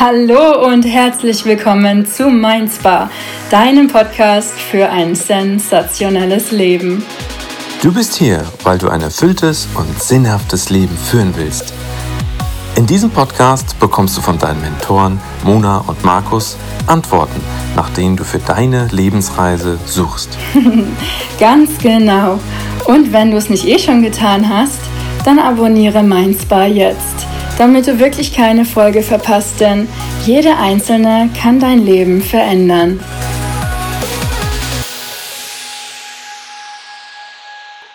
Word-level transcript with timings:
Hallo 0.00 0.64
und 0.64 0.84
herzlich 0.84 1.44
willkommen 1.44 2.06
zu 2.06 2.30
Mindspa, 2.30 3.10
deinem 3.50 3.88
Podcast 3.88 4.52
für 4.52 4.88
ein 4.88 5.16
sensationelles 5.16 6.52
Leben. 6.52 7.04
Du 7.82 7.92
bist 7.92 8.14
hier, 8.14 8.44
weil 8.62 8.78
du 8.78 8.88
ein 8.90 9.00
erfülltes 9.00 9.66
und 9.74 10.00
sinnhaftes 10.00 10.70
Leben 10.70 10.96
führen 10.96 11.34
willst. 11.34 11.74
In 12.76 12.86
diesem 12.86 13.10
Podcast 13.10 13.76
bekommst 13.80 14.16
du 14.16 14.20
von 14.20 14.38
deinen 14.38 14.60
Mentoren 14.60 15.20
Mona 15.42 15.78
und 15.78 16.04
Markus 16.04 16.56
Antworten, 16.86 17.40
nach 17.74 17.90
denen 17.90 18.16
du 18.16 18.22
für 18.22 18.38
deine 18.38 18.86
Lebensreise 18.92 19.80
suchst. 19.84 20.38
Ganz 21.40 21.76
genau. 21.78 22.38
Und 22.84 23.12
wenn 23.12 23.32
du 23.32 23.36
es 23.36 23.50
nicht 23.50 23.66
eh 23.66 23.80
schon 23.80 24.02
getan 24.02 24.48
hast, 24.48 24.78
dann 25.24 25.40
abonniere 25.40 26.04
Mindspa 26.04 26.66
jetzt 26.66 27.27
damit 27.58 27.86
du 27.88 27.98
wirklich 27.98 28.32
keine 28.34 28.64
Folge 28.64 29.02
verpasst, 29.02 29.60
denn 29.60 29.88
jede 30.24 30.56
einzelne 30.56 31.28
kann 31.40 31.58
dein 31.58 31.84
Leben 31.84 32.22
verändern. 32.22 33.00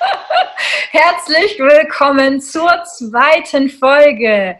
Herzlich 0.91 1.57
willkommen 1.57 2.41
zur 2.41 2.83
zweiten 2.83 3.69
Folge. 3.69 4.57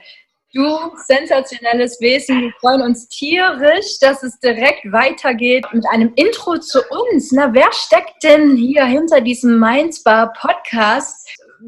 Du 0.53 0.70
sensationelles 1.08 1.99
Wesen, 1.99 2.41
wir 2.41 2.53
freuen 2.61 2.83
uns 2.83 3.09
tierisch, 3.09 3.99
dass 3.99 4.23
es 4.23 4.39
direkt 4.39 4.89
weitergeht 4.91 5.66
mit 5.73 5.83
einem 5.91 6.13
Intro 6.16 6.59
zu 6.59 6.80
uns. 7.11 7.31
Na, 7.31 7.53
wer 7.53 7.72
steckt 7.73 8.23
denn 8.23 8.55
hier 8.55 8.85
hinter 8.85 9.20
diesem 9.20 9.59
Mindsbar 9.59 10.31
Podcast? 10.39 11.27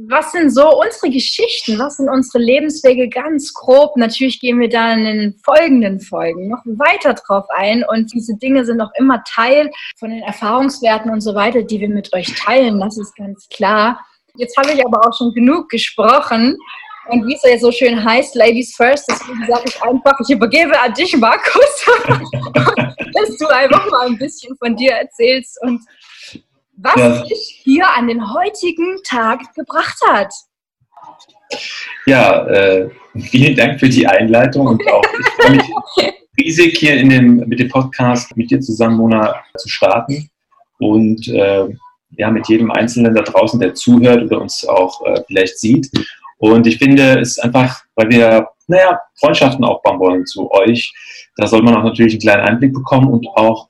Was 0.10 0.32
sind 0.34 0.50
so 0.50 0.82
unsere 0.82 1.10
Geschichten, 1.10 1.80
was 1.80 1.98
sind 1.98 2.10
unsere 2.10 2.44
Lebenswege 2.44 3.08
ganz 3.08 3.54
grob. 3.54 3.96
Natürlich 3.96 4.42
gehen 4.42 4.60
wir 4.60 4.68
dann 4.68 5.06
in 5.06 5.20
den 5.20 5.40
folgenden 5.44 6.02
Folgen 6.02 6.50
noch 6.50 6.64
weiter 6.66 7.14
drauf 7.14 7.46
ein 7.56 7.84
und 7.88 8.14
diese 8.14 8.36
Dinge 8.36 8.66
sind 8.66 8.82
auch 8.82 8.92
immer 8.96 9.24
Teil 9.24 9.72
von 9.98 10.10
den 10.10 10.22
Erfahrungswerten 10.24 11.12
und 11.12 11.22
so 11.22 11.34
weiter, 11.34 11.64
die 11.64 11.80
wir 11.80 11.90
mit 11.90 12.14
euch 12.14 12.34
teilen, 12.36 12.80
das 12.80 12.98
ist 12.98 13.16
ganz 13.16 13.48
klar. 13.50 14.00
Jetzt 14.36 14.58
habe 14.58 14.74
ich 14.74 14.86
aber 14.86 15.08
auch 15.08 15.18
schon 15.18 15.34
genug 15.34 15.70
gesprochen. 15.70 16.58
Und 17.08 17.28
wie 17.28 17.36
es 17.36 17.44
ja 17.44 17.58
so 17.60 17.72
schön 17.72 18.04
heißt, 18.04 18.36
Ladies 18.36 18.76
First, 18.76 19.06
deswegen 19.10 19.46
sage 19.48 19.66
ich 19.68 19.82
einfach, 19.82 20.20
ich 20.20 20.32
übergebe 20.32 20.78
an 20.82 20.92
dich, 20.94 21.16
Markus, 21.16 21.86
dass 23.14 23.38
du 23.38 23.46
einfach 23.48 23.90
mal 23.92 24.08
ein 24.08 24.18
bisschen 24.18 24.58
von 24.58 24.76
dir 24.76 24.94
erzählst 24.94 25.58
und 25.62 25.80
was 26.78 26.96
ja. 26.98 27.22
dich 27.24 27.62
hier 27.64 27.86
an 27.96 28.08
den 28.08 28.34
heutigen 28.34 28.98
Tag 29.04 29.54
gebracht 29.56 29.98
hat. 30.08 30.34
Ja, 32.06 32.46
äh, 32.48 32.90
vielen 33.20 33.56
Dank 33.56 33.80
für 33.80 33.90
die 33.90 34.08
Einleitung 34.08 34.68
und 34.68 34.92
auch 34.92 35.04
ich 35.20 35.28
freue 35.28 35.56
mich 35.58 35.72
riesig 36.40 36.78
hier 36.78 36.98
in 36.98 37.10
dem, 37.10 37.36
mit 37.48 37.60
dem 37.60 37.70
Podcast 37.70 38.36
mit 38.36 38.52
dir 38.52 38.60
zusammen, 38.60 38.98
Mona, 38.98 39.36
zu 39.58 39.70
starten 39.70 40.30
und 40.80 41.28
äh, 41.28 41.68
ja, 42.18 42.32
mit 42.32 42.48
jedem 42.48 42.72
Einzelnen 42.72 43.14
da 43.14 43.22
draußen, 43.22 43.60
der 43.60 43.74
zuhört 43.74 44.24
oder 44.24 44.42
uns 44.42 44.66
auch 44.68 45.06
äh, 45.06 45.22
vielleicht 45.28 45.60
sieht. 45.60 45.90
Und 46.38 46.68
ich 46.68 46.78
finde 46.78 47.20
es 47.20 47.40
einfach, 47.40 47.84
weil 47.96 48.10
wir, 48.10 48.48
naja, 48.68 49.00
Freundschaften 49.20 49.64
aufbauen 49.64 50.00
wollen 50.00 50.26
zu 50.26 50.52
euch, 50.52 50.94
da 51.38 51.48
soll 51.48 51.62
man 51.62 51.76
auch 51.76 51.84
natürlich 51.84 52.14
einen 52.14 52.22
kleinen 52.22 52.48
Einblick 52.48 52.74
bekommen 52.74 53.08
und 53.08 53.28
auch 53.36 53.70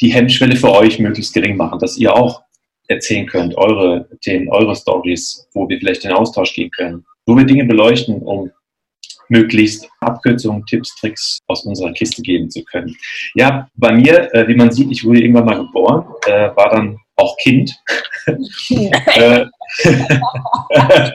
die 0.00 0.12
Hemmschwelle 0.12 0.56
für 0.56 0.72
euch 0.72 0.98
möglichst 0.98 1.34
gering 1.34 1.56
machen, 1.56 1.78
dass 1.78 1.96
ihr 1.96 2.14
auch 2.14 2.42
erzählen 2.88 3.26
könnt, 3.26 3.56
eure 3.56 4.08
Themen, 4.20 4.48
eure 4.48 4.74
Stories, 4.74 5.46
wo 5.52 5.68
wir 5.68 5.78
vielleicht 5.78 6.04
in 6.04 6.12
Austausch 6.12 6.54
gehen 6.54 6.70
können, 6.70 7.04
wo 7.26 7.36
wir 7.36 7.44
Dinge 7.44 7.64
beleuchten, 7.64 8.20
um 8.22 8.50
möglichst 9.28 9.88
Abkürzungen, 10.00 10.66
Tipps, 10.66 10.94
Tricks 10.96 11.38
aus 11.46 11.64
unserer 11.64 11.92
Kiste 11.92 12.20
geben 12.20 12.50
zu 12.50 12.64
können. 12.64 12.96
Ja, 13.34 13.68
bei 13.74 13.92
mir, 13.92 14.34
äh, 14.34 14.48
wie 14.48 14.56
man 14.56 14.72
sieht, 14.72 14.90
ich 14.90 15.04
wurde 15.04 15.20
irgendwann 15.20 15.44
mal 15.44 15.64
geboren, 15.64 16.04
äh, 16.26 16.50
war 16.56 16.70
dann 16.70 16.98
auch 17.16 17.36
Kind. 17.36 17.72
äh, 18.26 19.46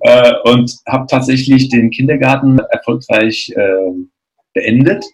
äh, 0.00 0.32
und 0.44 0.76
habe 0.88 1.06
tatsächlich 1.08 1.68
den 1.68 1.90
Kindergarten 1.90 2.58
erfolgreich 2.58 3.52
äh, 3.54 3.92
beendet 4.52 5.04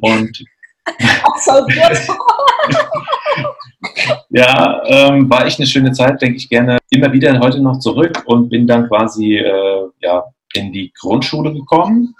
und 0.00 0.44
ja, 4.30 4.82
ähm, 4.86 5.28
war 5.28 5.46
echt 5.46 5.58
eine 5.58 5.66
schöne 5.66 5.92
Zeit, 5.92 6.20
denke 6.20 6.36
ich 6.36 6.48
gerne 6.48 6.78
immer 6.90 7.12
wieder 7.12 7.38
heute 7.40 7.60
noch 7.60 7.78
zurück 7.78 8.22
und 8.26 8.48
bin 8.48 8.66
dann 8.66 8.88
quasi 8.88 9.36
äh, 9.36 9.86
ja, 10.00 10.24
in 10.54 10.72
die 10.72 10.92
Grundschule 10.98 11.52
gekommen 11.52 12.14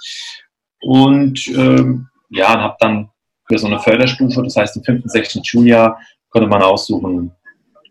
und 0.80 1.46
ähm, 1.48 2.08
ja, 2.30 2.60
habe 2.60 2.76
dann 2.80 3.10
für 3.48 3.58
so 3.58 3.66
eine 3.66 3.78
Förderstufe, 3.78 4.42
das 4.42 4.56
heißt 4.56 4.76
im 4.76 4.84
fünften, 4.84 5.08
sechsten 5.08 5.44
Schuljahr, 5.44 6.00
konnte 6.30 6.48
man 6.48 6.62
aussuchen, 6.62 7.32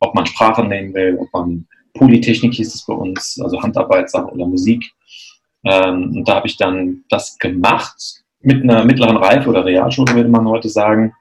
ob 0.01 0.13
man 0.13 0.25
Sprachen 0.25 0.67
nehmen 0.67 0.93
will, 0.93 1.17
ob 1.19 1.31
man 1.33 1.67
Polytechnik 1.93 2.53
hieß 2.53 2.75
es 2.75 2.85
bei 2.85 2.93
uns, 2.93 3.39
also 3.41 3.61
Handarbeitssachen 3.61 4.29
oder 4.29 4.45
Musik. 4.45 4.91
Ähm, 5.63 6.17
und 6.17 6.27
da 6.27 6.35
habe 6.35 6.47
ich 6.47 6.57
dann 6.57 7.05
das 7.09 7.37
gemacht 7.37 8.24
mit 8.45 8.63
einer 8.63 8.85
mittleren 8.85 9.17
Reife 9.17 9.49
oder 9.49 9.65
Realschule, 9.65 10.13
würde 10.13 10.29
man 10.29 10.47
heute 10.47 10.69
sagen. 10.69 11.13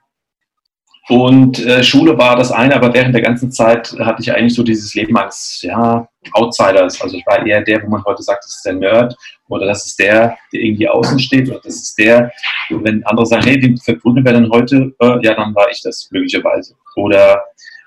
Und 1.08 1.58
äh, 1.66 1.82
Schule 1.82 2.16
war 2.16 2.36
das 2.36 2.50
eine, 2.50 2.74
aber 2.74 2.94
während 2.94 3.14
der 3.14 3.20
ganzen 3.20 3.52
Zeit 3.52 3.94
hatte 3.98 4.22
ich 4.22 4.32
eigentlich 4.32 4.54
so 4.54 4.62
dieses 4.62 4.94
Leben 4.94 5.16
als 5.18 5.60
ja, 5.60 6.08
Outsiders. 6.32 7.00
Also 7.00 7.16
ich 7.16 7.26
war 7.26 7.44
eher 7.44 7.60
der, 7.60 7.82
wo 7.82 7.88
man 7.88 8.02
heute 8.04 8.22
sagt, 8.22 8.44
das 8.44 8.56
ist 8.56 8.64
der 8.64 8.74
Nerd 8.74 9.14
oder 9.48 9.66
das 9.66 9.84
ist 9.84 9.98
der, 9.98 10.38
der 10.52 10.60
irgendwie 10.60 10.88
außen 10.88 11.18
steht 11.18 11.50
oder 11.50 11.60
das 11.62 11.74
ist 11.74 11.98
der, 11.98 12.32
wenn 12.70 13.04
andere 13.04 13.26
sagen, 13.26 13.44
hey, 13.44 13.60
den 13.60 13.76
verprügeln 13.76 14.24
wir 14.24 14.32
denn 14.32 14.50
heute? 14.50 14.94
Äh, 14.98 15.18
ja, 15.22 15.34
dann 15.34 15.54
war 15.54 15.68
ich 15.70 15.82
das 15.82 16.08
möglicherweise. 16.10 16.74
Oder 16.96 17.42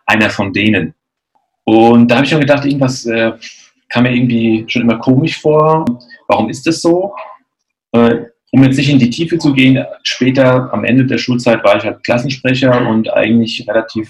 einer 0.05 0.29
von 0.29 0.53
denen. 0.53 0.93
Und 1.63 2.09
da 2.09 2.17
habe 2.17 2.25
ich 2.25 2.29
schon 2.29 2.39
gedacht, 2.39 2.65
irgendwas 2.65 3.05
äh, 3.07 3.31
kam 3.89 4.03
mir 4.03 4.13
irgendwie 4.13 4.65
schon 4.67 4.83
immer 4.83 4.99
komisch 4.99 5.41
vor. 5.41 5.85
Warum 6.27 6.49
ist 6.49 6.67
das 6.67 6.81
so? 6.81 7.15
Äh, 7.93 8.26
um 8.51 8.63
jetzt 8.63 8.77
nicht 8.77 8.89
in 8.89 8.99
die 8.99 9.09
Tiefe 9.09 9.37
zu 9.37 9.53
gehen, 9.53 9.83
später 10.03 10.71
am 10.73 10.83
Ende 10.83 11.05
der 11.05 11.17
Schulzeit 11.17 11.63
war 11.63 11.77
ich 11.77 11.83
halt 11.83 12.03
Klassensprecher 12.03 12.87
und 12.87 13.11
eigentlich 13.13 13.67
relativ, 13.67 14.09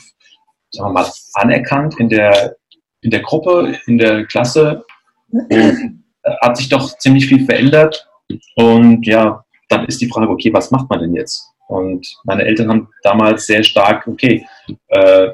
sagen 0.72 0.90
wir 0.90 0.94
mal, 0.94 1.12
anerkannt 1.34 2.00
in 2.00 2.10
der, 2.10 2.56
in 3.02 3.12
der 3.12 3.22
Gruppe, 3.22 3.78
in 3.88 3.98
der 3.98 4.26
Klasse. 4.26 4.86
Und 5.30 6.04
hat 6.42 6.58
sich 6.58 6.70
doch 6.70 6.98
ziemlich 6.98 7.28
viel 7.28 7.46
verändert. 7.46 8.08
Und 8.56 9.06
ja, 9.06 9.44
dann 9.70 9.86
ist 9.86 10.02
die 10.02 10.10
Frage, 10.10 10.30
okay, 10.30 10.54
was 10.54 10.72
macht 10.72 10.90
man 10.90 11.00
denn 11.00 11.14
jetzt? 11.14 11.48
Und 11.68 12.08
meine 12.24 12.44
Eltern 12.44 12.70
haben 12.70 12.90
damals 13.04 13.46
sehr 13.46 13.64
stark, 13.64 14.08
okay, 14.08 14.46
äh, 14.88 15.30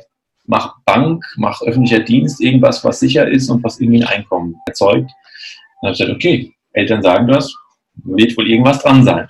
mach 0.46 0.76
Bank, 0.86 1.24
mach 1.38 1.62
öffentlicher 1.62 2.00
Dienst, 2.00 2.42
irgendwas, 2.42 2.84
was 2.84 3.00
sicher 3.00 3.28
ist 3.28 3.50
und 3.50 3.64
was 3.64 3.80
irgendwie 3.80 4.04
ein 4.04 4.08
Einkommen 4.08 4.56
erzeugt. 4.66 5.12
Dann 5.82 5.90
habe 5.90 5.94
ich 5.94 6.00
gesagt, 6.00 6.16
okay, 6.16 6.54
Eltern 6.74 7.04
sagen 7.04 7.28
das, 7.28 7.54
wird 7.96 8.36
wohl 8.38 8.50
irgendwas 8.50 8.82
dran 8.82 9.04
sein. 9.04 9.28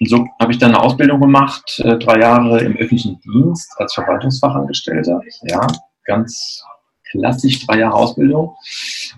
Und 0.00 0.08
so 0.08 0.26
habe 0.40 0.52
ich 0.52 0.58
dann 0.58 0.74
eine 0.74 0.82
Ausbildung 0.82 1.20
gemacht, 1.20 1.80
äh, 1.84 1.96
drei 1.98 2.20
Jahre 2.20 2.60
im 2.60 2.76
öffentlichen 2.76 3.20
Dienst 3.20 3.70
als 3.76 3.94
Verwaltungsfachangestellter. 3.94 5.20
Ja, 5.44 5.66
ganz 6.04 6.62
klassisch, 7.10 7.64
drei 7.66 7.78
Jahre 7.78 7.94
Ausbildung, 7.94 8.54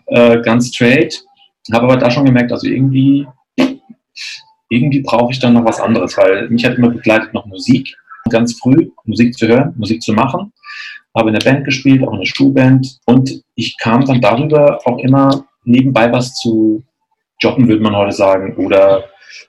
äh, 0.06 0.40
ganz 0.42 0.68
straight. 0.68 1.22
Habe 1.72 1.84
aber 1.84 1.96
da 1.96 2.10
schon 2.10 2.24
gemerkt, 2.24 2.52
also 2.52 2.66
irgendwie, 2.68 3.26
irgendwie 4.68 5.00
brauche 5.00 5.32
ich 5.32 5.38
dann 5.38 5.54
noch 5.54 5.64
was 5.64 5.80
anderes, 5.80 6.16
weil 6.16 6.48
mich 6.48 6.64
hat 6.64 6.76
immer 6.76 6.90
begleitet 6.90 7.32
noch 7.34 7.46
Musik, 7.46 7.96
ganz 8.30 8.58
früh 8.58 8.90
Musik 9.04 9.36
zu 9.36 9.48
hören, 9.48 9.74
Musik 9.76 10.02
zu 10.02 10.12
machen. 10.12 10.52
Habe 11.16 11.30
in 11.30 11.38
der 11.38 11.50
Band 11.50 11.64
gespielt, 11.64 12.06
auch 12.06 12.12
in 12.12 12.20
der 12.20 12.26
Schulband. 12.26 12.98
Und 13.06 13.42
ich 13.54 13.78
kam 13.78 14.04
dann 14.04 14.20
darüber 14.20 14.78
auch 14.84 14.98
immer 14.98 15.46
nebenbei 15.64 16.12
was 16.12 16.34
zu 16.34 16.84
jobben, 17.40 17.68
würde 17.68 17.82
man 17.82 17.96
heute 17.96 18.12
sagen. 18.12 18.56
Oder 18.56 19.04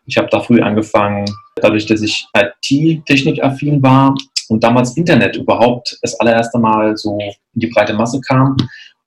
ich 0.06 0.18
habe 0.18 0.28
da 0.32 0.40
früh 0.40 0.62
angefangen, 0.62 1.26
dadurch, 1.56 1.86
dass 1.86 2.02
ich 2.02 2.28
IT-Technik-affin 2.36 3.82
war 3.82 4.16
und 4.50 4.64
damals 4.64 4.96
Internet 4.98 5.36
überhaupt 5.36 5.98
das 6.02 6.20
allererste 6.20 6.60
Mal 6.60 6.96
so 6.98 7.18
in 7.20 7.60
die 7.60 7.68
breite 7.68 7.94
Masse 7.94 8.20
kam. 8.22 8.56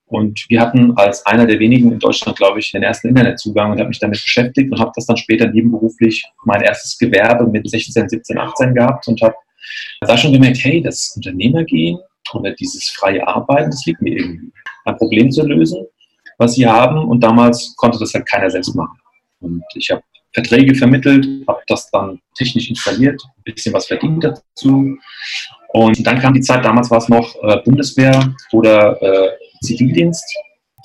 Und 0.07 0.45
wir 0.49 0.61
hatten 0.61 0.93
als 0.97 1.25
einer 1.25 1.47
der 1.47 1.61
wenigen 1.61 1.93
in 1.93 1.99
Deutschland, 2.01 2.37
glaube 2.37 2.59
ich, 2.59 2.73
den 2.73 2.83
ersten 2.83 3.09
Internetzugang 3.09 3.71
und 3.71 3.79
habe 3.79 3.91
mich 3.91 4.01
damit 4.01 4.21
beschäftigt 4.21 4.73
und 4.73 4.81
habe 4.81 4.91
das 4.97 5.07
dann 5.07 5.17
später 5.17 5.47
nebenberuflich 5.47 6.25
mein 6.45 6.63
erstes 6.63 6.99
Gewerbe 6.99 7.47
mit 7.47 7.71
16, 7.71 8.09
17, 8.09 8.37
18 8.37 8.75
gehabt 8.75 9.07
und 9.07 9.23
habe 9.23 9.37
da 10.01 10.17
schon 10.17 10.33
gemerkt, 10.33 10.59
hey, 10.63 10.83
das 10.83 11.13
Unternehmergehen 11.15 11.99
oder 12.33 12.53
dieses 12.53 12.89
freie 12.89 13.27
Arbeiten, 13.27 13.71
das 13.71 13.87
liegt 13.87 14.03
mir 14.03 14.19
irgendwie. 14.19 14.53
Ein 14.85 14.97
Problem 14.97 15.31
zu 15.31 15.47
lösen 15.47 15.87
was 16.41 16.55
sie 16.55 16.67
haben. 16.67 16.99
Und 17.09 17.21
damals 17.21 17.75
konnte 17.77 17.99
das 17.99 18.15
halt 18.15 18.27
keiner 18.27 18.51
selbst 18.51 18.75
machen. 18.75 18.99
Und 19.41 19.63
ich 19.75 19.91
habe 19.91 20.03
Verträge 20.33 20.75
vermittelt, 20.75 21.27
habe 21.47 21.61
das 21.67 21.91
dann 21.91 22.21
technisch 22.37 22.69
installiert, 22.71 23.21
ein 23.37 23.43
bisschen 23.43 23.75
was 23.75 23.87
verdient 23.87 24.25
dazu. 24.25 24.97
Und 25.73 26.07
dann 26.07 26.19
kam 26.19 26.35
die 26.35 26.41
Zeit, 26.41 26.65
damals 26.65 26.91
war 26.91 26.99
es 26.99 27.09
noch 27.09 27.35
äh, 27.43 27.59
Bundeswehr 27.65 28.35
oder 28.53 29.01
äh, 29.03 29.31
Zivildienst. 29.63 30.25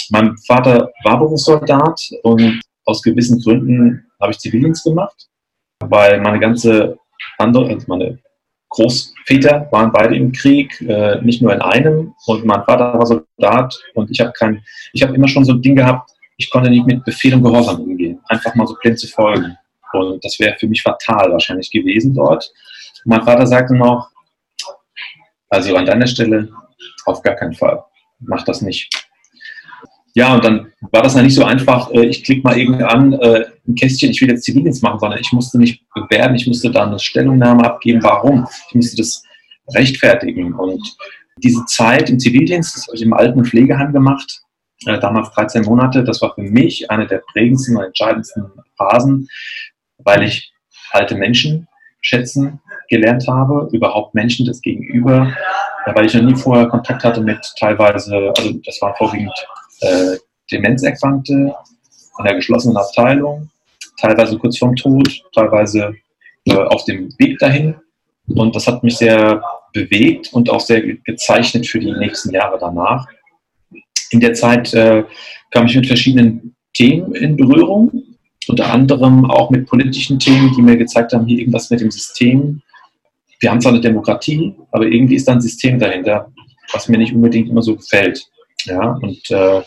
Mein 0.09 0.35
Vater 0.47 0.91
war 1.03 1.19
Berufssoldat 1.19 1.99
und 2.23 2.61
aus 2.85 3.01
gewissen 3.01 3.41
Gründen 3.41 4.05
habe 4.21 4.31
ich 4.31 4.39
Zivildienst 4.39 4.83
gemacht. 4.83 5.27
weil 5.79 6.21
meine 6.21 6.39
ganze 6.39 6.97
andere, 7.37 7.69
also 7.69 7.85
meine 7.87 8.19
Großväter 8.69 9.67
waren 9.71 9.91
beide 9.91 10.15
im 10.15 10.31
Krieg, 10.31 10.81
äh, 10.81 11.21
nicht 11.21 11.41
nur 11.41 11.53
in 11.53 11.61
einem. 11.61 12.13
Und 12.25 12.45
mein 12.45 12.63
Vater 12.63 12.97
war 12.97 13.05
Soldat 13.05 13.77
und 13.93 14.11
ich 14.11 14.19
habe 14.19 14.31
kein, 14.33 14.63
ich 14.93 15.01
habe 15.03 15.15
immer 15.15 15.27
schon 15.27 15.45
so 15.45 15.53
ein 15.53 15.61
Ding 15.61 15.75
gehabt, 15.75 16.11
ich 16.37 16.49
konnte 16.49 16.69
nicht 16.69 16.85
mit 16.85 17.03
Befehl 17.05 17.33
und 17.33 17.43
Gehorsam 17.43 17.81
umgehen, 17.81 18.19
einfach 18.27 18.53
mal 18.55 18.67
so 18.67 18.75
blind 18.81 18.99
zu 18.99 19.07
folgen. 19.07 19.57
Und 19.93 20.23
das 20.25 20.39
wäre 20.39 20.57
für 20.57 20.67
mich 20.67 20.81
fatal 20.81 21.31
wahrscheinlich 21.31 21.71
gewesen 21.71 22.13
dort. 22.13 22.51
Mein 23.05 23.23
Vater 23.23 23.47
sagte 23.47 23.75
noch, 23.75 24.09
also 25.49 25.75
an 25.75 25.85
deiner 25.85 26.07
Stelle 26.07 26.49
auf 27.05 27.21
gar 27.21 27.35
keinen 27.35 27.53
Fall, 27.53 27.83
mach 28.19 28.43
das 28.43 28.61
nicht. 28.61 28.89
Ja, 30.15 30.33
und 30.33 30.45
dann 30.45 30.71
war 30.91 31.03
das 31.03 31.15
ja 31.15 31.21
nicht 31.21 31.35
so 31.35 31.43
einfach, 31.43 31.91
äh, 31.91 32.05
ich 32.05 32.23
klicke 32.23 32.41
mal 32.41 32.57
irgendwie 32.57 32.83
an, 32.83 33.13
äh, 33.13 33.45
ein 33.67 33.75
Kästchen, 33.75 34.11
ich 34.11 34.21
will 34.21 34.29
jetzt 34.29 34.45
Zivildienst 34.45 34.81
machen, 34.81 34.97
sondern 34.97 35.19
ich 35.19 35.33
musste 35.33 35.59
nicht 35.59 35.83
bewerben, 35.93 36.35
ich 36.35 36.47
musste 36.47 36.71
da 36.71 36.85
eine 36.85 36.97
Stellungnahme 36.99 37.65
abgeben, 37.65 38.01
warum. 38.01 38.47
Ich 38.69 38.75
musste 38.75 38.95
das 38.95 39.23
rechtfertigen. 39.73 40.53
Und 40.53 40.95
diese 41.43 41.65
Zeit 41.65 42.09
im 42.09 42.17
Zivildienst, 42.17 42.77
das 42.77 42.87
habe 42.87 42.95
ich 42.95 43.01
im 43.01 43.13
alten 43.13 43.43
Pflegeheim 43.43 43.91
gemacht, 43.91 44.41
äh, 44.85 44.97
damals 44.99 45.31
13 45.31 45.63
Monate, 45.63 46.01
das 46.05 46.21
war 46.21 46.33
für 46.33 46.43
mich 46.43 46.89
eine 46.89 47.07
der 47.07 47.21
prägendsten 47.33 47.75
und 47.75 47.83
entscheidendsten 47.83 48.45
Phasen, 48.77 49.27
weil 49.97 50.23
ich 50.23 50.53
alte 50.91 51.15
Menschen 51.15 51.67
schätzen 51.99 52.61
gelernt 52.87 53.27
habe, 53.27 53.67
überhaupt 53.73 54.15
Menschen 54.15 54.45
das 54.45 54.61
Gegenüber, 54.61 55.35
weil 55.87 56.05
ich 56.05 56.13
noch 56.13 56.21
nie 56.21 56.35
vorher 56.35 56.67
Kontakt 56.67 57.03
hatte 57.03 57.19
mit 57.19 57.39
teilweise, 57.59 58.31
also 58.37 58.53
das 58.63 58.81
waren 58.81 58.93
vorwiegend 58.95 59.33
äh, 59.85 60.17
Demenzerkrankte 60.51 61.33
in 62.17 62.25
der 62.25 62.35
geschlossenen 62.35 62.77
Abteilung, 62.77 63.49
teilweise 63.99 64.37
kurz 64.37 64.57
vorm 64.57 64.75
Tod, 64.75 65.09
teilweise 65.33 65.95
äh, 66.45 66.55
auf 66.55 66.85
dem 66.85 67.09
Weg 67.17 67.39
dahin. 67.39 67.75
Und 68.27 68.55
das 68.55 68.67
hat 68.67 68.83
mich 68.83 68.97
sehr 68.97 69.41
bewegt 69.73 70.33
und 70.33 70.49
auch 70.49 70.59
sehr 70.59 70.81
gezeichnet 70.81 71.67
für 71.67 71.79
die 71.79 71.91
nächsten 71.91 72.31
Jahre 72.31 72.57
danach. 72.59 73.05
In 74.11 74.19
der 74.19 74.33
Zeit 74.33 74.73
äh, 74.73 75.03
kam 75.51 75.65
ich 75.67 75.75
mit 75.75 75.87
verschiedenen 75.87 76.55
Themen 76.73 77.13
in 77.13 77.35
Berührung, 77.35 77.91
unter 78.47 78.71
anderem 78.71 79.25
auch 79.25 79.49
mit 79.49 79.67
politischen 79.67 80.19
Themen, 80.19 80.53
die 80.55 80.61
mir 80.61 80.77
gezeigt 80.77 81.13
haben, 81.13 81.25
hier 81.25 81.39
irgendwas 81.39 81.69
mit 81.69 81.81
dem 81.81 81.91
System. 81.91 82.61
Wir 83.39 83.51
haben 83.51 83.61
zwar 83.61 83.73
eine 83.73 83.81
Demokratie, 83.81 84.53
aber 84.71 84.85
irgendwie 84.85 85.15
ist 85.15 85.27
da 85.27 85.33
ein 85.33 85.41
System 85.41 85.77
dahinter, 85.77 86.31
was 86.71 86.87
mir 86.87 86.97
nicht 86.97 87.13
unbedingt 87.13 87.49
immer 87.49 87.61
so 87.61 87.75
gefällt. 87.75 88.25
Ja, 88.65 88.97
und 89.01 89.31
äh, 89.31 89.61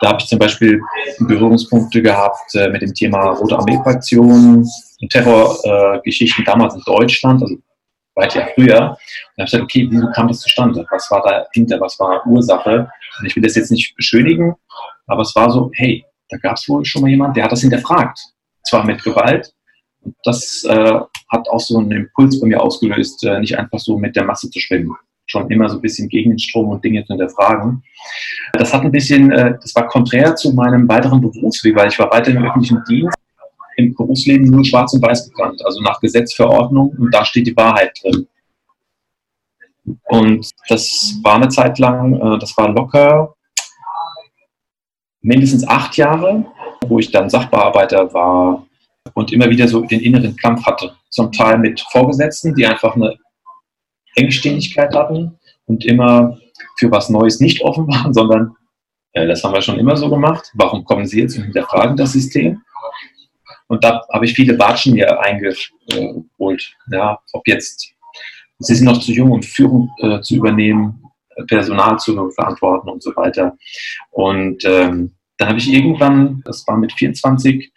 da 0.00 0.08
habe 0.08 0.18
ich 0.20 0.26
zum 0.28 0.38
Beispiel 0.38 0.80
Berührungspunkte 1.18 2.00
gehabt 2.00 2.54
äh, 2.54 2.68
mit 2.68 2.82
dem 2.82 2.94
Thema 2.94 3.30
Rote 3.30 3.58
Armee-Fraktion 3.58 4.66
und 5.00 5.10
Terrorgeschichten 5.10 6.42
äh, 6.42 6.46
damals 6.46 6.74
in 6.74 6.82
Deutschland, 6.86 7.42
also 7.42 7.56
weit 8.14 8.34
ja 8.34 8.48
früher. 8.54 8.80
Und 8.80 8.96
da 9.36 9.42
habe 9.42 9.44
ich 9.44 9.44
gesagt, 9.44 9.64
okay, 9.64 9.88
wie 9.90 10.12
kam 10.14 10.28
das 10.28 10.40
zustande? 10.40 10.86
Was 10.90 11.10
war 11.10 11.22
dahinter? 11.22 11.80
Was 11.80 11.98
war 12.00 12.26
Ursache? 12.26 12.90
Und 13.18 13.26
ich 13.26 13.36
will 13.36 13.42
das 13.42 13.56
jetzt 13.56 13.70
nicht 13.70 13.94
beschönigen, 13.94 14.54
aber 15.06 15.22
es 15.22 15.34
war 15.36 15.50
so, 15.50 15.70
hey, 15.74 16.04
da 16.30 16.38
gab 16.38 16.56
es 16.56 16.68
wohl 16.68 16.84
schon 16.84 17.02
mal 17.02 17.10
jemand, 17.10 17.36
der 17.36 17.44
hat 17.44 17.52
das 17.52 17.60
hinterfragt. 17.60 18.18
Zwar 18.64 18.84
mit 18.84 19.02
Gewalt. 19.02 19.52
Und 20.02 20.14
das 20.24 20.64
äh, 20.64 21.00
hat 21.28 21.48
auch 21.48 21.60
so 21.60 21.78
einen 21.78 21.92
Impuls 21.92 22.40
bei 22.40 22.46
mir 22.46 22.62
ausgelöst, 22.62 23.22
äh, 23.24 23.38
nicht 23.38 23.58
einfach 23.58 23.78
so 23.78 23.98
mit 23.98 24.16
der 24.16 24.24
Masse 24.24 24.48
zu 24.50 24.60
schwimmen 24.60 24.96
schon 25.30 25.50
immer 25.50 25.68
so 25.68 25.76
ein 25.76 25.80
bisschen 25.80 26.08
gegen 26.08 26.30
den 26.30 26.38
Strom 26.38 26.68
und 26.68 26.84
Dinge 26.84 27.04
zu 27.04 27.14
hinterfragen. 27.14 27.82
Das 28.54 28.74
hat 28.74 28.82
ein 28.82 28.90
bisschen, 28.90 29.30
äh, 29.30 29.54
das 29.60 29.74
war 29.74 29.86
konträr 29.86 30.34
zu 30.34 30.52
meinem 30.52 30.88
weiteren 30.88 31.20
Berufsweg, 31.20 31.76
weil 31.76 31.88
ich 31.88 31.98
war 31.98 32.10
weiter 32.10 32.32
im 32.32 32.44
öffentlichen 32.44 32.82
Dienst, 32.88 33.16
im 33.76 33.94
Berufsleben 33.94 34.46
nur 34.46 34.64
schwarz 34.64 34.92
und 34.92 35.02
weiß 35.02 35.30
gekannt, 35.30 35.64
also 35.64 35.80
nach 35.82 36.00
Gesetz, 36.00 36.34
Verordnung 36.34 36.90
und 36.98 37.14
da 37.14 37.24
steht 37.24 37.46
die 37.46 37.56
Wahrheit 37.56 37.98
drin. 38.02 38.26
Und 40.04 40.50
das 40.68 41.18
war 41.22 41.36
eine 41.36 41.48
Zeit 41.48 41.78
lang, 41.78 42.14
äh, 42.14 42.38
das 42.38 42.56
war 42.56 42.68
locker 42.68 43.34
mindestens 45.22 45.66
acht 45.66 45.96
Jahre, 45.96 46.44
wo 46.86 46.98
ich 46.98 47.10
dann 47.10 47.28
Sachbearbeiter 47.28 48.12
war 48.14 48.66
und 49.14 49.32
immer 49.32 49.48
wieder 49.50 49.68
so 49.68 49.82
den 49.82 50.00
inneren 50.00 50.36
Kampf 50.36 50.64
hatte. 50.64 50.92
Zum 51.10 51.30
Teil 51.32 51.58
mit 51.58 51.80
Vorgesetzten, 51.92 52.54
die 52.54 52.66
einfach 52.66 52.96
eine 52.96 53.16
Engstirnigkeit 54.20 54.94
hatten 54.94 55.38
und 55.66 55.84
immer 55.84 56.38
für 56.78 56.90
was 56.90 57.08
Neues 57.08 57.40
nicht 57.40 57.62
offen 57.62 57.86
waren, 57.88 58.14
sondern 58.20 58.56
äh, 59.12 59.26
das 59.26 59.42
haben 59.42 59.54
wir 59.54 59.62
schon 59.62 59.78
immer 59.78 59.96
so 59.96 60.08
gemacht. 60.08 60.50
Warum 60.54 60.84
kommen 60.84 61.06
Sie 61.06 61.20
jetzt 61.20 61.36
und 61.36 61.44
hinterfragen 61.44 61.96
das 61.96 62.12
System? 62.12 62.60
Und 63.68 63.84
da 63.84 64.02
habe 64.12 64.24
ich 64.24 64.32
viele 64.32 64.58
Watschen 64.58 64.94
mir 64.94 65.20
eingeholt. 65.20 66.76
Ja, 66.90 67.18
ob 67.32 67.46
jetzt, 67.46 67.94
Sie 68.58 68.74
sind 68.74 68.86
noch 68.86 69.00
zu 69.00 69.12
jung, 69.12 69.30
um 69.30 69.42
Führung 69.42 69.90
äh, 69.98 70.20
zu 70.20 70.34
übernehmen, 70.36 71.04
Personal 71.46 71.98
zu 71.98 72.30
verantworten 72.30 72.88
und 72.88 73.02
so 73.02 73.14
weiter. 73.16 73.56
Und 74.10 74.64
ähm, 74.64 75.14
dann 75.38 75.48
habe 75.48 75.58
ich 75.58 75.72
irgendwann, 75.72 76.42
das 76.44 76.66
war 76.66 76.76
mit 76.76 76.92
24, 76.92 77.72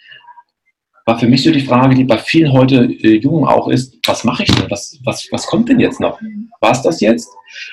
war 1.05 1.19
für 1.19 1.27
mich 1.27 1.44
so 1.44 1.51
die 1.51 1.65
Frage, 1.65 1.95
die 1.95 2.05
bei 2.05 2.17
vielen 2.17 2.51
heute 2.53 2.85
äh, 2.85 3.17
Jungen 3.17 3.45
auch 3.45 3.67
ist, 3.67 3.97
was 4.07 4.23
mache 4.23 4.44
ich 4.44 4.51
denn? 4.51 4.71
Was, 4.71 4.97
was, 5.03 5.27
was 5.31 5.45
kommt 5.45 5.67
denn 5.69 5.79
jetzt 5.79 6.00
noch? 6.00 6.19
War 6.61 6.71
es 6.71 6.81
das 6.81 7.01
jetzt? 7.01 7.29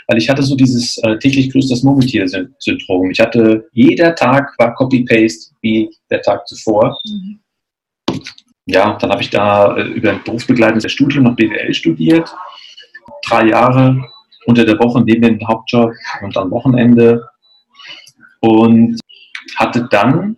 Weil 0.08 0.18
ich 0.18 0.28
hatte 0.28 0.42
so 0.42 0.56
dieses 0.56 0.98
äh, 0.98 1.16
täglich 1.18 1.52
grüßt 1.52 1.70
das 1.70 1.82
Murmeltier-Syndrom. 1.82 3.10
Ich 3.10 3.20
hatte, 3.20 3.68
jeder 3.72 4.14
Tag 4.14 4.52
war 4.58 4.74
Copy-Paste 4.74 5.54
wie 5.60 5.90
der 6.10 6.22
Tag 6.22 6.46
zuvor. 6.48 6.98
Mhm. 7.04 7.40
Ja, 8.66 8.96
dann 8.98 9.10
habe 9.10 9.22
ich 9.22 9.30
da 9.30 9.76
äh, 9.76 9.82
über 9.82 10.10
ein 10.10 10.24
berufsbegleitendes 10.24 10.90
Studium 10.90 11.24
noch 11.24 11.36
BWL 11.36 11.72
studiert. 11.72 12.32
Drei 13.26 13.46
Jahre 13.46 14.04
unter 14.46 14.64
der 14.64 14.78
Woche 14.78 15.02
neben 15.02 15.22
dem 15.22 15.48
Hauptjob 15.48 15.92
und 16.22 16.34
dann 16.34 16.50
Wochenende. 16.50 17.28
Und 18.40 18.98
hatte 19.56 19.86
dann 19.90 20.36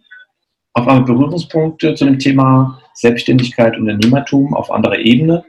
auf 0.75 0.87
einmal 0.87 1.05
Berührungspunkte 1.05 1.95
zu 1.95 2.05
dem 2.05 2.19
Thema 2.19 2.82
Selbstständigkeit, 2.95 3.77
Unternehmertum 3.77 4.55
auf 4.55 4.71
anderer 4.71 4.99
Ebene. 4.99 5.45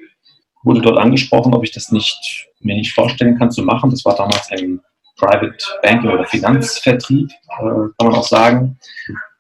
Wurde 0.64 0.82
dort 0.82 0.98
angesprochen, 0.98 1.54
ob 1.54 1.64
ich 1.64 1.72
das 1.72 1.92
nicht, 1.92 2.48
mir 2.60 2.76
nicht 2.76 2.94
vorstellen 2.94 3.38
kann 3.38 3.52
zu 3.52 3.64
machen. 3.64 3.90
Das 3.90 4.06
war 4.06 4.16
damals 4.16 4.50
ein 4.52 4.80
Private 5.18 5.58
Banking 5.82 6.10
oder 6.10 6.26
Finanzvertrieb, 6.26 7.30
äh, 7.30 7.64
kann 7.64 7.94
man 8.00 8.16
auch 8.16 8.28
sagen. 8.28 8.78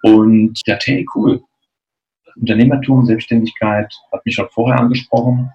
Und 0.03 0.59
ja, 0.65 0.77
hey, 0.83 1.05
cool. 1.15 1.41
Unternehmertum, 2.35 3.05
Selbstständigkeit 3.05 3.93
hat 4.12 4.25
mich 4.25 4.36
schon 4.36 4.50
vorher 4.50 4.79
angesprochen. 4.79 5.51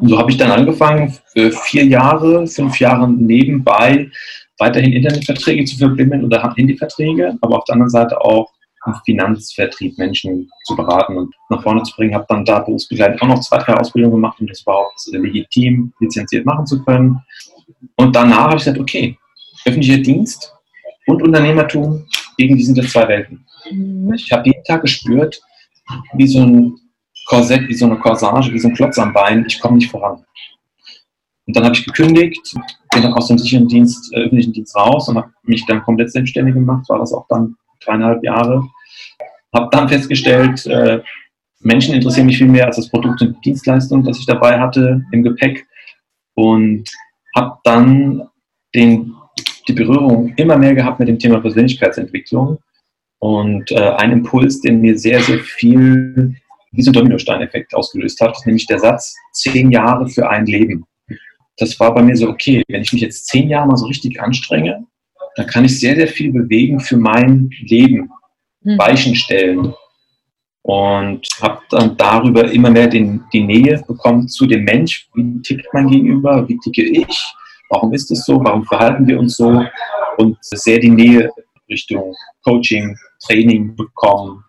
Und 0.00 0.08
so 0.08 0.18
habe 0.18 0.30
ich 0.30 0.36
dann 0.36 0.50
angefangen, 0.50 1.16
für 1.32 1.52
vier 1.52 1.84
Jahre, 1.84 2.46
fünf 2.46 2.80
Jahre 2.80 3.08
nebenbei 3.08 4.10
weiterhin 4.58 4.92
Internetverträge 4.92 5.64
zu 5.64 5.76
verbimmeln 5.76 6.24
oder 6.24 6.54
Handyverträge, 6.56 7.38
aber 7.40 7.58
auf 7.58 7.64
der 7.64 7.74
anderen 7.74 7.90
Seite 7.90 8.20
auch 8.20 8.52
im 8.88 8.94
Finanzvertrieb 9.04 9.98
Menschen 9.98 10.50
zu 10.64 10.76
beraten 10.76 11.16
und 11.16 11.34
nach 11.48 11.62
vorne 11.62 11.82
zu 11.82 11.94
bringen. 11.96 12.14
Habe 12.14 12.26
dann 12.28 12.44
da 12.44 12.60
berufsbegleitend 12.60 13.22
auch 13.22 13.28
noch 13.28 13.40
zwei, 13.40 13.58
drei 13.58 13.74
Ausbildungen 13.74 14.16
gemacht, 14.16 14.40
um 14.40 14.46
das 14.46 14.62
überhaupt 14.62 14.98
legitim 15.12 15.92
lizenziert 16.00 16.44
machen 16.46 16.66
zu 16.66 16.82
können. 16.84 17.20
Und 17.96 18.14
danach 18.14 18.44
habe 18.44 18.56
ich 18.56 18.64
gesagt, 18.64 18.78
okay, 18.78 19.16
öffentlicher 19.64 19.98
Dienst 19.98 20.52
und 21.06 21.22
Unternehmertum, 21.22 22.06
irgendwie 22.36 22.62
sind 22.62 22.78
das 22.78 22.90
zwei 22.90 23.08
Welten. 23.08 23.44
Mhm. 23.70 24.12
Ich 24.14 24.30
habe 24.32 24.46
jeden 24.46 24.64
Tag 24.64 24.82
gespürt, 24.82 25.40
wie 26.14 26.26
so 26.26 26.40
ein 26.40 26.76
Korsett, 27.26 27.68
wie 27.68 27.74
so 27.74 27.86
eine 27.86 27.98
Corsage, 27.98 28.52
wie 28.52 28.58
so 28.58 28.68
ein 28.68 28.74
Klotz 28.74 28.98
am 28.98 29.12
Bein, 29.12 29.44
ich 29.46 29.60
komme 29.60 29.76
nicht 29.76 29.90
voran. 29.90 30.24
Und 31.46 31.56
dann 31.56 31.64
habe 31.64 31.74
ich 31.74 31.84
gekündigt, 31.84 32.54
bin 32.92 33.02
dann 33.02 33.14
aus 33.14 33.28
dem 33.28 33.38
sicheren 33.38 33.68
Dienst, 33.68 34.12
äh, 34.12 34.20
öffentlichen 34.20 34.52
Dienst 34.52 34.76
raus 34.76 35.08
und 35.08 35.16
habe 35.16 35.30
mich 35.44 35.64
dann 35.66 35.82
komplett 35.82 36.12
selbstständig 36.12 36.54
gemacht, 36.54 36.88
war 36.88 36.98
das 36.98 37.12
auch 37.12 37.26
dann 37.28 37.56
dreieinhalb 37.84 38.22
Jahre. 38.22 38.68
Habe 39.54 39.68
dann 39.70 39.88
festgestellt, 39.88 40.66
äh, 40.66 41.00
Menschen 41.60 41.94
interessieren 41.94 42.26
mich 42.26 42.38
viel 42.38 42.48
mehr 42.48 42.66
als 42.66 42.76
das 42.76 42.88
Produkt 42.88 43.20
und 43.22 43.36
die 43.36 43.50
Dienstleistung, 43.50 44.04
das 44.04 44.18
ich 44.18 44.26
dabei 44.26 44.58
hatte 44.60 45.02
im 45.12 45.22
Gepäck. 45.22 45.66
Und 46.34 46.88
habe 47.34 47.58
dann 47.64 48.28
den, 48.74 49.14
die 49.66 49.72
Berührung 49.72 50.32
immer 50.36 50.56
mehr 50.56 50.74
gehabt 50.74 50.98
mit 51.00 51.08
dem 51.08 51.18
Thema 51.18 51.40
Persönlichkeitsentwicklung. 51.40 52.58
Und 53.20 53.70
äh, 53.72 53.90
ein 53.96 54.12
Impuls, 54.12 54.60
der 54.60 54.74
mir 54.74 54.96
sehr, 54.96 55.20
sehr 55.20 55.40
viel 55.40 56.36
ein 56.76 56.92
Dominostein-Effekt 56.92 57.74
ausgelöst 57.74 58.20
hat, 58.20 58.36
nämlich 58.44 58.66
der 58.66 58.78
Satz, 58.78 59.16
zehn 59.32 59.70
Jahre 59.70 60.08
für 60.08 60.28
ein 60.28 60.46
Leben. 60.46 60.84
Das 61.56 61.78
war 61.80 61.94
bei 61.94 62.02
mir 62.02 62.16
so, 62.16 62.28
okay, 62.28 62.62
wenn 62.68 62.82
ich 62.82 62.92
mich 62.92 63.02
jetzt 63.02 63.26
zehn 63.26 63.48
Jahre 63.48 63.66
mal 63.66 63.76
so 63.76 63.86
richtig 63.86 64.20
anstrenge, 64.20 64.84
da 65.36 65.44
kann 65.44 65.64
ich 65.64 65.80
sehr, 65.80 65.96
sehr 65.96 66.08
viel 66.08 66.32
bewegen 66.32 66.78
für 66.78 66.96
mein 66.96 67.50
Leben. 67.62 68.10
Weichen 68.62 69.14
stellen. 69.14 69.74
Und 70.62 71.26
habe 71.40 71.60
dann 71.70 71.96
darüber 71.96 72.50
immer 72.50 72.70
mehr 72.70 72.88
den, 72.88 73.24
die 73.32 73.42
Nähe 73.42 73.82
bekommen 73.86 74.28
zu 74.28 74.46
dem 74.46 74.64
Mensch. 74.64 75.08
Wie 75.14 75.40
tickt 75.40 75.66
mein 75.72 75.88
Gegenüber? 75.88 76.46
Wie 76.46 76.58
ticke 76.58 76.82
ich? 76.82 77.32
Warum 77.70 77.92
ist 77.94 78.10
es 78.10 78.24
so? 78.24 78.42
Warum 78.44 78.64
verhalten 78.64 79.06
wir 79.06 79.18
uns 79.18 79.36
so? 79.36 79.64
Und 80.18 80.36
sehr 80.42 80.78
die 80.78 80.90
Nähe 80.90 81.30
Richtung 81.70 82.14
Coaching, 82.44 82.96
Training 83.26 83.76
bekommen 83.76 84.44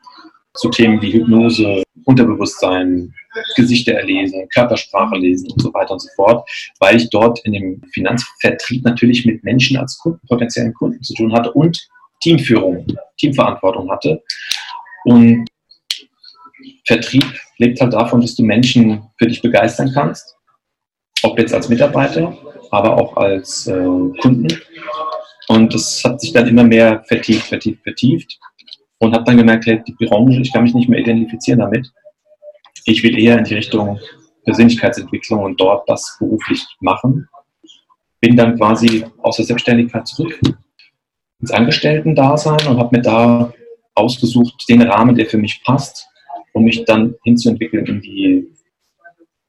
zu 0.55 0.69
Themen 0.69 1.01
wie 1.01 1.13
Hypnose, 1.13 1.83
Unterbewusstsein, 2.05 3.13
Gesichter 3.55 3.93
erlesen, 3.93 4.47
Körpersprache 4.49 5.15
lesen 5.15 5.51
und 5.51 5.61
so 5.61 5.73
weiter 5.73 5.91
und 5.91 5.99
so 5.99 6.09
fort, 6.15 6.49
weil 6.79 6.97
ich 6.97 7.09
dort 7.09 7.39
in 7.45 7.53
dem 7.53 7.81
Finanzvertrieb 7.93 8.83
natürlich 8.83 9.25
mit 9.25 9.43
Menschen 9.43 9.77
als 9.77 9.97
Kunden, 9.99 10.19
potenziellen 10.27 10.73
Kunden 10.73 11.01
zu 11.03 11.13
tun 11.13 11.31
hatte 11.33 11.51
und 11.53 11.87
Teamführung, 12.21 12.85
Teamverantwortung 13.17 13.89
hatte. 13.91 14.21
Und 15.05 15.45
Vertrieb 16.85 17.25
lebt 17.57 17.79
halt 17.79 17.93
davon, 17.93 18.21
dass 18.21 18.35
du 18.35 18.43
Menschen 18.43 19.03
für 19.17 19.27
dich 19.27 19.41
begeistern 19.41 19.91
kannst, 19.93 20.35
ob 21.23 21.37
jetzt 21.39 21.53
als 21.53 21.69
Mitarbeiter, 21.69 22.37
aber 22.71 22.97
auch 22.97 23.15
als 23.17 23.67
äh, 23.67 23.85
Kunden. 24.21 24.47
Und 25.47 25.73
das 25.73 26.03
hat 26.03 26.21
sich 26.21 26.31
dann 26.31 26.47
immer 26.47 26.63
mehr 26.63 27.03
vertieft, 27.07 27.47
vertieft, 27.47 27.81
vertieft 27.83 28.39
und 28.99 29.13
habe 29.13 29.23
dann 29.23 29.37
gemerkt, 29.37 29.65
hey, 29.65 29.81
die 29.87 30.05
Branche, 30.05 30.41
ich 30.41 30.53
kann 30.53 30.63
mich 30.63 30.73
nicht 30.73 30.89
mehr 30.89 30.99
identifizieren 30.99 31.59
damit. 31.59 31.91
Ich 32.85 33.03
will 33.03 33.17
eher 33.17 33.37
in 33.37 33.43
die 33.43 33.55
Richtung 33.55 33.99
Persönlichkeitsentwicklung 34.45 35.43
und 35.43 35.59
dort 35.59 35.87
das 35.89 36.17
beruflich 36.19 36.65
machen. 36.81 37.27
Bin 38.19 38.35
dann 38.35 38.57
quasi 38.57 39.05
aus 39.21 39.37
der 39.37 39.45
Selbstständigkeit 39.45 40.07
zurück 40.07 40.39
ins 41.41 41.51
Angestellten-Dasein 41.51 42.67
und 42.67 42.77
habe 42.77 42.97
mir 42.97 43.01
da 43.01 43.53
ausgesucht, 43.95 44.65
den 44.69 44.81
Rahmen, 44.81 45.15
der 45.15 45.25
für 45.25 45.37
mich 45.37 45.63
passt, 45.63 46.07
um 46.53 46.63
mich 46.63 46.85
dann 46.85 47.15
hinzuentwickeln 47.23 47.85
in 47.85 48.01
die, 48.01 48.55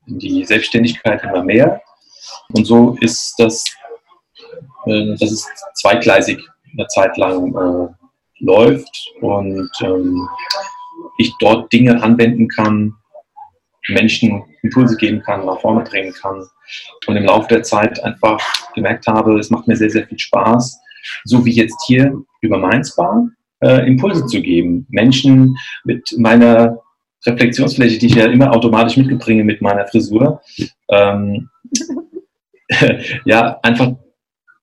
in 0.06 0.18
die 0.18 0.44
Selbstständigkeit 0.44 1.22
immer 1.24 1.42
mehr. 1.42 1.82
Und 2.52 2.64
so 2.64 2.96
ist 3.00 3.34
das, 3.38 3.64
äh, 4.86 5.16
das 5.18 5.32
ist 5.32 5.48
zweigleisig 5.74 6.38
eine 6.72 6.86
Zeit 6.88 7.16
lang 7.16 7.54
äh, 7.54 8.44
läuft 8.44 9.12
und 9.20 9.70
ähm, 9.82 10.28
ich 11.18 11.32
dort 11.40 11.72
Dinge 11.72 12.02
anwenden 12.02 12.48
kann, 12.48 12.94
Menschen 13.88 14.42
Impulse 14.62 14.96
geben 14.96 15.22
kann, 15.22 15.44
nach 15.44 15.60
vorne 15.60 15.82
bringen 15.82 16.12
kann. 16.12 16.46
Und 17.06 17.16
im 17.16 17.24
Laufe 17.24 17.48
der 17.48 17.62
Zeit 17.62 18.02
einfach 18.04 18.40
gemerkt 18.74 19.06
habe, 19.06 19.38
es 19.38 19.50
macht 19.50 19.66
mir 19.66 19.76
sehr, 19.76 19.90
sehr 19.90 20.06
viel 20.06 20.18
Spaß, 20.18 20.79
so 21.24 21.44
wie 21.44 21.52
jetzt 21.52 21.84
hier 21.86 22.14
über 22.40 22.58
Mainzbar, 22.58 23.28
äh, 23.60 23.86
Impulse 23.86 24.26
zu 24.26 24.40
geben. 24.40 24.86
Menschen 24.88 25.56
mit 25.84 26.14
meiner 26.18 26.78
Reflexionsfläche, 27.26 27.98
die 27.98 28.06
ich 28.06 28.14
ja 28.14 28.26
immer 28.26 28.52
automatisch 28.52 28.96
mitbringe 28.96 29.44
mit 29.44 29.60
meiner 29.60 29.86
Frisur, 29.86 30.40
ähm, 30.88 31.50
ja, 33.24 33.58
einfach 33.62 33.92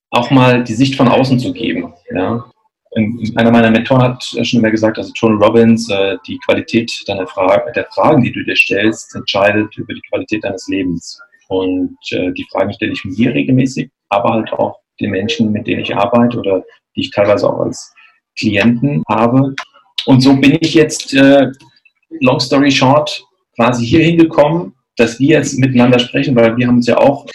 auch 0.10 0.32
mal 0.32 0.63
die 0.63 0.74
Sicht 0.74 0.96
von 0.96 1.08
außen 1.08 1.39
zu 1.39 1.53
geben. 1.53 1.94
Ja. 2.12 2.46
Einer 3.36 3.51
meiner 3.51 3.70
Mentoren 3.70 4.01
hat 4.01 4.24
schon 4.24 4.60
immer 4.60 4.72
gesagt, 4.72 4.98
also 4.98 5.12
Tony 5.20 5.36
Robbins, 5.44 5.89
äh, 5.91 6.17
die 6.25 6.39
Qualität 6.46 6.91
deiner 7.06 7.27
Fra 7.27 7.63
der 7.75 7.86
Fragen, 7.94 8.24
die 8.24 8.32
du 8.32 8.44
dir 8.44 8.56
stellst, 8.56 9.13
entscheidet 9.15 9.77
über 9.77 9.94
die 9.94 10.01
Qualität 10.10 10.44
deines 10.44 10.67
Lebens. 10.67 11.20
Und 11.50 11.98
äh, 12.12 12.32
die 12.32 12.48
Fragen 12.51 12.74
stelle 12.74 12.94
ich 12.94 13.06
mir 13.06 13.34
regelmäßig, 13.34 13.91
aber 14.10 14.34
halt 14.34 14.51
auch 14.53 14.79
den 15.00 15.12
Menschen, 15.12 15.51
mit 15.51 15.68
denen 15.68 15.82
ich 15.82 15.96
arbeite 15.96 16.38
oder 16.38 16.63
die 16.96 17.01
ich 17.01 17.12
teilweise 17.12 17.50
auch 17.50 17.60
als 17.60 17.94
Klienten 18.38 19.04
habe. 19.08 19.54
Und 20.06 20.22
so 20.22 20.36
bin 20.36 20.58
ich 20.62 20.74
jetzt, 20.74 21.13
äh, 21.13 21.48
long 22.22 22.39
story 22.39 22.72
short, 22.72 23.24
quasi 23.56 23.86
hier 23.86 24.04
hingekommen, 24.04 24.74
dass 24.96 25.20
wir 25.20 25.38
jetzt 25.38 25.58
miteinander 25.58 26.00
sprechen, 26.00 26.36
weil 26.36 26.56
wir 26.58 26.68
haben 26.68 26.77
uns 26.77 26.88
ja 26.88 26.98
auch 26.98 27.25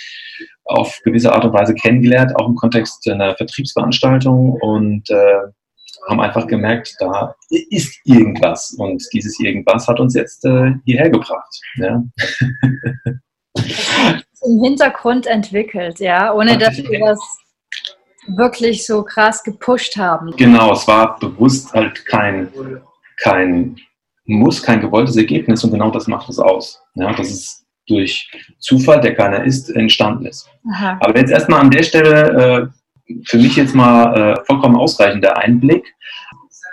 auf 0.65 0.99
gewisse 1.05 1.33
Art 1.33 1.45
und 1.45 1.53
Weise 1.53 1.75
kennengelernt, 1.75 2.35
auch 2.37 2.49
im 2.49 2.55
Kontext 2.55 3.09
einer 3.09 3.37
Vertriebsveranstaltung 3.37 4.53
und 4.61 5.11
äh, 5.11 5.43
haben 6.09 6.21
einfach 6.21 6.47
gemerkt, 6.47 6.97
da 6.99 7.35
ist 7.71 7.99
irgendwas 8.05 8.75
und 8.79 9.03
dieses 9.13 9.39
irgendwas 9.39 9.87
hat 9.87 10.01
uns 10.01 10.15
jetzt 10.15 10.45
äh, 10.45 10.73
hierher 10.85 11.11
gebracht. 11.11 11.61
Ja. 11.77 12.03
Im 14.45 14.65
Hintergrund 14.65 15.27
entwickelt, 15.27 16.01
ja, 16.01 16.35
ohne 16.35 16.59
dass 16.59 16.77
wir 16.77 16.99
das 16.99 17.21
wirklich 18.27 18.87
so 18.87 19.03
krass 19.03 19.43
gepusht 19.43 19.97
haben. 19.97 20.31
Genau, 20.37 20.73
es 20.73 20.87
war 20.87 21.19
bewusst 21.19 21.73
halt 21.73 22.05
kein, 22.07 22.49
kein 23.21 23.77
Muss, 24.25 24.63
kein 24.63 24.81
gewolltes 24.81 25.17
Ergebnis 25.17 25.65
und 25.65 25.73
genau 25.73 25.91
das 25.91 26.07
macht 26.07 26.29
es 26.29 26.39
aus. 26.39 26.81
Ja, 26.95 27.13
das 27.13 27.31
ist 27.31 27.65
durch 27.89 28.31
Zufall, 28.59 29.01
der 29.01 29.15
keiner 29.15 29.45
ist, 29.45 29.71
entstanden 29.71 30.27
ist. 30.27 30.49
Aha. 30.73 30.99
Aber 31.01 31.19
jetzt 31.19 31.33
erstmal 31.33 31.61
an 31.61 31.71
der 31.71 31.83
Stelle 31.83 32.71
äh, 33.09 33.13
für 33.25 33.39
mich 33.39 33.57
jetzt 33.57 33.75
mal 33.75 34.15
äh, 34.15 34.45
vollkommen 34.47 34.77
ausreichender 34.77 35.37
Einblick. 35.37 35.93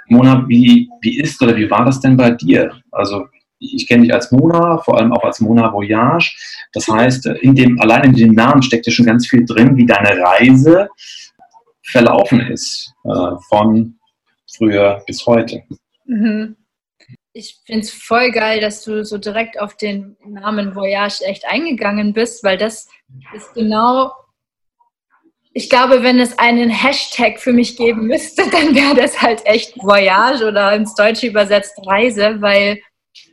Mona, 0.07 0.47
wie, 0.47 0.89
wie 1.01 1.19
ist 1.19 1.41
oder 1.41 1.55
wie 1.55 1.69
war 1.69 1.85
das 1.85 1.99
denn 1.99 2.17
bei 2.17 2.31
dir? 2.31 2.73
Also 2.91 3.25
ich 3.59 3.87
kenne 3.87 4.03
dich 4.03 4.13
als 4.13 4.31
Mona, 4.31 4.77
vor 4.79 4.97
allem 4.97 5.11
auch 5.11 5.23
als 5.23 5.39
Mona 5.41 5.71
Voyage. 5.73 6.35
Das 6.73 6.87
heißt, 6.87 7.25
in 7.41 7.55
dem, 7.55 7.79
allein 7.81 8.05
in 8.05 8.13
dem 8.13 8.31
Namen 8.33 8.61
steckt 8.61 8.85
ja 8.85 8.91
schon 8.91 9.05
ganz 9.05 9.27
viel 9.27 9.45
drin, 9.45 9.75
wie 9.75 9.85
deine 9.85 10.17
Reise 10.19 10.89
verlaufen 11.91 12.39
ist, 12.41 12.93
äh, 13.05 13.35
von 13.49 13.99
früher 14.57 15.03
bis 15.05 15.25
heute. 15.25 15.63
Mhm. 16.05 16.55
Ich 17.33 17.59
finde 17.65 17.81
es 17.81 17.91
voll 17.91 18.31
geil, 18.31 18.59
dass 18.59 18.83
du 18.83 19.05
so 19.05 19.17
direkt 19.17 19.59
auf 19.59 19.77
den 19.77 20.17
Namen 20.25 20.75
Voyage 20.75 21.23
echt 21.23 21.45
eingegangen 21.45 22.13
bist, 22.13 22.43
weil 22.43 22.57
das 22.57 22.87
ist 23.35 23.53
genau, 23.53 24.11
ich 25.53 25.69
glaube, 25.69 26.03
wenn 26.03 26.19
es 26.19 26.37
einen 26.37 26.69
Hashtag 26.69 27.39
für 27.39 27.53
mich 27.53 27.77
geben 27.77 28.07
müsste, 28.07 28.43
dann 28.51 28.75
wäre 28.75 28.95
das 28.95 29.21
halt 29.21 29.45
echt 29.45 29.75
Voyage 29.77 30.45
oder 30.45 30.73
ins 30.73 30.95
Deutsche 30.95 31.27
übersetzt 31.27 31.79
Reise, 31.85 32.41
weil 32.41 32.81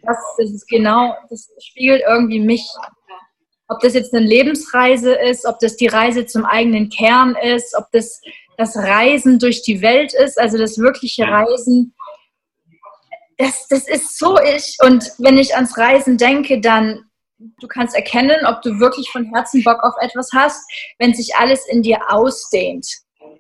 das, 0.03 0.17
das 0.39 0.51
ist 0.51 0.69
genau, 0.69 1.15
das 1.31 1.51
spiegelt 1.59 2.03
irgendwie 2.07 2.41
mich 2.41 2.67
ob 3.69 3.81
das 3.81 3.95
jetzt 3.95 4.15
eine 4.15 4.25
Lebensreise 4.25 5.13
ist, 5.15 5.45
ob 5.45 5.59
das 5.59 5.77
die 5.77 5.89
Reise 5.89 6.27
zum 6.27 6.45
eigenen 6.45 6.89
Kern 6.89 7.35
ist, 7.35 7.75
ob 7.77 7.91
das 7.93 8.21
das 8.57 8.77
Reisen 8.77 9.39
durch 9.39 9.63
die 9.63 9.83
Welt 9.83 10.15
ist, 10.15 10.39
also 10.39 10.59
das 10.59 10.79
wirkliche 10.79 11.25
Reisen. 11.25 11.95
Das, 13.39 13.69
das 13.69 13.87
ist 13.87 14.19
so 14.19 14.39
ich. 14.41 14.77
Und 14.83 15.13
wenn 15.19 15.37
ich 15.37 15.55
ans 15.55 15.77
Reisen 15.77 16.17
denke, 16.17 16.61
dann 16.61 17.07
du 17.39 17.69
kannst 17.69 17.95
erkennen, 17.95 18.47
ob 18.47 18.63
du 18.63 18.79
wirklich 18.81 19.11
von 19.11 19.25
Herzen 19.33 19.63
Bock 19.63 19.83
auf 19.83 19.95
etwas 20.01 20.31
hast, 20.33 20.63
wenn 20.99 21.15
sich 21.15 21.35
alles 21.37 21.67
in 21.69 21.83
dir 21.83 21.99
ausdehnt. 22.09 22.87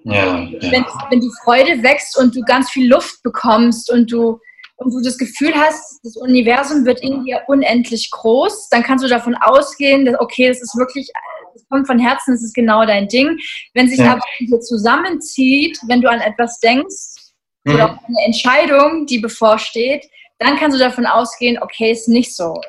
Ja, 0.04 0.38
ja. 0.38 0.70
Wenn, 0.70 0.85
wenn 1.11 1.20
die 1.20 1.32
Freude 1.42 1.82
wächst 1.82 2.16
und 2.18 2.37
du 2.37 2.42
ganz 2.42 2.70
viel 2.70 2.88
Luft 2.88 3.23
bekommst 3.23 3.90
und 3.90 4.12
du, 4.12 4.38
und 4.76 4.92
du 4.92 5.00
das 5.02 5.18
Gefühl 5.18 5.54
hast, 5.54 6.00
das 6.04 6.16
Universum 6.16 6.85
wird 6.85 7.00
in 7.00 7.25
dir 7.25 7.42
unendlich 7.49 8.11
groß, 8.11 8.68
dann 8.68 8.82
kannst 8.82 9.04
du 9.04 9.08
davon 9.08 9.35
ausgehen, 9.35 10.04
dass, 10.04 10.20
okay, 10.20 10.49
das 10.49 10.61
ist 10.61 10.76
wirklich 10.76 11.11
es 11.56 11.68
kommt 11.68 11.86
von 11.86 11.98
Herzen, 11.98 12.34
es 12.34 12.42
ist 12.42 12.54
genau 12.54 12.84
dein 12.84 13.08
Ding. 13.08 13.38
Wenn 13.75 13.88
sich 13.88 13.98
ja. 13.98 14.12
aber 14.12 14.22
hier 14.38 14.60
zusammenzieht, 14.60 15.78
wenn 15.88 16.00
du 16.00 16.10
an 16.10 16.20
etwas 16.20 16.60
denkst 16.60 17.32
mhm. 17.64 17.75
oder 17.75 17.84
auf 17.92 17.98
eine 18.06 18.25
Entscheidung, 18.26 19.06
die 19.06 19.18
bevorsteht, 19.18 20.06
dann 20.38 20.56
kannst 20.56 20.76
du 20.76 20.82
davon 20.82 21.06
ausgehen, 21.06 21.58
okay, 21.62 21.90
ist 21.90 22.08
nicht 22.08 22.34
so 22.34 22.60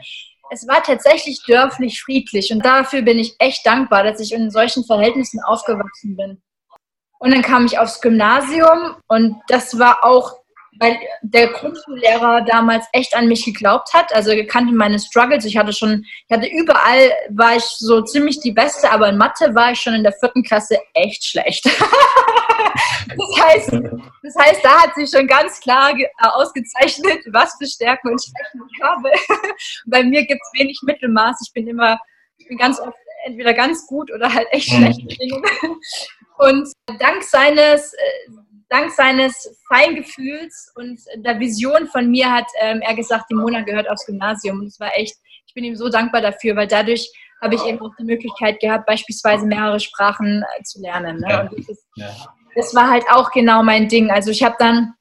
es 0.51 0.67
war 0.67 0.83
tatsächlich 0.83 1.43
dörflich 1.47 2.03
friedlich 2.03 2.53
und 2.53 2.65
dafür 2.65 3.03
bin 3.03 3.19
ich 3.19 3.37
echt 3.39 3.67
dankbar, 3.67 4.05
dass 4.05 4.21
ich 4.21 4.33
in 4.33 4.51
solchen 4.51 4.85
Verhältnissen 4.85 5.41
aufgewachsen 5.43 6.17
bin. 6.17 6.43
Und 7.19 7.33
dann 7.33 7.43
kam 7.43 7.67
ich 7.67 7.79
aufs 7.79 8.01
Gymnasium 8.01 8.97
und 9.09 9.41
das 9.49 9.79
war 9.79 10.05
auch, 10.05 10.38
weil 10.79 10.99
der 11.23 11.49
Grundschullehrer 11.49 12.43
damals 12.43 12.87
echt 12.93 13.17
an 13.17 13.29
mich 13.29 13.45
geglaubt 13.45 13.93
hat. 13.93 14.15
Also 14.15 14.31
er 14.31 14.47
kannte 14.47 14.73
meine 14.73 14.99
Struggles. 14.99 15.45
Ich 15.45 15.57
hatte 15.57 15.73
schon, 15.73 16.05
ich 16.29 16.37
hatte 16.37 16.47
überall, 16.47 17.11
war 17.31 17.57
ich 17.57 17.65
so 17.65 18.03
ziemlich 18.03 18.41
die 18.41 18.53
Beste, 18.53 18.91
aber 18.91 19.09
in 19.09 19.19
Mathe 19.19 19.55
war 19.55 19.73
ich 19.73 19.81
schon 19.81 19.95
in 19.95 20.03
der 20.03 20.13
vierten 20.13 20.43
Klasse 20.43 20.79
echt 20.95 21.25
schlecht. 21.25 21.65
das, 23.17 23.45
heißt, 23.45 23.73
das 24.23 24.35
heißt, 24.39 24.65
da 24.65 24.83
hat 24.83 24.95
sich 24.95 25.11
schon 25.11 25.27
ganz 25.27 25.61
klar 25.61 25.99
äh, 25.99 26.07
ausgezeichnet, 26.21 27.21
was 27.33 27.57
für 27.59 27.67
Stärken 27.67 28.11
und 28.11 28.23
Schwächen 28.23 28.69
ich 28.73 28.83
habe. 28.83 29.11
Bei 29.87 30.03
mir 30.03 30.25
gibt 30.27 30.41
es 30.43 30.61
wenig 30.61 30.81
Mittelmaß. 30.83 31.37
Ich 31.47 31.53
bin 31.53 31.67
immer, 31.67 31.99
ich 32.37 32.47
bin 32.49 32.59
ganz 32.59 32.81
oft 32.81 32.97
entweder 33.25 33.53
ganz 33.53 33.87
gut 33.87 34.13
oder 34.13 34.33
halt 34.33 34.47
echt 34.51 34.73
mhm. 34.73 34.77
schlechte 34.77 35.07
Dinge. 35.07 35.43
Und 36.39 36.73
dank 37.01 37.23
seines, 37.25 37.93
äh, 37.95 37.99
dank 38.69 38.91
seines 38.93 39.59
Feingefühls 39.67 40.73
und 40.75 41.01
der 41.17 41.39
Vision 41.41 41.87
von 41.89 42.11
mir 42.11 42.31
hat 42.31 42.47
ähm, 42.61 42.81
er 42.83 42.95
gesagt, 42.95 43.27
die 43.31 43.35
Mona 43.35 43.63
gehört 43.63 43.89
aufs 43.89 44.07
Gymnasium. 44.07 44.61
Und 44.61 44.67
es 44.67 44.79
war 44.79 44.91
echt, 44.95 45.17
ich 45.47 45.55
bin 45.55 45.65
ihm 45.65 45.77
so 45.77 45.89
dankbar 45.89 46.21
dafür, 46.21 46.57
weil 46.57 46.67
dadurch 46.67 47.11
habe 47.41 47.55
ich 47.55 47.65
eben 47.65 47.81
auch 47.81 47.95
die 47.99 48.05
Möglichkeit 48.05 48.61
gehabt, 48.61 48.87
beispielsweise 48.87 49.47
mehrere 49.47 49.81
Sprachen 49.81 50.43
äh, 50.43 50.63
zu 50.65 50.81
lernen. 50.81 51.21
Ne? 51.21 51.49
Und 51.51 51.69
das, 51.69 51.87
ja. 51.97 52.09
das 52.55 52.75
war 52.75 52.91
halt 52.91 53.05
auch 53.11 53.31
genau 53.31 53.63
mein 53.63 53.89
Ding. 53.89 54.11
Also 54.11 54.31
ich 54.31 54.43
habe 54.43 54.57
dann 54.59 54.95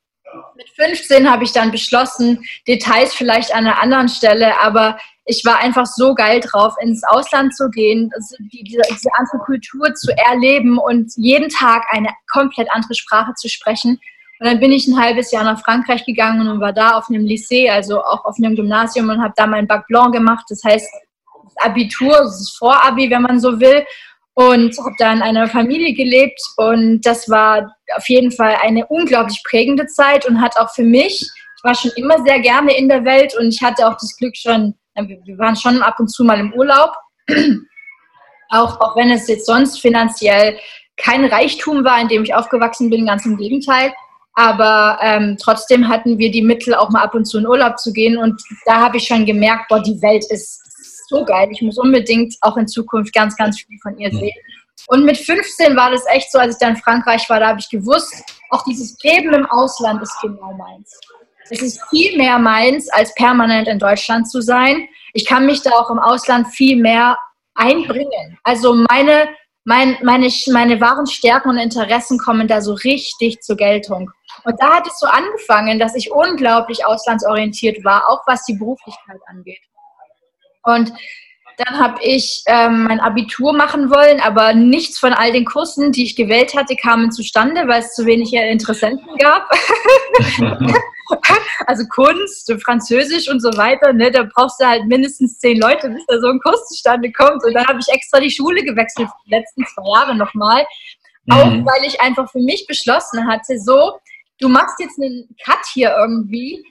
mit 0.56 0.70
15 0.70 1.30
habe 1.30 1.44
ich 1.44 1.52
dann 1.52 1.72
beschlossen, 1.72 2.44
Details 2.68 3.14
vielleicht 3.14 3.54
an 3.54 3.66
einer 3.66 3.82
anderen 3.82 4.10
Stelle, 4.10 4.60
aber 4.60 4.98
ich 5.30 5.44
war 5.44 5.60
einfach 5.60 5.86
so 5.86 6.16
geil 6.16 6.40
drauf, 6.40 6.74
ins 6.80 7.04
Ausland 7.04 7.54
zu 7.54 7.70
gehen, 7.70 8.10
diese, 8.50 8.82
diese 8.90 9.10
andere 9.18 9.40
Kultur 9.40 9.94
zu 9.94 10.16
erleben 10.18 10.78
und 10.78 11.12
jeden 11.18 11.50
Tag 11.50 11.84
eine 11.92 12.08
komplett 12.32 12.70
andere 12.72 12.96
Sprache 12.96 13.34
zu 13.36 13.50
sprechen. 13.50 14.00
Und 14.40 14.48
dann 14.48 14.60
bin 14.62 14.72
ich 14.72 14.88
ein 14.88 14.98
halbes 14.98 15.32
Jahr 15.32 15.44
nach 15.44 15.62
Frankreich 15.62 16.06
gegangen 16.06 16.48
und 16.48 16.62
war 16.62 16.72
da 16.72 16.92
auf 16.92 17.10
einem 17.10 17.26
Lycée, 17.26 17.70
also 17.70 18.02
auch 18.02 18.24
auf 18.24 18.36
einem 18.38 18.56
Gymnasium 18.56 19.10
und 19.10 19.22
habe 19.22 19.34
da 19.36 19.48
mein 19.48 19.68
Bac 19.68 19.88
Blanc 19.88 20.14
gemacht. 20.14 20.46
Das 20.48 20.64
heißt 20.64 20.90
Abitur, 21.58 22.14
das 22.20 22.56
Vorabi, 22.58 23.10
wenn 23.10 23.24
man 23.24 23.40
so 23.40 23.60
will. 23.60 23.86
Und 24.34 24.78
habe 24.78 24.96
da 25.00 25.12
in 25.12 25.24
einer 25.24 25.48
Familie 25.48 25.96
gelebt 25.96 26.40
und 26.58 27.02
das 27.02 27.28
war 27.28 27.76
auf 27.96 28.08
jeden 28.08 28.32
Fall 28.32 28.56
eine 28.62 28.86
unglaublich 28.86 29.42
prägende 29.44 29.88
Zeit 29.88 30.28
und 30.28 30.40
hat 30.40 30.56
auch 30.58 30.72
für 30.76 30.84
mich, 30.84 31.22
ich 31.22 31.64
war 31.64 31.74
schon 31.74 31.90
immer 31.96 32.24
sehr 32.24 32.40
gerne 32.40 32.78
in 32.78 32.88
der 32.88 33.04
Welt 33.04 33.36
und 33.36 33.48
ich 33.48 33.64
hatte 33.64 33.88
auch 33.88 33.96
das 33.96 34.16
Glück 34.16 34.38
schon 34.38 34.76
wir 35.06 35.38
waren 35.38 35.56
schon 35.56 35.82
ab 35.82 36.00
und 36.00 36.08
zu 36.08 36.24
mal 36.24 36.40
im 36.40 36.54
Urlaub, 36.54 36.94
auch, 38.50 38.80
auch 38.80 38.96
wenn 38.96 39.12
es 39.12 39.28
jetzt 39.28 39.46
sonst 39.46 39.80
finanziell 39.80 40.58
kein 40.96 41.26
Reichtum 41.26 41.84
war, 41.84 42.02
in 42.02 42.08
dem 42.08 42.24
ich 42.24 42.34
aufgewachsen 42.34 42.90
bin, 42.90 43.06
ganz 43.06 43.26
im 43.26 43.38
Gegenteil. 43.38 43.94
Aber 44.34 45.00
ähm, 45.02 45.38
trotzdem 45.42 45.88
hatten 45.88 46.18
wir 46.18 46.32
die 46.32 46.42
Mittel, 46.42 46.76
auch 46.76 46.90
mal 46.90 47.04
ab 47.04 47.16
und 47.16 47.26
zu 47.26 47.40
in 47.40 47.48
Urlaub 47.48 47.80
zu 47.80 47.92
gehen. 47.92 48.18
Und 48.18 48.42
da 48.66 48.82
habe 48.82 48.98
ich 48.98 49.08
schon 49.08 49.26
gemerkt, 49.26 49.68
boah, 49.68 49.82
die 49.82 50.00
Welt 50.02 50.26
ist 50.30 50.62
so 51.10 51.26
geil. 51.26 51.50
Ich 51.52 51.62
muss 51.62 51.78
unbedingt 51.78 52.36
auch 52.42 52.58
in 52.58 52.68
Zukunft 52.68 53.14
ganz, 53.14 53.36
ganz 53.36 53.60
viel 53.60 53.78
von 53.82 53.98
ihr 53.98 54.12
sehen. 54.12 54.36
Und 54.88 55.06
mit 55.06 55.18
15 55.18 55.76
war 55.76 55.92
das 55.92 56.04
echt 56.08 56.32
so, 56.32 56.40
als 56.40 56.56
ich 56.56 56.60
dann 56.60 56.76
in 56.76 56.82
Frankreich 56.82 57.30
war, 57.30 57.40
da 57.40 57.48
habe 57.48 57.60
ich 57.60 57.70
gewusst, 57.70 58.24
auch 58.50 58.64
dieses 58.64 58.98
Leben 59.04 59.34
im 59.34 59.46
Ausland 59.48 60.02
ist 60.02 60.16
genau 60.22 60.54
meins. 60.54 61.00
Es 61.50 61.62
ist 61.62 61.82
viel 61.90 62.18
mehr 62.18 62.40
meins, 62.40 62.90
als 62.90 63.14
permanent 63.16 63.68
in 63.68 63.80
Deutschland 63.80 64.30
zu 64.30 64.42
sein. 64.42 64.88
Ich 65.14 65.26
kann 65.26 65.46
mich 65.46 65.62
da 65.62 65.72
auch 65.72 65.90
im 65.90 66.00
Ausland 66.00 66.48
viel 66.48 66.78
mehr 66.78 67.18
einbringen. 67.56 68.38
Also 68.44 68.76
meine, 68.90 69.30
mein, 69.64 69.98
meine, 70.04 70.30
meine 70.52 70.82
wahren 70.82 71.08
Stärken 71.08 71.50
und 71.50 71.58
Interessen 71.58 72.18
kommen 72.18 72.48
da 72.48 72.62
so 72.62 72.74
richtig 72.74 73.42
zur 73.42 73.58
Geltung. 73.58 74.12
Und 74.44 74.56
da 74.60 74.76
hat 74.76 74.88
es 74.88 75.00
so 75.00 75.08
angefangen, 75.08 75.80
dass 75.80 75.96
ich 75.96 76.12
unglaublich 76.12 76.86
auslandsorientiert 76.86 77.84
war, 77.84 78.10
auch 78.10 78.22
was 78.28 78.44
die 78.46 78.54
Beruflichkeit 78.54 79.20
angeht. 79.28 79.60
Und 80.64 80.92
dann 81.58 81.80
habe 81.80 82.04
ich 82.04 82.44
ähm, 82.46 82.84
mein 82.84 83.00
Abitur 83.00 83.52
machen 83.52 83.90
wollen, 83.90 84.20
aber 84.20 84.54
nichts 84.54 85.00
von 85.00 85.14
all 85.14 85.32
den 85.32 85.46
Kursen, 85.46 85.92
die 85.92 86.04
ich 86.04 86.16
gewählt 86.16 86.56
hatte, 86.56 86.76
kamen 86.76 87.12
zustande, 87.12 87.68
weil 87.68 87.82
es 87.82 87.96
zu 87.96 88.06
wenig 88.06 88.32
Interessenten 88.34 89.18
gab. 89.18 89.50
also 91.68 91.86
Kunst, 91.88 92.52
Französisch 92.64 93.30
und 93.30 93.42
so 93.42 93.50
weiter, 93.58 93.94
ne, 93.94 94.12
da 94.12 94.24
brauchst 94.24 94.60
du 94.60 94.66
halt 94.66 94.86
mindestens 94.86 95.40
zehn 95.40 95.60
Leute, 95.60 95.90
bis 95.90 96.06
da 96.08 96.20
so 96.20 96.28
ein 96.28 96.40
Kurs 96.40 96.68
zustande 96.68 97.12
kommt. 97.12 97.44
Und 97.44 97.54
dann 97.54 97.66
habe 97.68 97.80
ich 97.80 97.94
extra 97.94 98.20
die 98.20 98.32
Schule 98.32 98.64
gewechselt, 98.64 99.10
die 99.26 99.32
letzten 99.32 99.66
zwei 99.66 99.84
Jahre 99.94 100.16
nochmal. 100.16 100.66
Mhm. 101.26 101.34
Auch 101.34 101.74
weil 101.74 101.86
ich 101.86 102.00
einfach 102.02 102.30
für 102.30 102.40
mich 102.40 102.66
beschlossen 102.68 103.28
hatte, 103.28 103.60
so, 103.60 104.00
du 104.40 104.50
machst 104.50 104.80
jetzt 104.80 105.00
einen 105.00 105.28
Cut 105.44 105.66
hier 105.74 105.96
irgendwie. 105.98 106.64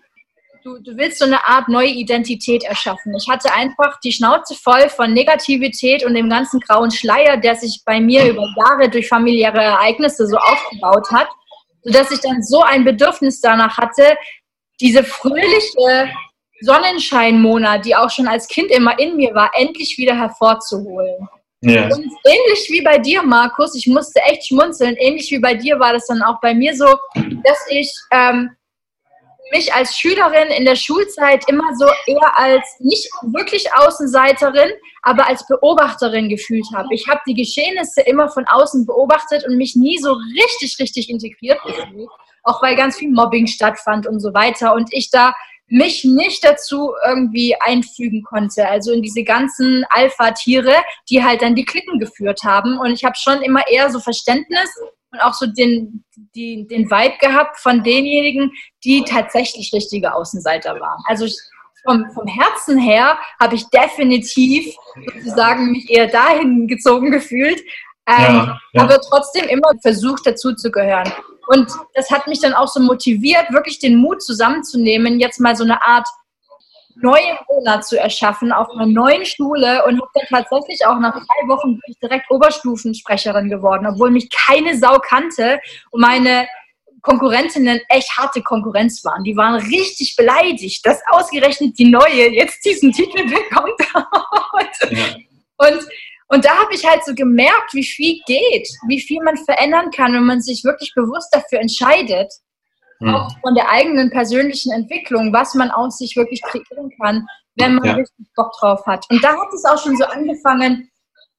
Du, 0.64 0.78
du 0.80 0.96
willst 0.96 1.20
so 1.20 1.24
eine 1.24 1.46
Art 1.46 1.68
neue 1.68 1.90
Identität 1.90 2.64
erschaffen. 2.64 3.14
Ich 3.14 3.28
hatte 3.28 3.52
einfach 3.54 4.00
die 4.00 4.10
Schnauze 4.10 4.56
voll 4.56 4.88
von 4.88 5.12
Negativität 5.12 6.04
und 6.04 6.14
dem 6.14 6.28
ganzen 6.28 6.58
grauen 6.58 6.90
Schleier, 6.90 7.36
der 7.36 7.54
sich 7.54 7.82
bei 7.84 8.00
mir 8.00 8.28
über 8.28 8.48
Jahre 8.56 8.88
durch 8.88 9.08
familiäre 9.08 9.62
Ereignisse 9.62 10.26
so 10.26 10.36
aufgebaut 10.36 11.08
hat 11.12 11.28
sodass 11.86 12.10
ich 12.10 12.20
dann 12.20 12.42
so 12.42 12.62
ein 12.62 12.84
Bedürfnis 12.84 13.40
danach 13.40 13.78
hatte, 13.78 14.16
diese 14.80 15.04
fröhliche 15.04 16.10
Sonnenscheinmonat, 16.60 17.84
die 17.84 17.94
auch 17.94 18.10
schon 18.10 18.26
als 18.26 18.48
Kind 18.48 18.70
immer 18.70 18.98
in 18.98 19.16
mir 19.16 19.34
war, 19.34 19.50
endlich 19.54 19.96
wieder 19.96 20.16
hervorzuholen. 20.16 21.28
Ja. 21.62 21.84
Und 21.84 22.12
ähnlich 22.24 22.68
wie 22.70 22.82
bei 22.82 22.98
dir, 22.98 23.22
Markus, 23.22 23.74
ich 23.74 23.86
musste 23.86 24.20
echt 24.22 24.48
schmunzeln, 24.48 24.96
ähnlich 24.96 25.30
wie 25.30 25.38
bei 25.38 25.54
dir 25.54 25.78
war 25.78 25.92
das 25.92 26.06
dann 26.06 26.22
auch 26.22 26.40
bei 26.40 26.54
mir 26.54 26.76
so, 26.76 26.86
dass 27.14 27.58
ich 27.70 27.90
ähm, 28.12 28.50
mich 29.52 29.72
als 29.72 29.96
Schülerin 29.96 30.48
in 30.48 30.64
der 30.64 30.76
Schulzeit 30.76 31.44
immer 31.48 31.74
so 31.76 31.86
eher 32.06 32.38
als 32.38 32.64
nicht 32.80 33.08
wirklich 33.22 33.72
Außenseiterin, 33.74 34.72
aber 35.02 35.26
als 35.26 35.46
Beobachterin 35.46 36.28
gefühlt 36.28 36.66
habe. 36.74 36.88
Ich 36.92 37.06
habe 37.08 37.20
die 37.26 37.34
Geschehnisse 37.34 38.02
immer 38.02 38.28
von 38.28 38.44
außen 38.46 38.86
beobachtet 38.86 39.44
und 39.46 39.56
mich 39.56 39.76
nie 39.76 39.98
so 39.98 40.12
richtig, 40.12 40.76
richtig 40.80 41.08
integriert 41.08 41.60
gefühlt, 41.64 42.08
auch 42.42 42.62
weil 42.62 42.76
ganz 42.76 42.96
viel 42.96 43.10
Mobbing 43.10 43.46
stattfand 43.46 44.06
und 44.06 44.20
so 44.20 44.34
weiter 44.34 44.74
und 44.74 44.88
ich 44.92 45.10
da 45.10 45.32
mich 45.68 46.04
nicht 46.04 46.44
dazu 46.44 46.92
irgendwie 47.06 47.56
einfügen 47.60 48.22
konnte, 48.22 48.68
also 48.68 48.92
in 48.92 49.02
diese 49.02 49.24
ganzen 49.24 49.84
Alpha-Tiere, 49.90 50.74
die 51.10 51.24
halt 51.24 51.42
dann 51.42 51.56
die 51.56 51.64
Klicken 51.64 51.98
geführt 51.98 52.44
haben. 52.44 52.78
Und 52.78 52.92
ich 52.92 53.04
habe 53.04 53.16
schon 53.16 53.42
immer 53.42 53.66
eher 53.68 53.90
so 53.90 53.98
Verständnis 53.98 54.70
und 55.12 55.20
auch 55.20 55.34
so 55.34 55.46
den, 55.46 56.04
die, 56.34 56.66
den 56.66 56.90
Vibe 56.90 57.16
gehabt 57.20 57.58
von 57.58 57.82
denjenigen, 57.82 58.52
die 58.84 59.04
tatsächlich 59.04 59.72
richtige 59.72 60.14
Außenseiter 60.14 60.78
waren. 60.80 61.02
Also 61.06 61.26
vom, 61.84 62.10
vom 62.12 62.26
Herzen 62.26 62.78
her 62.78 63.16
habe 63.40 63.54
ich 63.54 63.66
definitiv 63.68 64.74
sozusagen 65.14 65.72
mich 65.72 65.88
eher 65.90 66.08
dahin 66.08 66.66
gezogen 66.66 67.10
gefühlt, 67.10 67.60
ähm, 68.08 68.36
ja, 68.36 68.58
ja. 68.72 68.82
aber 68.82 69.00
trotzdem 69.00 69.46
immer 69.48 69.70
versucht 69.82 70.26
dazu 70.26 70.54
zu 70.54 70.70
gehören. 70.70 71.10
Und 71.48 71.70
das 71.94 72.10
hat 72.10 72.26
mich 72.26 72.40
dann 72.40 72.54
auch 72.54 72.68
so 72.68 72.80
motiviert, 72.80 73.52
wirklich 73.52 73.78
den 73.78 73.96
Mut 73.96 74.22
zusammenzunehmen, 74.22 75.20
jetzt 75.20 75.40
mal 75.40 75.54
so 75.54 75.64
eine 75.64 75.84
Art 75.86 76.08
neue 77.02 77.38
Monat 77.48 77.86
zu 77.86 77.98
erschaffen 77.98 78.52
auf 78.52 78.68
einer 78.70 78.86
neuen 78.86 79.24
Schule 79.24 79.84
und 79.84 80.00
habe 80.00 80.10
dann 80.14 80.26
tatsächlich 80.28 80.86
auch 80.86 80.98
nach 80.98 81.14
drei 81.14 81.48
Wochen 81.48 81.78
direkt 82.02 82.30
Oberstufensprecherin 82.30 83.48
geworden, 83.48 83.86
obwohl 83.86 84.10
mich 84.10 84.28
keine 84.30 84.76
Sau 84.76 84.98
kannte 84.98 85.60
und 85.90 86.00
meine 86.00 86.46
Konkurrentinnen 87.02 87.80
echt 87.88 88.16
harte 88.16 88.42
Konkurrenz 88.42 89.04
waren. 89.04 89.22
Die 89.22 89.36
waren 89.36 89.54
richtig 89.54 90.16
beleidigt, 90.16 90.84
dass 90.84 91.00
ausgerechnet 91.08 91.78
die 91.78 91.88
Neue 91.88 92.32
jetzt 92.32 92.64
diesen 92.64 92.92
Titel 92.92 93.22
bekommt. 93.28 93.80
und, 94.52 94.90
ja. 94.98 95.04
und, 95.58 95.86
und 96.28 96.44
da 96.44 96.56
habe 96.56 96.74
ich 96.74 96.84
halt 96.84 97.04
so 97.04 97.14
gemerkt, 97.14 97.74
wie 97.74 97.86
viel 97.86 98.20
geht, 98.26 98.68
wie 98.88 99.00
viel 99.00 99.22
man 99.22 99.36
verändern 99.36 99.90
kann, 99.90 100.14
wenn 100.14 100.24
man 100.24 100.40
sich 100.40 100.64
wirklich 100.64 100.92
bewusst 100.94 101.28
dafür 101.32 101.60
entscheidet, 101.60 102.32
mhm. 103.00 103.14
auch 103.14 103.30
von 103.40 103.54
der 103.54 103.70
eigenen 103.70 104.10
persönlichen 104.10 104.72
Entwicklung, 104.72 105.32
was 105.32 105.54
man 105.54 105.70
aus 105.70 105.98
sich 105.98 106.16
wirklich 106.16 106.42
kreieren 106.42 106.90
kann, 107.00 107.26
wenn 107.56 107.74
man 107.74 107.84
ja. 107.84 107.94
richtig 107.94 108.26
Bock 108.34 108.52
drauf 108.58 108.86
hat. 108.86 109.06
Und 109.10 109.22
da 109.22 109.30
hat 109.30 109.52
es 109.54 109.64
auch 109.64 109.82
schon 109.82 109.96
so 109.96 110.04
angefangen, 110.04 110.90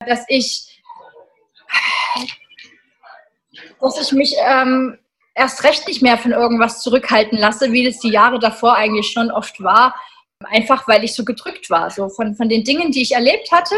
dass 0.05 0.23
ich, 0.27 0.81
dass 3.79 4.01
ich 4.01 4.11
mich 4.11 4.35
ähm, 4.45 4.97
erst 5.35 5.63
recht 5.63 5.87
nicht 5.87 6.01
mehr 6.01 6.17
von 6.17 6.31
irgendwas 6.31 6.81
zurückhalten 6.81 7.37
lasse, 7.37 7.71
wie 7.71 7.85
das 7.85 7.99
die 7.99 8.11
Jahre 8.11 8.39
davor 8.39 8.75
eigentlich 8.75 9.11
schon 9.11 9.31
oft 9.31 9.61
war. 9.63 9.95
Einfach 10.45 10.87
weil 10.87 11.03
ich 11.03 11.15
so 11.15 11.25
gedrückt 11.25 11.69
war. 11.69 11.89
So 11.89 12.09
von, 12.09 12.35
von 12.35 12.49
den 12.49 12.63
Dingen, 12.63 12.91
die 12.91 13.01
ich 13.01 13.13
erlebt 13.13 13.51
hatte, 13.51 13.75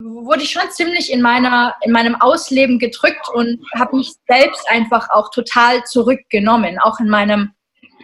wurde 0.00 0.42
ich 0.42 0.50
schon 0.50 0.70
ziemlich 0.70 1.12
in, 1.12 1.20
meiner, 1.20 1.74
in 1.82 1.92
meinem 1.92 2.18
Ausleben 2.20 2.78
gedrückt 2.78 3.28
und 3.32 3.60
habe 3.76 3.96
mich 3.96 4.14
selbst 4.28 4.70
einfach 4.70 5.10
auch 5.10 5.30
total 5.30 5.82
zurückgenommen, 5.84 6.78
auch 6.78 7.00
in 7.00 7.08
meinem, 7.08 7.50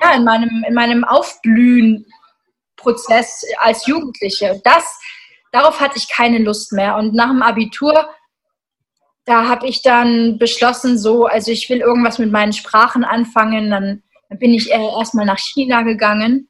ja, 0.02 0.12
in 0.14 0.24
meinem, 0.24 0.64
in 0.66 0.74
meinem 0.74 1.04
Aufblühen-Prozess 1.04 3.44
als 3.59 3.87
Jugendliche. 3.87 4.61
Das, 4.64 4.98
darauf 5.52 5.78
hatte 5.80 5.98
ich 5.98 6.09
keine 6.09 6.38
Lust 6.38 6.72
mehr. 6.72 6.96
Und 6.96 7.14
nach 7.14 7.30
dem 7.30 7.42
Abitur 7.42 8.09
da 9.24 9.48
habe 9.48 9.66
ich 9.66 9.83
dann 9.83 10.38
beschlossen, 10.38 10.98
so, 10.98 11.26
also 11.26 11.50
ich 11.50 11.68
will 11.70 11.78
irgendwas 11.78 12.18
mit 12.18 12.30
meinen 12.30 12.52
Sprachen 12.52 13.04
anfangen. 13.04 13.70
Dann, 13.70 14.02
dann 14.28 14.38
bin 14.38 14.52
ich 14.52 14.70
erstmal 14.70 15.26
nach 15.26 15.38
China 15.38 15.83
gegangen, 15.83 16.48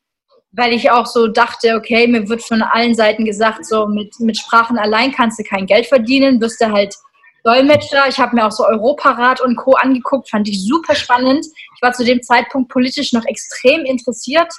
weil 0.57 0.73
ich 0.73 0.90
auch 0.90 1.07
so 1.07 1.29
dachte, 1.29 1.75
okay, 1.77 2.07
mir 2.07 2.29
wird 2.29 2.43
von 2.43 2.62
allen 2.62 2.95
Seiten 2.95 3.25
gesagt, 3.25 3.67
so 3.67 3.87
mit, 3.87 4.19
mit 4.21 4.37
Sprachen 4.37 4.79
allein 4.79 5.12
kannst 5.12 5.38
du 5.38 5.43
kein 5.43 5.67
Geld 5.67 5.87
verdienen, 5.87 6.40
wirst 6.40 6.61
du 6.61 6.71
halt 6.71 6.95
Dolmetscher. 7.45 8.05
Ich 8.09 8.19
habe 8.19 8.37
mir 8.37 8.47
auch 8.47 8.53
so 8.53 8.64
Europarat 8.64 9.40
und 9.40 9.57
Co. 9.57 9.73
angeguckt, 9.73 10.31
fand 10.31 10.49
ich 10.49 10.64
super 10.67 10.95
spannend. 10.95 11.45
Ich 11.77 11.83
war 11.83 11.93
zu 11.93 12.05
dem 12.05 12.23
Zeitpunkt 12.23 12.71
politisch 12.71 13.12
noch 13.12 13.25
extrem 13.27 13.85
interessiert 13.85 14.53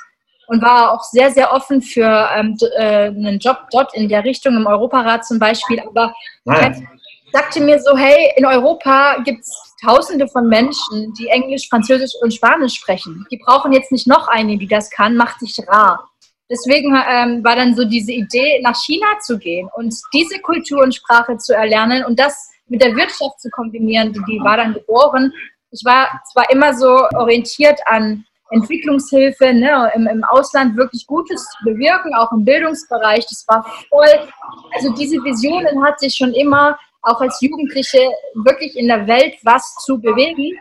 und 0.48 0.62
war 0.62 0.92
auch 0.92 1.04
sehr, 1.04 1.32
sehr 1.32 1.52
offen 1.52 1.82
für 1.82 2.30
ähm, 2.36 2.56
äh, 2.78 3.08
einen 3.08 3.40
Job 3.40 3.58
dort 3.72 3.96
in 3.96 4.08
der 4.08 4.24
Richtung, 4.24 4.56
im 4.56 4.68
Europarat 4.68 5.26
zum 5.26 5.40
Beispiel. 5.40 5.80
Aber 5.80 6.14
Nein 6.44 6.88
sagte 7.36 7.60
mir 7.60 7.78
so, 7.82 7.98
hey, 7.98 8.32
in 8.38 8.46
Europa 8.46 9.18
gibt 9.26 9.42
es 9.42 9.65
tausende 9.84 10.28
von 10.28 10.48
Menschen, 10.48 11.14
die 11.20 11.28
Englisch, 11.28 11.68
Französisch 11.70 12.14
und 12.22 12.34
Spanisch 12.34 12.76
sprechen. 12.76 13.26
Die 13.32 13.38
brauchen 13.38 13.72
jetzt 13.72 13.92
nicht 13.92 14.08
noch 14.08 14.28
eine, 14.28 14.58
die 14.58 14.68
das 14.68 14.90
kann, 14.90 15.16
macht 15.16 15.40
sich 15.40 15.58
rar. 15.68 16.10
Deswegen 16.50 16.96
ähm, 16.96 17.44
war 17.44 17.56
dann 17.56 17.76
so 17.76 17.86
diese 17.86 18.12
Idee, 18.12 18.62
nach 18.62 18.76
China 18.76 19.08
zu 19.20 19.40
gehen 19.40 19.68
und 19.76 19.96
diese 20.14 20.40
Kultur 20.40 20.84
und 20.84 20.94
Sprache 20.94 21.38
zu 21.38 21.56
erlernen 21.56 22.06
und 22.06 22.20
das 22.20 22.52
mit 22.68 22.82
der 22.82 22.96
Wirtschaft 22.96 23.40
zu 23.40 23.50
kombinieren, 23.50 24.14
die, 24.14 24.22
die 24.28 24.40
war 24.44 24.58
dann 24.58 24.74
geboren. 24.74 25.34
Ich 25.72 25.84
war 25.84 26.22
zwar 26.32 26.50
immer 26.52 26.74
so 26.74 27.08
orientiert 27.16 27.80
an 27.86 28.26
Entwicklungshilfe, 28.52 29.54
ne, 29.54 29.92
im, 29.96 30.08
im 30.08 30.24
Ausland 30.24 30.78
wirklich 30.78 31.08
Gutes 31.08 31.46
zu 31.46 31.64
bewirken, 31.66 32.14
auch 32.14 32.32
im 32.32 32.46
Bildungsbereich. 32.46 33.26
Das 33.28 33.44
war 33.48 33.66
voll, 33.90 34.30
also 34.76 34.94
diese 34.94 35.18
Visionen 35.24 35.84
hat 35.84 36.00
sich 36.00 36.16
schon 36.16 36.34
immer 36.34 36.78
auch 37.06 37.22
als 37.22 37.40
Jugendliche 37.42 38.00
wirklich 38.34 38.76
in 38.76 38.88
der 38.88 39.08
Welt 39.08 39.36
was 39.44 39.76
zu 39.86 40.00
bewegen. 40.00 40.60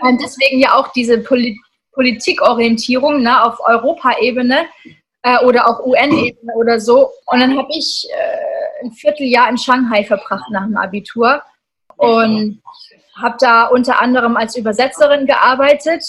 Und 0.00 0.22
deswegen 0.22 0.60
ja 0.60 0.74
auch 0.74 0.88
diese 0.92 1.18
Poli 1.18 1.58
Politikorientierung 1.92 3.22
ne, 3.22 3.42
auf 3.42 3.58
Europaebene 3.58 4.66
äh, 5.22 5.42
oder 5.44 5.66
auch 5.66 5.80
UN-Ebene 5.84 6.52
oder 6.54 6.78
so. 6.78 7.10
Und 7.24 7.40
dann 7.40 7.56
habe 7.56 7.68
ich 7.70 8.06
äh, 8.10 8.84
ein 8.84 8.92
Vierteljahr 8.92 9.48
in 9.48 9.56
Shanghai 9.56 10.04
verbracht 10.04 10.44
nach 10.50 10.66
dem 10.66 10.76
Abitur 10.76 11.42
und 11.96 12.60
habe 13.18 13.36
da 13.40 13.68
unter 13.68 14.00
anderem 14.02 14.36
als 14.36 14.56
Übersetzerin 14.56 15.26
gearbeitet. 15.26 16.04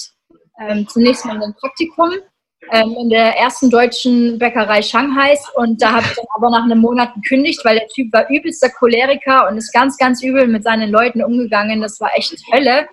Ähm, 0.59 0.87
zunächst 0.89 1.23
mal 1.25 1.41
ein 1.41 1.55
Praktikum 1.57 2.11
ähm, 2.71 2.95
in 2.99 3.09
der 3.09 3.37
ersten 3.37 3.69
deutschen 3.69 4.37
Bäckerei 4.37 4.81
Shanghais 4.81 5.39
und 5.55 5.81
da 5.81 5.93
habe 5.93 6.05
ich 6.05 6.15
dann 6.15 6.25
aber 6.35 6.49
nach 6.49 6.63
einem 6.63 6.79
Monat 6.79 7.13
gekündigt, 7.15 7.63
weil 7.63 7.79
der 7.79 7.87
Typ 7.87 8.11
war 8.13 8.29
übelster 8.29 8.69
Choleriker 8.69 9.47
und 9.47 9.57
ist 9.57 9.73
ganz, 9.73 9.97
ganz 9.97 10.21
übel 10.21 10.47
mit 10.47 10.63
seinen 10.63 10.91
Leuten 10.91 11.23
umgegangen. 11.23 11.81
Das 11.81 11.99
war 11.99 12.09
echt 12.15 12.33
Hölle. 12.51 12.87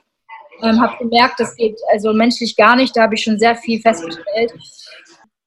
Ähm, 0.62 0.80
habe 0.80 0.96
gemerkt, 0.98 1.40
das 1.40 1.56
geht 1.56 1.76
also 1.92 2.12
menschlich 2.12 2.56
gar 2.56 2.76
nicht. 2.76 2.96
Da 2.96 3.02
habe 3.02 3.14
ich 3.14 3.22
schon 3.22 3.38
sehr 3.38 3.56
viel 3.56 3.80
festgestellt. 3.80 4.52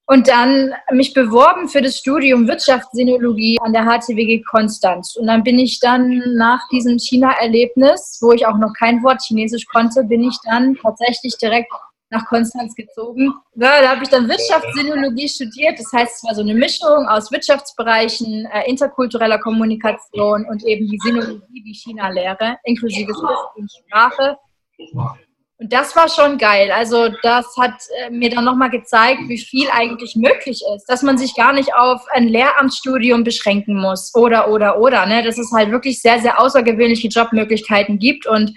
Und 0.09 0.29
dann 0.29 0.73
mich 0.91 1.13
beworben 1.13 1.67
für 1.67 1.81
das 1.81 1.97
Studium 1.97 2.47
Wirtschaftssinologie 2.47 3.57
an 3.61 3.73
der 3.73 3.83
HTWG 3.83 4.41
Konstanz. 4.49 5.17
Und 5.17 5.27
dann 5.27 5.43
bin 5.43 5.59
ich 5.59 5.81
dann 5.81 6.23
nach 6.37 6.65
diesem 6.69 6.97
China-Erlebnis, 6.97 8.19
wo 8.21 8.31
ich 8.31 8.45
auch 8.45 8.57
noch 8.57 8.73
kein 8.73 9.03
Wort 9.03 9.21
Chinesisch 9.21 9.65
konnte, 9.65 10.03
bin 10.05 10.23
ich 10.23 10.37
dann 10.45 10.77
tatsächlich 10.81 11.37
direkt 11.37 11.69
nach 12.09 12.25
Konstanz 12.25 12.73
gezogen. 12.75 13.33
Ja, 13.55 13.81
da 13.81 13.89
habe 13.89 14.03
ich 14.03 14.09
dann 14.09 14.27
Wirtschaftssinologie 14.29 15.27
studiert. 15.27 15.79
Das 15.79 15.91
heißt, 15.91 16.17
es 16.17 16.23
war 16.23 16.35
so 16.35 16.41
eine 16.41 16.53
Mischung 16.53 17.07
aus 17.07 17.31
Wirtschaftsbereichen, 17.31 18.45
äh, 18.45 18.69
interkultureller 18.69 19.39
Kommunikation 19.39 20.45
und 20.45 20.63
eben 20.65 20.87
die 20.87 20.99
Sinologie, 21.03 21.63
die 21.63 21.73
China-Lehre, 21.73 22.57
inklusive 22.63 23.11
und 23.55 23.71
Sprache. 23.71 24.37
Und 25.59 25.73
das 25.73 25.95
war 25.95 26.07
schon 26.07 26.37
geil. 26.37 26.71
Also 26.71 27.09
das 27.23 27.47
hat 27.57 27.81
äh, 27.99 28.11
mir 28.11 28.29
dann 28.29 28.45
nochmal 28.45 28.69
gezeigt, 28.69 29.21
wie 29.27 29.39
viel 29.39 29.67
eigentlich 29.71 30.15
möglich 30.15 30.61
ist. 30.75 30.85
Dass 30.85 31.01
man 31.01 31.17
sich 31.17 31.35
gar 31.35 31.51
nicht 31.51 31.73
auf 31.73 32.05
ein 32.11 32.27
Lehramtsstudium 32.27 33.23
beschränken 33.23 33.75
muss 33.75 34.13
oder, 34.13 34.49
oder, 34.51 34.79
oder. 34.79 35.07
Ne? 35.07 35.23
Dass 35.23 35.39
es 35.39 35.51
halt 35.51 35.71
wirklich 35.71 35.99
sehr, 35.99 36.19
sehr 36.19 36.39
außergewöhnliche 36.39 37.07
Jobmöglichkeiten 37.07 37.97
gibt 37.97 38.27
und 38.27 38.53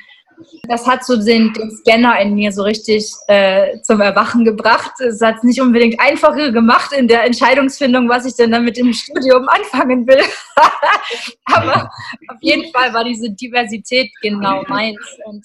das 0.65 0.87
hat 0.87 1.05
so 1.05 1.17
den, 1.17 1.53
den 1.53 1.71
Scanner 1.71 2.19
in 2.21 2.35
mir 2.35 2.53
so 2.53 2.63
richtig 2.63 3.11
äh, 3.29 3.81
zum 3.83 4.01
Erwachen 4.01 4.45
gebracht. 4.45 4.93
Es 5.01 5.21
hat 5.21 5.37
es 5.39 5.43
nicht 5.43 5.61
unbedingt 5.61 6.01
einfacher 6.01 6.53
gemacht 6.53 6.93
in 6.93 7.09
der 7.09 7.25
Entscheidungsfindung, 7.25 8.09
was 8.09 8.27
ich 8.27 8.35
denn 8.35 8.51
dann 8.51 8.65
mit 8.65 8.77
dem 8.77 8.93
Studium 8.93 9.49
anfangen 9.49 10.07
will. 10.07 10.23
Aber 11.45 11.91
auf 12.29 12.39
jeden 12.41 12.73
Fall 12.73 12.93
war 12.95 13.05
diese 13.05 13.31
Diversität 13.31 14.11
genau 14.23 14.63
meins. 14.69 15.01
Und 15.25 15.45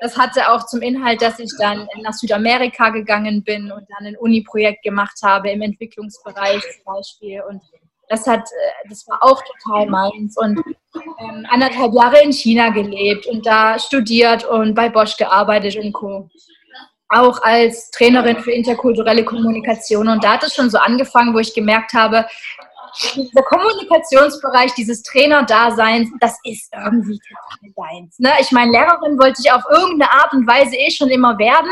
das 0.00 0.16
hatte 0.16 0.50
auch 0.50 0.66
zum 0.66 0.80
Inhalt, 0.80 1.22
dass 1.22 1.38
ich 1.38 1.50
dann 1.58 1.88
nach 2.02 2.14
Südamerika 2.14 2.90
gegangen 2.90 3.42
bin 3.42 3.72
und 3.72 3.86
dann 3.96 4.06
ein 4.06 4.16
Uni-Projekt 4.16 4.82
gemacht 4.82 5.18
habe 5.22 5.50
im 5.50 5.62
Entwicklungsbereich 5.62 6.62
zum 6.62 6.84
Beispiel. 6.84 7.42
Und 7.48 7.62
das 8.08 8.26
hat, 8.26 8.40
äh, 8.40 8.88
das 8.88 9.06
war 9.08 9.22
auch 9.22 9.42
total 9.42 9.86
meins. 9.86 10.36
Und 10.36 10.60
ähm, 11.20 11.46
anderthalb 11.50 11.94
Jahre 11.94 12.22
in 12.22 12.32
China 12.32 12.70
gelebt 12.70 13.26
und 13.26 13.46
da 13.46 13.78
studiert 13.78 14.44
und 14.44 14.74
bei 14.74 14.88
Bosch 14.88 15.16
gearbeitet 15.16 15.76
und 15.76 15.92
Co. 15.92 16.28
Auch 17.10 17.40
als 17.42 17.90
Trainerin 17.90 18.38
für 18.38 18.52
interkulturelle 18.52 19.24
Kommunikation. 19.24 20.08
Und 20.08 20.22
da 20.22 20.34
hat 20.34 20.44
es 20.44 20.54
schon 20.54 20.68
so 20.68 20.78
angefangen, 20.78 21.34
wo 21.34 21.38
ich 21.38 21.54
gemerkt 21.54 21.94
habe, 21.94 22.26
dieser 23.14 23.42
Kommunikationsbereich, 23.42 24.74
dieses 24.74 25.02
Trainer-Daseins, 25.02 26.10
das 26.20 26.36
ist 26.44 26.72
irgendwie 26.74 27.18
total 27.18 27.90
deins. 27.90 28.18
Ne? 28.18 28.30
Ich 28.40 28.50
meine, 28.50 28.72
Lehrerin 28.72 29.18
wollte 29.18 29.40
ich 29.44 29.52
auf 29.52 29.62
irgendeine 29.70 30.10
Art 30.10 30.32
und 30.32 30.46
Weise 30.46 30.76
eh 30.76 30.90
schon 30.90 31.08
immer 31.08 31.38
werden. 31.38 31.70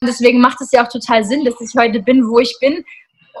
Und 0.00 0.06
deswegen 0.08 0.40
macht 0.40 0.60
es 0.60 0.70
ja 0.72 0.84
auch 0.84 0.88
total 0.88 1.24
Sinn, 1.24 1.44
dass 1.44 1.60
ich 1.60 1.72
heute 1.76 2.00
bin, 2.00 2.28
wo 2.28 2.38
ich 2.38 2.56
bin 2.60 2.84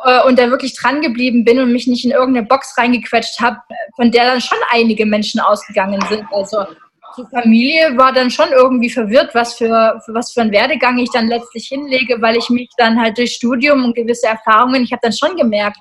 äh, 0.04 0.22
und 0.26 0.38
da 0.38 0.50
wirklich 0.50 0.74
dran 0.76 1.00
geblieben 1.00 1.44
bin 1.44 1.58
und 1.58 1.72
mich 1.72 1.86
nicht 1.86 2.04
in 2.04 2.10
irgendeine 2.10 2.46
Box 2.46 2.76
reingequetscht 2.76 3.40
habe, 3.40 3.58
von 3.96 4.10
der 4.10 4.24
dann 4.24 4.40
schon 4.40 4.58
einige 4.70 5.06
Menschen 5.06 5.40
ausgegangen 5.40 6.00
sind. 6.08 6.24
Also 6.32 6.64
die 7.16 7.24
Familie 7.30 7.96
war 7.96 8.12
dann 8.12 8.30
schon 8.30 8.48
irgendwie 8.50 8.90
verwirrt, 8.90 9.34
was 9.34 9.54
für, 9.54 10.00
für 10.04 10.14
was 10.14 10.32
für 10.32 10.42
einen 10.42 10.52
Werdegang 10.52 10.98
ich 10.98 11.10
dann 11.10 11.28
letztlich 11.28 11.66
hinlege, 11.68 12.20
weil 12.20 12.36
ich 12.36 12.48
mich 12.50 12.68
dann 12.76 13.00
halt 13.00 13.18
durch 13.18 13.32
Studium 13.32 13.84
und 13.84 13.96
gewisse 13.96 14.28
Erfahrungen, 14.28 14.84
ich 14.84 14.92
habe 14.92 15.00
dann 15.02 15.12
schon 15.12 15.36
gemerkt, 15.36 15.78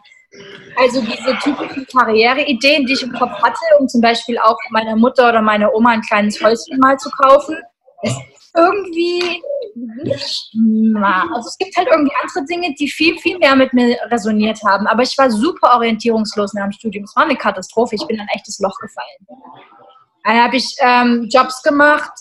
also 0.77 1.01
diese 1.01 1.38
typischen 1.39 1.86
Karriereideen, 1.88 2.86
die 2.86 2.93
ich 2.93 3.03
im 3.03 3.13
Kopf 3.13 3.32
hatte, 3.41 3.60
um 3.80 3.88
zum 3.88 4.01
Beispiel 4.01 4.38
auch 4.38 4.58
meiner 4.69 4.95
Mutter 4.95 5.30
oder 5.30 5.41
meiner 5.41 5.73
Oma 5.73 5.91
ein 5.91 6.01
kleines 6.01 6.41
Häuschen 6.41 6.80
mal 6.80 6.97
zu 6.97 7.10
kaufen, 7.10 7.58
ist 8.03 8.17
irgendwie 8.58 9.41
nicht 10.04 10.52
mal. 10.54 11.28
Also 11.34 11.50
es 11.50 11.58
gibt 11.58 11.76
halt 11.78 11.88
irgendwie 11.89 12.15
andere 12.22 12.46
Dinge, 12.46 12.74
die 12.80 12.88
viel, 12.88 13.17
viel 13.20 13.38
mehr 13.38 13.56
mit 13.56 13.74
mir 13.74 13.98
resoniert 14.10 14.60
haben. 14.63 14.88
Aber 14.88 15.04
ich 15.04 15.17
war 15.17 15.30
super 15.30 15.76
orientierungslos 15.76 16.54
nach 16.54 16.63
dem 16.63 16.72
Studium. 16.72 17.04
Es 17.04 17.15
war 17.15 17.24
eine 17.24 17.36
Katastrophe. 17.36 17.96
Ich 17.96 18.06
bin 18.08 18.15
in 18.15 18.22
ein 18.22 18.30
echtes 18.34 18.60
Loch 18.60 18.78
gefallen. 18.80 19.28
Dann 20.24 20.43
habe 20.43 20.58
ich 20.58 20.76
ähm, 20.82 21.28
Jobs 21.30 21.62
gemacht, 21.63 22.12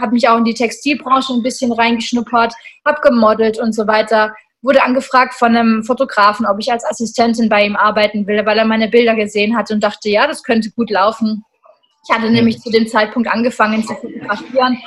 habe 0.00 0.12
mich 0.12 0.28
auch 0.28 0.38
in 0.38 0.44
die 0.44 0.54
Textilbranche 0.54 1.34
ein 1.34 1.42
bisschen 1.42 1.72
reingeschnuppert, 1.72 2.54
habe 2.86 3.00
gemodelt 3.02 3.58
und 3.58 3.74
so 3.74 3.86
weiter. 3.86 4.34
Wurde 4.62 4.82
angefragt 4.82 5.34
von 5.34 5.56
einem 5.56 5.84
Fotografen, 5.84 6.46
ob 6.46 6.58
ich 6.58 6.70
als 6.70 6.84
Assistentin 6.84 7.48
bei 7.48 7.64
ihm 7.66 7.76
arbeiten 7.76 8.26
will, 8.26 8.46
weil 8.46 8.58
er 8.58 8.64
meine 8.64 8.88
Bilder 8.88 9.14
gesehen 9.14 9.56
hat 9.56 9.70
und 9.70 9.82
dachte, 9.82 10.08
ja, 10.08 10.26
das 10.26 10.42
könnte 10.42 10.70
gut 10.70 10.90
laufen. 10.90 11.44
Ich 12.08 12.14
hatte 12.14 12.30
nämlich 12.30 12.60
zu 12.60 12.70
dem 12.70 12.86
Zeitpunkt 12.86 13.28
angefangen 13.28 13.84
zu 13.84 13.94
fotografieren 13.94 14.78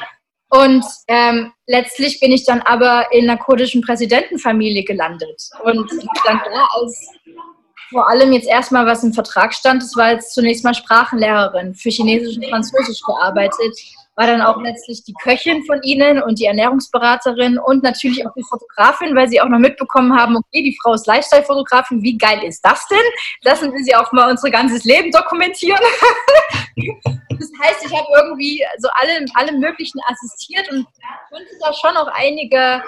und 0.54 0.86
ähm, 1.08 1.52
letztlich 1.66 2.20
bin 2.20 2.32
ich 2.32 2.46
dann 2.46 2.62
aber 2.62 3.08
in 3.12 3.28
einer 3.28 3.39
kurdischen 3.39 3.82
Präsidentenfamilie 3.82 4.84
gelandet. 4.84 5.50
Und 5.63 5.89
dann 6.26 6.42
da 6.46 6.68
als 6.76 7.08
vor 7.89 8.08
allem 8.08 8.34
jetzt 8.34 8.48
erstmal, 8.48 8.86
was 8.86 9.04
im 9.04 9.13
Vertrag 9.13 9.54
stand, 9.54 9.82
das 9.82 9.96
war 9.96 10.12
jetzt 10.12 10.34
zunächst 10.36 10.63
mal 10.63 10.76
Sprachenlehrerin 10.76 11.74
für 11.74 11.89
Chinesisch 11.89 12.38
und 12.38 12.46
Französisch 12.50 13.02
gearbeitet, 13.02 13.76
war 14.15 14.28
dann 14.28 14.41
auch 14.41 14.62
letztlich 14.62 15.04
die 15.04 15.13
Köchin 15.13 15.63
von 15.65 15.82
ihnen 15.82 16.21
und 16.21 16.39
die 16.39 16.45
Ernährungsberaterin 16.45 17.58
und 17.58 17.84
natürlich 17.84 18.26
auch 18.26 18.34
die 18.36 18.43
Fotografin, 18.43 19.15
weil 19.15 19.28
sie 19.28 19.41
auch 19.41 19.49
noch 19.49 19.60
mitbekommen 19.60 20.15
haben, 20.15 20.36
okay, 20.36 20.62
die 20.63 20.78
Frau 20.82 20.93
ist 20.93 21.08
Lifestyle-Fotografin, 21.08 22.04
wie 22.04 22.17
geil 22.17 22.43
ist 22.43 22.62
das 22.62 22.88
denn? 22.88 22.97
Lassen 23.41 23.73
wir 23.73 23.84
sie 23.84 23.95
auch 23.95 24.12
mal 24.12 24.30
unser 24.30 24.52
ganzes 24.52 24.84
Leben 24.84 25.12
dokumentieren. 25.12 25.80
das 27.30 27.52
heißt, 27.63 27.86
ich 27.86 27.93
habe 27.93 28.08
irgendwie 28.17 28.63
so 28.78 28.89
alle, 28.93 29.26
alle 29.34 29.52
möglichen 29.54 29.99
assistiert 30.08 30.69
und 30.71 30.86
konnte 31.30 31.49
da 31.60 31.73
schon 31.73 31.97
auch 31.97 32.12
einige 32.13 32.84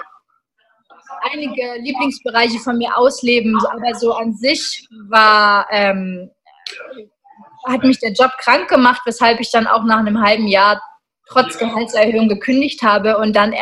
einige 1.32 1.80
Lieblingsbereiche 1.80 2.58
von 2.58 2.78
mir 2.78 2.96
ausleben, 2.96 3.56
aber 3.70 3.94
so 3.94 4.12
an 4.12 4.34
sich 4.34 4.88
war, 5.08 5.66
ähm, 5.70 6.30
hat 7.66 7.82
mich 7.82 7.98
der 7.98 8.12
Job 8.12 8.32
krank 8.38 8.68
gemacht, 8.68 9.02
weshalb 9.04 9.40
ich 9.40 9.50
dann 9.50 9.66
auch 9.66 9.84
nach 9.84 9.98
einem 9.98 10.20
halben 10.20 10.46
Jahr 10.46 10.80
trotz 11.28 11.58
Gehaltserhöhung 11.58 12.28
gekündigt 12.28 12.82
habe 12.82 13.18
und 13.18 13.34
dann 13.34 13.54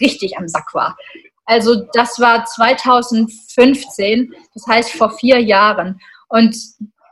richtig 0.00 0.36
am 0.38 0.48
Sack 0.48 0.74
war. 0.74 0.96
Also 1.44 1.86
das 1.92 2.18
war 2.20 2.44
2015, 2.44 4.32
das 4.54 4.66
heißt 4.66 4.92
vor 4.92 5.10
vier 5.10 5.40
Jahren. 5.40 6.00
Und 6.28 6.56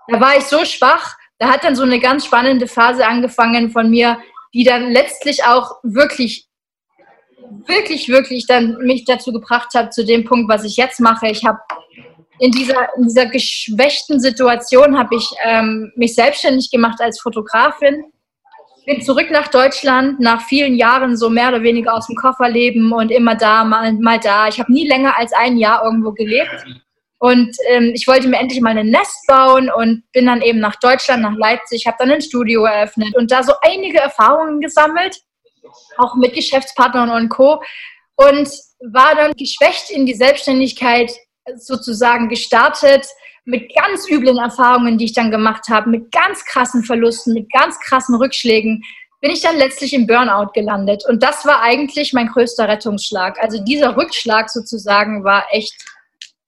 da 0.09 0.21
war 0.21 0.37
ich 0.37 0.45
so 0.45 0.65
schwach, 0.65 1.17
da 1.39 1.49
hat 1.49 1.65
dann 1.65 1.75
so 1.75 1.83
eine 1.83 2.01
ganz 2.01 2.27
spannende 2.27 2.67
Phase 2.67 3.07
angefangen 3.07 3.71
von 3.71 3.91
mir, 3.91 4.19
die 4.53 4.65
dann 4.65 4.91
letztlich 4.91 5.45
auch 5.45 5.77
wirklich, 5.83 6.47
wirklich, 7.67 8.09
wirklich 8.09 8.47
dann 8.47 8.77
mich 8.79 9.05
dazu 9.05 9.33
gebracht 9.33 9.75
hat, 9.75 9.95
zu 9.95 10.05
dem 10.05 10.25
Punkt, 10.25 10.51
was 10.51 10.65
ich 10.65 10.77
jetzt 10.77 11.01
mache. 11.01 11.29
Ich 11.29 11.45
habe 11.45 11.59
in 12.39 12.51
dieser, 12.51 12.89
in 12.97 13.05
dieser 13.05 13.27
geschwächten 13.27 14.19
Situation 14.21 14.99
habe 14.99 15.17
ich 15.17 15.31
ähm, 15.45 15.93
mich 15.97 16.15
selbstständig 16.15 16.71
gemacht 16.71 17.01
als 17.01 17.21
Fotografin. 17.21 18.05
Bin 18.91 19.03
zurück 19.03 19.31
nach 19.31 19.47
Deutschland 19.47 20.19
nach 20.19 20.43
vielen 20.43 20.75
Jahren 20.75 21.17
so 21.17 21.31
mehr 21.31 21.51
oder 21.51 21.63
weniger 21.63 21.95
aus 21.95 22.09
dem 22.09 22.17
Koffer 22.17 22.49
leben 22.49 22.91
und 22.93 23.13
immer 23.13 23.37
da, 23.37 23.63
mal, 23.63 23.93
mal 23.93 24.19
da. 24.19 24.49
Ich 24.49 24.59
habe 24.59 24.73
nie 24.73 24.89
länger 24.89 25.17
als 25.17 25.33
ein 25.33 25.59
Jahr 25.59 25.85
irgendwo 25.85 26.11
gelebt. 26.11 26.65
Und 27.19 27.55
ähm, 27.69 27.93
ich 27.95 28.09
wollte 28.09 28.27
mir 28.27 28.39
endlich 28.39 28.61
mal 28.61 28.77
ein 28.77 28.89
Nest 28.89 29.29
bauen 29.29 29.71
und 29.71 30.03
bin 30.11 30.27
dann 30.27 30.43
eben 30.43 30.59
nach 30.59 30.75
Deutschland, 30.75 31.23
nach 31.23 31.37
Leipzig, 31.37 31.87
habe 31.87 31.99
dann 32.01 32.11
ein 32.11 32.21
Studio 32.21 32.65
eröffnet 32.65 33.15
und 33.15 33.31
da 33.31 33.45
so 33.45 33.53
einige 33.63 34.01
Erfahrungen 34.01 34.61
gesammelt, 34.61 35.21
auch 35.99 36.17
mit 36.17 36.35
Geschäftspartnern 36.35 37.11
und 37.11 37.29
Co. 37.29 37.63
Und 38.17 38.51
war 38.93 39.15
dann 39.15 39.35
geschwächt 39.37 39.91
in 39.91 40.05
die 40.05 40.15
Selbstständigkeit 40.15 41.13
sozusagen 41.55 42.29
gestartet 42.29 43.07
mit 43.45 43.75
ganz 43.75 44.09
üblen 44.09 44.39
Erfahrungen, 44.39 44.99
die 44.99 45.07
ich 45.07 45.15
dann 45.15 45.31
gemacht 45.31 45.69
habe, 45.69 45.91
mit 45.91 46.13
ganz 46.13 46.45
krassen 46.45 46.85
Verlusten, 46.85 47.35
mit 47.35 47.51
ganz 47.53 47.79
krassen 47.81 48.15
Rückschlägen, 48.15 48.83
bin 49.21 49.31
ich 49.31 49.43
dann 49.43 49.57
letztlich 49.57 49.93
im 49.93 50.07
Burnout 50.07 50.53
gelandet. 50.55 51.05
Und 51.09 51.23
das 51.23 51.45
war 51.45 51.63
eigentlich 51.63 52.13
mein 52.13 52.29
größter 52.29 52.69
Rettungsschlag. 52.69 53.39
Also 53.41 53.63
dieser 53.63 53.97
Rückschlag 53.97 54.49
sozusagen 54.49 55.25
war 55.25 55.47
echt 55.51 55.75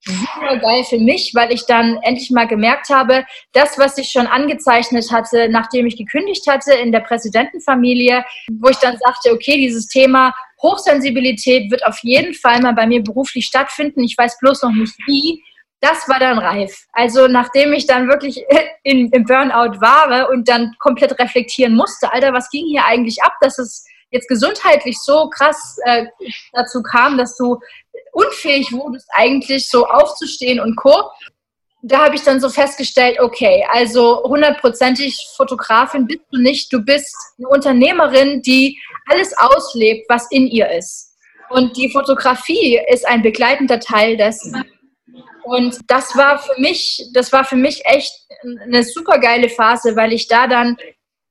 super 0.05 0.57
geil 0.57 0.85
für 0.85 0.99
mich, 0.99 1.33
weil 1.35 1.53
ich 1.53 1.65
dann 1.67 1.99
endlich 2.03 2.31
mal 2.31 2.49
gemerkt 2.49 2.89
habe, 2.89 3.25
das, 3.53 3.79
was 3.79 3.99
ich 3.99 4.09
schon 4.09 4.27
angezeichnet 4.27 5.13
hatte, 5.13 5.49
nachdem 5.49 5.87
ich 5.87 5.97
gekündigt 5.97 6.47
hatte 6.49 6.73
in 6.73 6.93
der 6.93 7.01
Präsidentenfamilie, 7.01 8.25
wo 8.61 8.69
ich 8.69 8.79
dann 8.79 8.97
sagte, 8.99 9.33
okay, 9.33 9.57
dieses 9.59 9.87
Thema 9.87 10.35
Hochsensibilität 10.61 11.71
wird 11.71 11.87
auf 11.87 11.99
jeden 12.03 12.35
Fall 12.35 12.61
mal 12.61 12.73
bei 12.73 12.87
mir 12.87 13.03
beruflich 13.03 13.47
stattfinden. 13.47 14.03
Ich 14.03 14.17
weiß 14.17 14.39
bloß 14.39 14.63
noch 14.63 14.73
nicht 14.73 14.95
wie. 15.07 15.43
Das 15.83 16.09
war 16.09 16.21
dann 16.21 16.39
reif. 16.39 16.87
Also 16.93 17.27
nachdem 17.27 17.73
ich 17.73 17.87
dann 17.87 18.09
wirklich 18.09 18.45
in, 18.85 19.11
im 19.11 19.25
Burnout 19.25 19.81
war 19.81 20.31
und 20.31 20.49
dann 20.49 20.75
komplett 20.79 21.19
reflektieren 21.19 21.75
musste, 21.75 22.13
Alter, 22.13 22.33
was 22.33 22.49
ging 22.51 22.67
hier 22.67 22.85
eigentlich 22.85 23.21
ab, 23.23 23.33
dass 23.41 23.59
es 23.59 23.85
jetzt 24.11 24.29
gesundheitlich 24.29 24.97
so 25.01 25.29
krass 25.29 25.77
äh, 25.85 26.07
dazu 26.53 26.83
kam, 26.83 27.19
dass 27.19 27.37
du 27.37 27.59
unfähig 28.13 28.71
wurdest, 28.73 29.09
eigentlich 29.13 29.69
so 29.69 29.87
aufzustehen 29.87 30.61
und 30.61 30.77
Co. 30.77 31.11
Da 31.83 32.05
habe 32.05 32.15
ich 32.15 32.23
dann 32.23 32.41
so 32.41 32.49
festgestellt, 32.49 33.19
okay, 33.19 33.67
also 33.69 34.23
hundertprozentig 34.23 35.17
Fotografin 35.37 36.07
bist 36.07 36.21
du 36.31 36.39
nicht, 36.39 36.73
du 36.73 36.81
bist 36.81 37.17
eine 37.39 37.49
Unternehmerin, 37.49 38.41
die 38.43 38.79
alles 39.11 39.37
auslebt, 39.37 40.07
was 40.09 40.31
in 40.31 40.47
ihr 40.47 40.71
ist. 40.71 41.17
Und 41.51 41.77
die 41.77 41.91
Fotografie 41.91 42.81
ist 42.89 43.05
ein 43.05 43.23
begleitender 43.23 43.81
Teil 43.81 44.17
dessen. 44.17 44.65
Und 45.45 45.79
das 45.89 46.17
war 46.17 46.39
für 46.39 46.61
mich, 46.61 47.05
das 47.13 47.33
war 47.33 47.45
für 47.45 47.57
mich 47.57 47.85
echt 47.85 48.13
eine 48.65 48.85
super 48.85 49.19
geile 49.19 49.49
Phase, 49.49 49.97
weil 49.97 50.13
ich 50.13 50.29
da 50.29 50.47
dann 50.47 50.77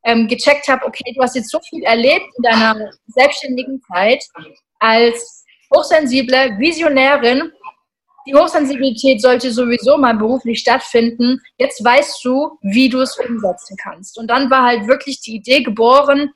ähm, 0.03 0.27
gecheckt 0.27 0.67
habe, 0.67 0.85
okay, 0.85 1.13
du 1.15 1.21
hast 1.21 1.35
jetzt 1.35 1.51
so 1.51 1.59
viel 1.59 1.83
erlebt 1.83 2.25
in 2.37 2.43
deiner 2.43 2.91
selbstständigen 3.07 3.81
Zeit 3.91 4.23
als 4.79 5.45
hochsensible 5.73 6.57
Visionärin. 6.57 7.51
Die 8.27 8.35
Hochsensibilität 8.35 9.21
sollte 9.21 9.51
sowieso 9.51 9.97
mal 9.97 10.15
beruflich 10.15 10.59
stattfinden. 10.59 11.41
Jetzt 11.57 11.83
weißt 11.83 12.23
du, 12.23 12.57
wie 12.61 12.89
du 12.89 13.01
es 13.01 13.17
umsetzen 13.17 13.75
kannst. 13.81 14.17
Und 14.17 14.27
dann 14.27 14.49
war 14.49 14.63
halt 14.63 14.87
wirklich 14.87 15.21
die 15.21 15.35
Idee 15.35 15.63
geboren, 15.63 16.31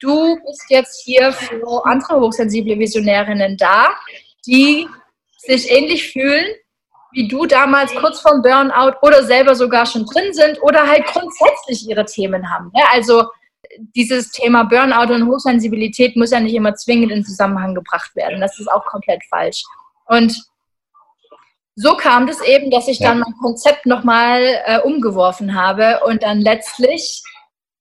du 0.00 0.38
bist 0.46 0.64
jetzt 0.68 1.04
hier 1.04 1.32
für 1.32 1.84
andere 1.84 2.20
hochsensible 2.20 2.78
Visionärinnen 2.78 3.56
da, 3.56 3.90
die 4.46 4.86
sich 5.38 5.70
ähnlich 5.70 6.10
fühlen 6.10 6.46
wie 7.16 7.26
du 7.26 7.46
damals 7.46 7.94
kurz 7.94 8.20
vorm 8.20 8.42
Burnout 8.42 8.98
oder 9.00 9.24
selber 9.24 9.54
sogar 9.54 9.86
schon 9.86 10.04
drin 10.04 10.34
sind 10.34 10.62
oder 10.62 10.86
halt 10.86 11.06
grundsätzlich 11.06 11.88
ihre 11.88 12.04
Themen 12.04 12.50
haben. 12.50 12.70
Ja, 12.74 12.84
also 12.92 13.24
dieses 13.94 14.32
Thema 14.32 14.64
Burnout 14.64 15.14
und 15.14 15.26
Hochsensibilität 15.26 16.14
muss 16.14 16.32
ja 16.32 16.40
nicht 16.40 16.54
immer 16.54 16.74
zwingend 16.74 17.10
in 17.10 17.24
Zusammenhang 17.24 17.74
gebracht 17.74 18.14
werden. 18.16 18.42
Das 18.42 18.60
ist 18.60 18.70
auch 18.70 18.84
komplett 18.84 19.24
falsch. 19.30 19.64
Und 20.04 20.44
so 21.74 21.96
kam 21.96 22.26
das 22.26 22.42
eben, 22.42 22.70
dass 22.70 22.86
ich 22.86 22.98
dann 22.98 23.20
mein 23.20 23.34
Konzept 23.40 23.86
nochmal 23.86 24.42
äh, 24.66 24.80
umgeworfen 24.80 25.58
habe 25.58 26.00
und 26.04 26.22
dann 26.22 26.42
letztlich 26.42 27.22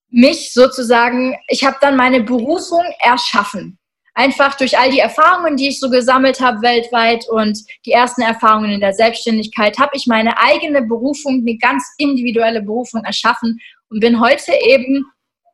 mich 0.09 0.53
sozusagen, 0.53 1.35
ich 1.49 1.65
habe 1.65 1.75
dann 1.81 1.97
meine 1.97 2.23
Berufung 2.23 2.85
erschaffen 2.99 3.77
einfach 4.15 4.55
durch 4.55 4.77
all 4.77 4.89
die 4.89 4.99
Erfahrungen, 4.99 5.57
die 5.57 5.67
ich 5.67 5.79
so 5.79 5.89
gesammelt 5.89 6.39
habe 6.39 6.61
weltweit 6.61 7.27
und 7.29 7.59
die 7.85 7.91
ersten 7.91 8.21
Erfahrungen 8.21 8.71
in 8.71 8.79
der 8.79 8.93
Selbstständigkeit, 8.93 9.77
habe 9.77 9.91
ich 9.93 10.07
meine 10.07 10.37
eigene 10.39 10.81
Berufung, 10.81 11.41
eine 11.41 11.57
ganz 11.57 11.83
individuelle 11.97 12.61
Berufung 12.61 13.03
erschaffen 13.03 13.59
und 13.89 13.99
bin 13.99 14.19
heute 14.19 14.53
eben 14.53 15.05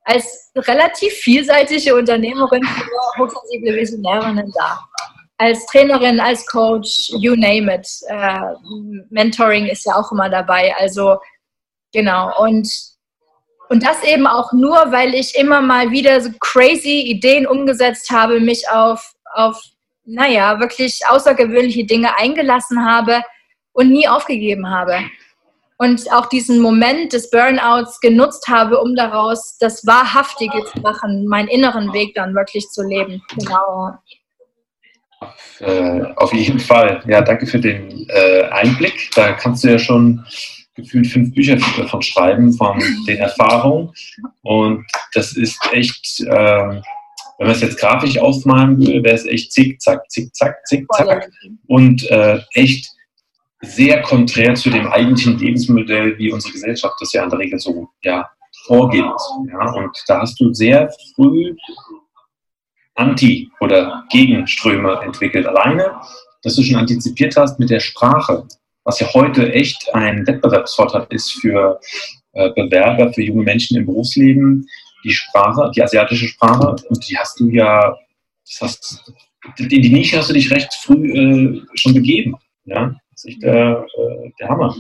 als 0.04 0.52
relativ 0.56 1.14
vielseitige 1.14 1.96
Unternehmerin 1.96 2.64
für 2.64 3.24
hochsensible 3.24 3.76
Visionärinnen 3.76 4.52
da. 4.56 4.80
Als 5.38 5.66
Trainerin, 5.66 6.20
als 6.20 6.46
Coach, 6.46 7.10
you 7.18 7.36
name 7.36 7.74
it. 7.74 7.88
Äh, 8.08 8.42
Mentoring 9.10 9.66
ist 9.66 9.86
ja 9.86 9.96
auch 9.96 10.12
immer 10.12 10.30
dabei. 10.30 10.74
Also 10.78 11.18
genau. 11.92 12.32
Und 12.44 12.68
und 13.72 13.84
das 13.84 14.04
eben 14.04 14.28
auch 14.28 14.52
nur, 14.52 14.76
weil 14.92 15.16
ich 15.16 15.34
immer 15.36 15.62
mal 15.62 15.92
wieder 15.92 16.20
so 16.20 16.30
crazy 16.42 17.04
Ideen 17.04 17.48
umgesetzt 17.48 18.12
habe, 18.12 18.42
mich 18.42 18.70
auf, 18.70 19.14
auf, 19.34 19.58
naja, 20.04 20.60
wirklich 20.60 21.00
außergewöhnliche 21.08 21.86
Dinge 21.86 22.18
eingelassen 22.18 22.86
habe 22.86 23.22
und 23.72 23.90
nie 23.90 24.10
aufgegeben 24.10 24.70
habe. 24.70 25.00
Und 25.78 26.12
auch 26.12 26.26
diesen 26.26 26.60
Moment 26.60 27.14
des 27.14 27.30
Burnouts 27.30 28.02
genutzt 28.02 28.50
habe, 28.50 28.78
um 28.78 28.94
daraus 28.94 29.58
das 29.58 29.88
Wahrhaftige 29.88 30.66
zu 30.66 30.82
machen, 30.82 31.26
meinen 31.26 31.48
inneren 31.48 31.94
Weg 31.94 32.14
dann 32.14 32.36
wirklich 32.36 32.68
zu 32.72 32.84
leben. 32.84 33.24
Genau. 33.38 33.94
Äh, 35.62 36.14
auf 36.18 36.34
jeden 36.34 36.60
Fall. 36.60 37.02
Ja, 37.08 37.22
danke 37.22 37.48
für 37.48 37.60
den 37.60 38.06
äh, 38.10 38.44
Einblick. 38.50 39.12
Da 39.16 39.32
kannst 39.32 39.64
du 39.64 39.70
ja 39.70 39.80
schon 39.80 40.26
gefühlt 40.76 41.08
fünf 41.08 41.34
Bücher 41.34 41.58
davon 41.78 42.02
schreiben, 42.02 42.54
von 42.54 42.82
den 43.08 43.18
Erfahrungen. 43.18 43.92
Und 44.42 44.86
das 45.14 45.34
ist 45.34 45.60
echt, 45.72 46.22
ähm, 46.22 46.82
wenn 47.38 47.48
man 47.48 47.56
es 47.56 47.62
jetzt 47.62 47.80
grafisch 47.80 48.18
ausmalen 48.18 48.78
würde, 48.80 49.04
wäre 49.04 49.16
es 49.16 49.26
echt 49.26 49.52
zickzack, 49.52 50.10
zickzack, 50.10 50.66
zickzack. 50.66 51.30
Und 51.68 52.10
äh, 52.10 52.40
echt 52.54 52.90
sehr 53.62 54.02
konträr 54.02 54.56
zu 54.56 54.70
dem 54.70 54.88
eigentlichen 54.88 55.38
Lebensmodell, 55.38 56.18
wie 56.18 56.32
unsere 56.32 56.54
Gesellschaft 56.54 56.96
das 57.00 57.14
ja 57.14 57.24
in 57.24 57.30
der 57.30 57.40
Regel 57.40 57.60
so 57.60 57.90
ja, 58.04 58.28
vorgibt. 58.66 59.20
Ja? 59.50 59.72
Und 59.74 59.96
da 60.08 60.22
hast 60.22 60.40
du 60.40 60.54
sehr 60.54 60.92
früh 61.16 61.56
Anti- 62.96 63.50
oder 63.60 64.04
Gegenströme 64.10 65.02
entwickelt. 65.04 65.48
Alleine, 65.48 65.92
dass 66.44 66.56
du 66.56 66.64
schon 66.64 66.76
antizipiert 66.76 67.36
hast 67.38 67.60
mit 67.60 67.70
der 67.70 67.80
Sprache 67.80 68.48
was 68.84 69.00
ja 69.00 69.14
heute 69.14 69.52
echt 69.54 69.94
ein 69.94 70.26
Wettbewerbsvorteil 70.26 71.08
ist 71.10 71.32
für 71.34 71.80
äh, 72.34 72.50
Bewerber, 72.52 73.14
für 73.14 73.22
junge 73.22 73.44
Menschen 73.44 73.78
im 73.78 73.86
Berufsleben, 73.86 74.68
die 75.04 75.12
Sprache, 75.12 75.72
die 75.76 75.84
asiatische 75.84 76.28
Sprache, 76.28 76.76
und 76.90 77.10
die 77.10 77.18
hast 77.18 77.40
du 77.40 77.50
ja, 77.50 77.96
das 78.46 78.62
hast, 78.62 79.14
in 79.58 79.70
die 79.70 79.90
Nische 79.90 80.18
hast 80.18 80.30
du 80.30 80.34
dich 80.34 80.52
recht 80.52 80.74
früh 80.74 81.12
äh, 81.12 81.62
schon 81.76 81.94
begeben. 81.94 82.36
Ja? 82.66 82.96
Das 83.12 83.24
ist 83.24 83.26
echt 83.26 83.44
der, 83.44 83.86
äh, 83.98 84.32
der 84.40 84.50
Hammer. 84.50 84.76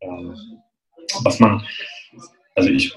Ähm, 0.00 0.34
was 1.22 1.38
man, 1.38 1.62
also 2.54 2.70
ich 2.70 2.96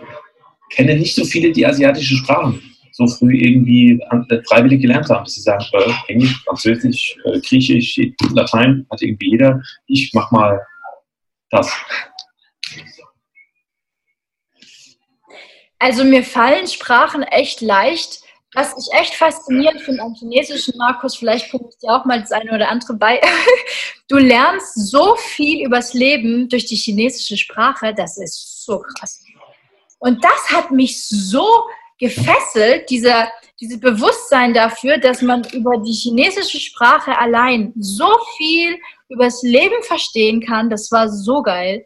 kenne 0.71 0.95
nicht 0.95 1.15
so 1.15 1.23
viele, 1.25 1.51
die 1.51 1.65
asiatische 1.65 2.15
Sprachen 2.15 2.61
so 2.99 3.07
früh 3.07 3.35
irgendwie 3.35 3.99
äh, 4.29 4.43
freiwillig 4.47 4.81
gelernt 4.81 5.09
haben, 5.09 5.23
dass 5.23 5.35
sie 5.35 5.41
sagen, 5.41 5.63
äh, 5.73 6.11
Englisch, 6.11 6.43
Französisch, 6.43 7.17
äh, 7.25 7.39
Griechisch, 7.39 7.99
Latein 8.33 8.85
hat 8.91 9.01
irgendwie 9.01 9.31
jeder. 9.31 9.61
Ich 9.87 10.11
mach 10.13 10.29
mal 10.31 10.61
das. 11.49 11.71
Also 15.79 16.03
mir 16.03 16.23
fallen 16.23 16.67
Sprachen 16.67 17.23
echt 17.23 17.61
leicht. 17.61 18.21
Was 18.55 18.75
ich 18.77 18.99
echt 18.99 19.13
faszinierend 19.13 19.81
finde 19.81 20.01
am 20.01 20.15
chinesischen, 20.15 20.73
Markus, 20.77 21.15
vielleicht 21.15 21.51
bringe 21.51 21.69
ich 21.69 21.77
dir 21.77 21.91
auch 21.91 22.03
mal 22.05 22.19
das 22.19 22.31
eine 22.31 22.51
oder 22.51 22.69
andere 22.69 22.93
bei. 22.95 23.21
Du 24.11 24.17
lernst 24.17 24.89
so 24.89 25.15
viel 25.17 25.63
übers 25.67 25.93
Leben 25.93 26.49
durch 26.49 26.65
die 26.65 26.75
chinesische 26.75 27.37
Sprache, 27.37 27.93
das 27.93 28.17
ist 28.17 28.65
so 28.65 28.79
krass. 28.79 29.23
Und 29.99 30.23
das 30.23 30.49
hat 30.49 30.71
mich 30.71 31.07
so 31.07 31.45
gefesselt, 31.99 32.89
dieser, 32.89 33.29
dieses 33.59 33.79
Bewusstsein 33.79 34.53
dafür, 34.53 34.97
dass 34.97 35.21
man 35.21 35.43
über 35.51 35.77
die 35.77 35.91
chinesische 35.91 36.59
Sprache 36.59 37.17
allein 37.17 37.73
so 37.77 38.09
viel 38.37 38.77
übers 39.09 39.43
Leben 39.43 39.83
verstehen 39.83 40.41
kann. 40.41 40.69
Das 40.69 40.91
war 40.91 41.09
so 41.09 41.41
geil. 41.41 41.85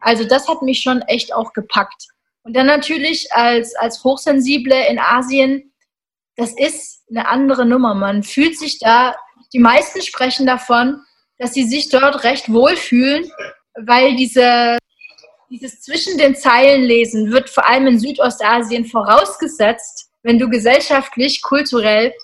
Also 0.00 0.24
das 0.24 0.48
hat 0.48 0.62
mich 0.62 0.80
schon 0.80 1.00
echt 1.02 1.32
auch 1.32 1.52
gepackt. 1.52 2.08
Und 2.42 2.56
dann 2.56 2.66
natürlich 2.66 3.32
als, 3.32 3.74
als 3.76 4.02
Hochsensible 4.02 4.86
in 4.88 4.98
Asien, 4.98 5.72
das 6.36 6.52
ist 6.58 7.04
eine 7.08 7.28
andere 7.28 7.64
Nummer. 7.64 7.94
Man 7.94 8.24
fühlt 8.24 8.58
sich 8.58 8.80
da, 8.80 9.14
die 9.52 9.60
meisten 9.60 10.02
sprechen 10.02 10.44
davon, 10.44 11.00
dass 11.38 11.54
sie 11.54 11.64
sich 11.64 11.88
dort 11.88 12.24
recht 12.24 12.52
wohlfühlen, 12.52 13.30
weil 13.74 14.16
diese, 14.16 14.78
dieses 15.52 15.82
zwischen 15.82 16.16
den 16.16 16.34
Zeilen 16.34 16.82
lesen 16.82 17.30
wird 17.30 17.50
vor 17.50 17.68
allem 17.68 17.86
in 17.86 17.98
Südostasien 17.98 18.86
vorausgesetzt, 18.86 20.10
wenn 20.22 20.38
du 20.38 20.48
gesellschaftlich, 20.48 21.42
kulturell 21.42 22.14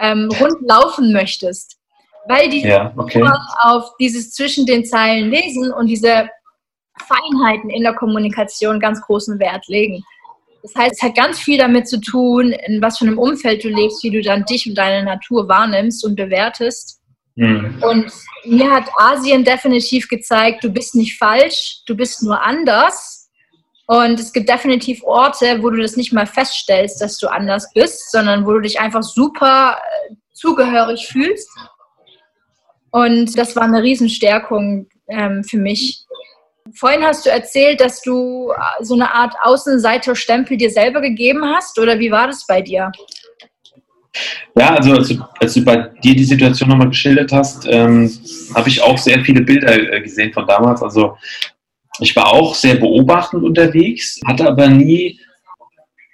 ähm, 0.00 0.30
rund 0.40 0.56
laufen 0.62 1.12
möchtest. 1.12 1.76
Weil 2.26 2.48
die 2.48 2.62
ja, 2.62 2.92
okay. 2.96 3.22
auf 3.62 3.96
dieses 4.00 4.32
zwischen 4.32 4.64
den 4.64 4.86
Zeilen 4.86 5.30
lesen 5.30 5.70
und 5.72 5.86
diese 5.86 6.30
Feinheiten 7.06 7.70
in 7.70 7.82
der 7.82 7.94
Kommunikation 7.94 8.80
ganz 8.80 9.00
großen 9.02 9.38
Wert 9.38 9.66
legen. 9.68 10.02
Das 10.62 10.74
heißt, 10.74 10.94
es 10.94 11.02
hat 11.02 11.14
ganz 11.14 11.38
viel 11.38 11.58
damit 11.58 11.88
zu 11.88 12.00
tun, 12.00 12.52
in 12.52 12.82
was 12.82 12.98
für 12.98 13.06
einem 13.06 13.18
Umfeld 13.18 13.64
du 13.64 13.68
lebst, 13.68 14.02
wie 14.02 14.10
du 14.10 14.22
dann 14.22 14.44
dich 14.44 14.66
und 14.66 14.76
deine 14.76 15.04
Natur 15.04 15.46
wahrnimmst 15.48 16.04
und 16.04 16.16
bewertest. 16.16 16.97
Mhm. 17.38 17.80
Und 17.82 18.12
mir 18.44 18.68
hat 18.68 18.90
Asien 18.98 19.44
definitiv 19.44 20.08
gezeigt, 20.08 20.64
du 20.64 20.70
bist 20.70 20.96
nicht 20.96 21.16
falsch, 21.16 21.82
du 21.86 21.94
bist 21.94 22.22
nur 22.24 22.42
anders. 22.42 23.30
Und 23.86 24.18
es 24.18 24.32
gibt 24.32 24.48
definitiv 24.48 25.04
Orte, 25.04 25.62
wo 25.62 25.70
du 25.70 25.80
das 25.80 25.96
nicht 25.96 26.12
mal 26.12 26.26
feststellst, 26.26 27.00
dass 27.00 27.16
du 27.18 27.28
anders 27.28 27.72
bist, 27.74 28.10
sondern 28.10 28.44
wo 28.44 28.52
du 28.52 28.60
dich 28.60 28.80
einfach 28.80 29.04
super 29.04 29.78
äh, 29.78 30.14
zugehörig 30.32 31.06
fühlst. 31.06 31.48
Und 32.90 33.38
das 33.38 33.54
war 33.54 33.62
eine 33.62 33.84
Riesenstärkung 33.84 34.88
ähm, 35.08 35.44
für 35.44 35.58
mich. 35.58 36.04
Vorhin 36.74 37.04
hast 37.04 37.24
du 37.24 37.30
erzählt, 37.30 37.80
dass 37.80 38.02
du 38.02 38.50
äh, 38.50 38.84
so 38.84 38.94
eine 38.94 39.14
Art 39.14 39.34
Außenseiterstempel 39.42 40.56
dir 40.56 40.70
selber 40.70 41.00
gegeben 41.00 41.44
hast, 41.44 41.78
oder 41.78 42.00
wie 42.00 42.10
war 42.10 42.26
das 42.26 42.46
bei 42.48 42.60
dir? 42.62 42.90
Ja, 44.56 44.74
also 44.74 44.92
als 44.92 45.08
du, 45.08 45.22
als 45.40 45.54
du 45.54 45.64
bei 45.64 45.76
dir 46.02 46.14
die 46.14 46.24
Situation 46.24 46.68
nochmal 46.68 46.88
geschildert 46.88 47.32
hast, 47.32 47.66
ähm, 47.68 48.10
habe 48.54 48.68
ich 48.68 48.82
auch 48.82 48.98
sehr 48.98 49.24
viele 49.24 49.42
Bilder 49.42 49.92
äh, 49.92 50.00
gesehen 50.00 50.32
von 50.32 50.46
damals. 50.46 50.82
Also 50.82 51.16
ich 52.00 52.14
war 52.14 52.32
auch 52.32 52.54
sehr 52.54 52.76
beobachtend 52.76 53.44
unterwegs, 53.44 54.20
hatte 54.26 54.46
aber 54.46 54.68
nie, 54.68 55.18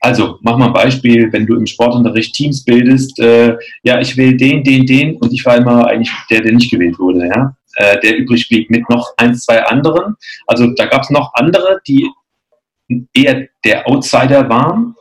also 0.00 0.38
mach 0.42 0.56
mal 0.56 0.66
ein 0.66 0.72
Beispiel, 0.72 1.32
wenn 1.32 1.46
du 1.46 1.56
im 1.56 1.66
Sportunterricht 1.66 2.34
Teams 2.34 2.64
bildest, 2.64 3.18
äh, 3.20 3.56
ja, 3.82 4.00
ich 4.00 4.16
will 4.16 4.36
den, 4.36 4.62
den, 4.62 4.84
den 4.86 5.16
und 5.16 5.32
ich 5.32 5.44
war 5.44 5.56
immer 5.56 5.86
eigentlich 5.86 6.12
der, 6.30 6.42
der 6.42 6.52
nicht 6.52 6.70
gewählt 6.70 6.98
wurde, 6.98 7.26
ja 7.26 7.56
äh, 7.76 8.00
der 8.00 8.16
übrig 8.18 8.48
blieb, 8.48 8.70
mit 8.70 8.88
noch 8.88 9.14
ein, 9.16 9.34
zwei 9.34 9.62
anderen. 9.64 10.16
Also 10.46 10.68
da 10.68 10.86
gab 10.86 11.02
es 11.02 11.10
noch 11.10 11.32
andere, 11.34 11.80
die 11.86 12.08
eher 13.12 13.48
der 13.64 13.88
Outsider 13.88 14.48
waren, 14.48 14.94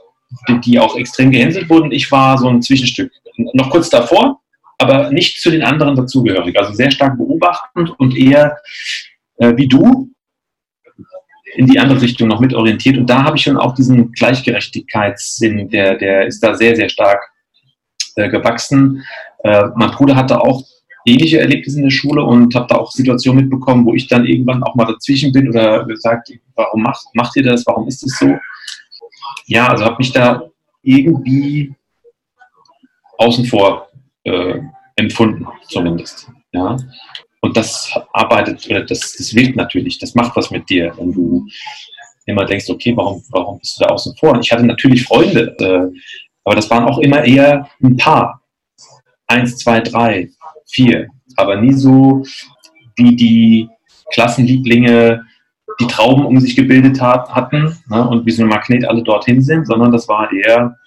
die, 0.47 0.59
die 0.61 0.79
auch 0.79 0.95
extrem 0.97 1.31
gehänselt 1.31 1.69
wurden. 1.69 1.91
Ich 1.91 2.11
war 2.11 2.37
so 2.37 2.47
ein 2.47 2.61
Zwischenstück. 2.61 3.11
Noch 3.53 3.69
kurz 3.69 3.89
davor, 3.89 4.41
aber 4.77 5.11
nicht 5.11 5.41
zu 5.41 5.49
den 5.49 5.63
anderen 5.63 5.95
dazugehörig. 5.95 6.57
Also 6.59 6.73
sehr 6.73 6.91
stark 6.91 7.17
beobachtend 7.17 7.91
und 7.99 8.15
eher 8.15 8.57
äh, 9.37 9.55
wie 9.57 9.67
du 9.67 10.09
in 11.55 11.67
die 11.67 11.79
andere 11.79 12.01
Richtung 12.01 12.27
noch 12.27 12.39
mit 12.39 12.53
orientiert. 12.53 12.97
Und 12.97 13.09
da 13.09 13.23
habe 13.23 13.37
ich 13.37 13.43
schon 13.43 13.57
auch 13.57 13.75
diesen 13.75 14.11
Gleichgerechtigkeitssinn, 14.11 15.69
der, 15.69 15.97
der 15.97 16.25
ist 16.25 16.41
da 16.41 16.55
sehr, 16.55 16.75
sehr 16.75 16.89
stark 16.89 17.21
äh, 18.15 18.29
gewachsen. 18.29 19.03
Äh, 19.43 19.65
mein 19.75 19.91
Bruder 19.91 20.15
hatte 20.15 20.41
auch 20.41 20.63
ähnliche 21.05 21.39
Erlebnisse 21.39 21.77
in 21.77 21.83
der 21.83 21.91
Schule 21.91 22.23
und 22.23 22.55
habe 22.55 22.67
da 22.69 22.75
auch 22.75 22.91
Situationen 22.91 23.43
mitbekommen, 23.43 23.85
wo 23.85 23.93
ich 23.93 24.07
dann 24.07 24.25
irgendwann 24.25 24.63
auch 24.63 24.75
mal 24.75 24.85
dazwischen 24.85 25.31
bin 25.31 25.49
oder 25.49 25.85
gesagt, 25.85 26.31
warum 26.55 26.83
macht, 26.83 27.05
macht 27.13 27.35
ihr 27.35 27.43
das, 27.43 27.65
warum 27.67 27.87
ist 27.87 28.03
das 28.03 28.17
so? 28.17 28.35
Ja, 29.45 29.67
also 29.67 29.85
habe 29.85 29.97
mich 29.99 30.11
da 30.11 30.43
irgendwie 30.81 31.73
außen 33.17 33.45
vor 33.45 33.89
äh, 34.23 34.59
empfunden, 34.95 35.45
zumindest. 35.67 36.29
Ja. 36.51 36.77
Und 37.41 37.57
das 37.57 37.91
arbeitet, 38.13 38.65
oder 38.69 38.83
das, 38.83 39.15
das 39.17 39.33
wirkt 39.35 39.55
natürlich, 39.55 39.99
das 39.99 40.15
macht 40.15 40.35
was 40.35 40.49
mit 40.51 40.69
dir, 40.69 40.93
wenn 40.97 41.11
du 41.11 41.45
immer 42.25 42.45
denkst, 42.45 42.69
okay, 42.69 42.95
warum, 42.95 43.23
warum 43.31 43.59
bist 43.59 43.79
du 43.79 43.83
da 43.83 43.89
außen 43.89 44.15
vor? 44.17 44.31
Und 44.31 44.45
ich 44.45 44.51
hatte 44.51 44.65
natürlich 44.65 45.03
Freunde, 45.03 45.55
äh, 45.59 45.99
aber 46.45 46.55
das 46.55 46.69
waren 46.69 46.85
auch 46.85 46.99
immer 46.99 47.23
eher 47.23 47.69
ein 47.81 47.97
paar. 47.97 48.41
Eins, 49.27 49.57
zwei, 49.57 49.79
drei, 49.79 50.29
vier, 50.67 51.07
aber 51.37 51.55
nie 51.55 51.73
so 51.73 52.23
wie 52.95 53.15
die 53.15 53.69
Klassenlieblinge 54.13 55.25
die 55.79 55.87
Trauben 55.87 56.25
um 56.25 56.39
sich 56.39 56.55
gebildet 56.55 57.01
hat, 57.01 57.33
hatten 57.33 57.77
ne, 57.87 58.07
und 58.07 58.25
wie 58.25 58.31
so 58.31 58.43
ein 58.43 58.49
Magnet 58.49 58.85
alle 58.85 59.03
dorthin 59.03 59.41
sind, 59.41 59.65
sondern 59.65 59.91
das 59.91 60.07
war 60.07 60.31
eher, 60.31 60.77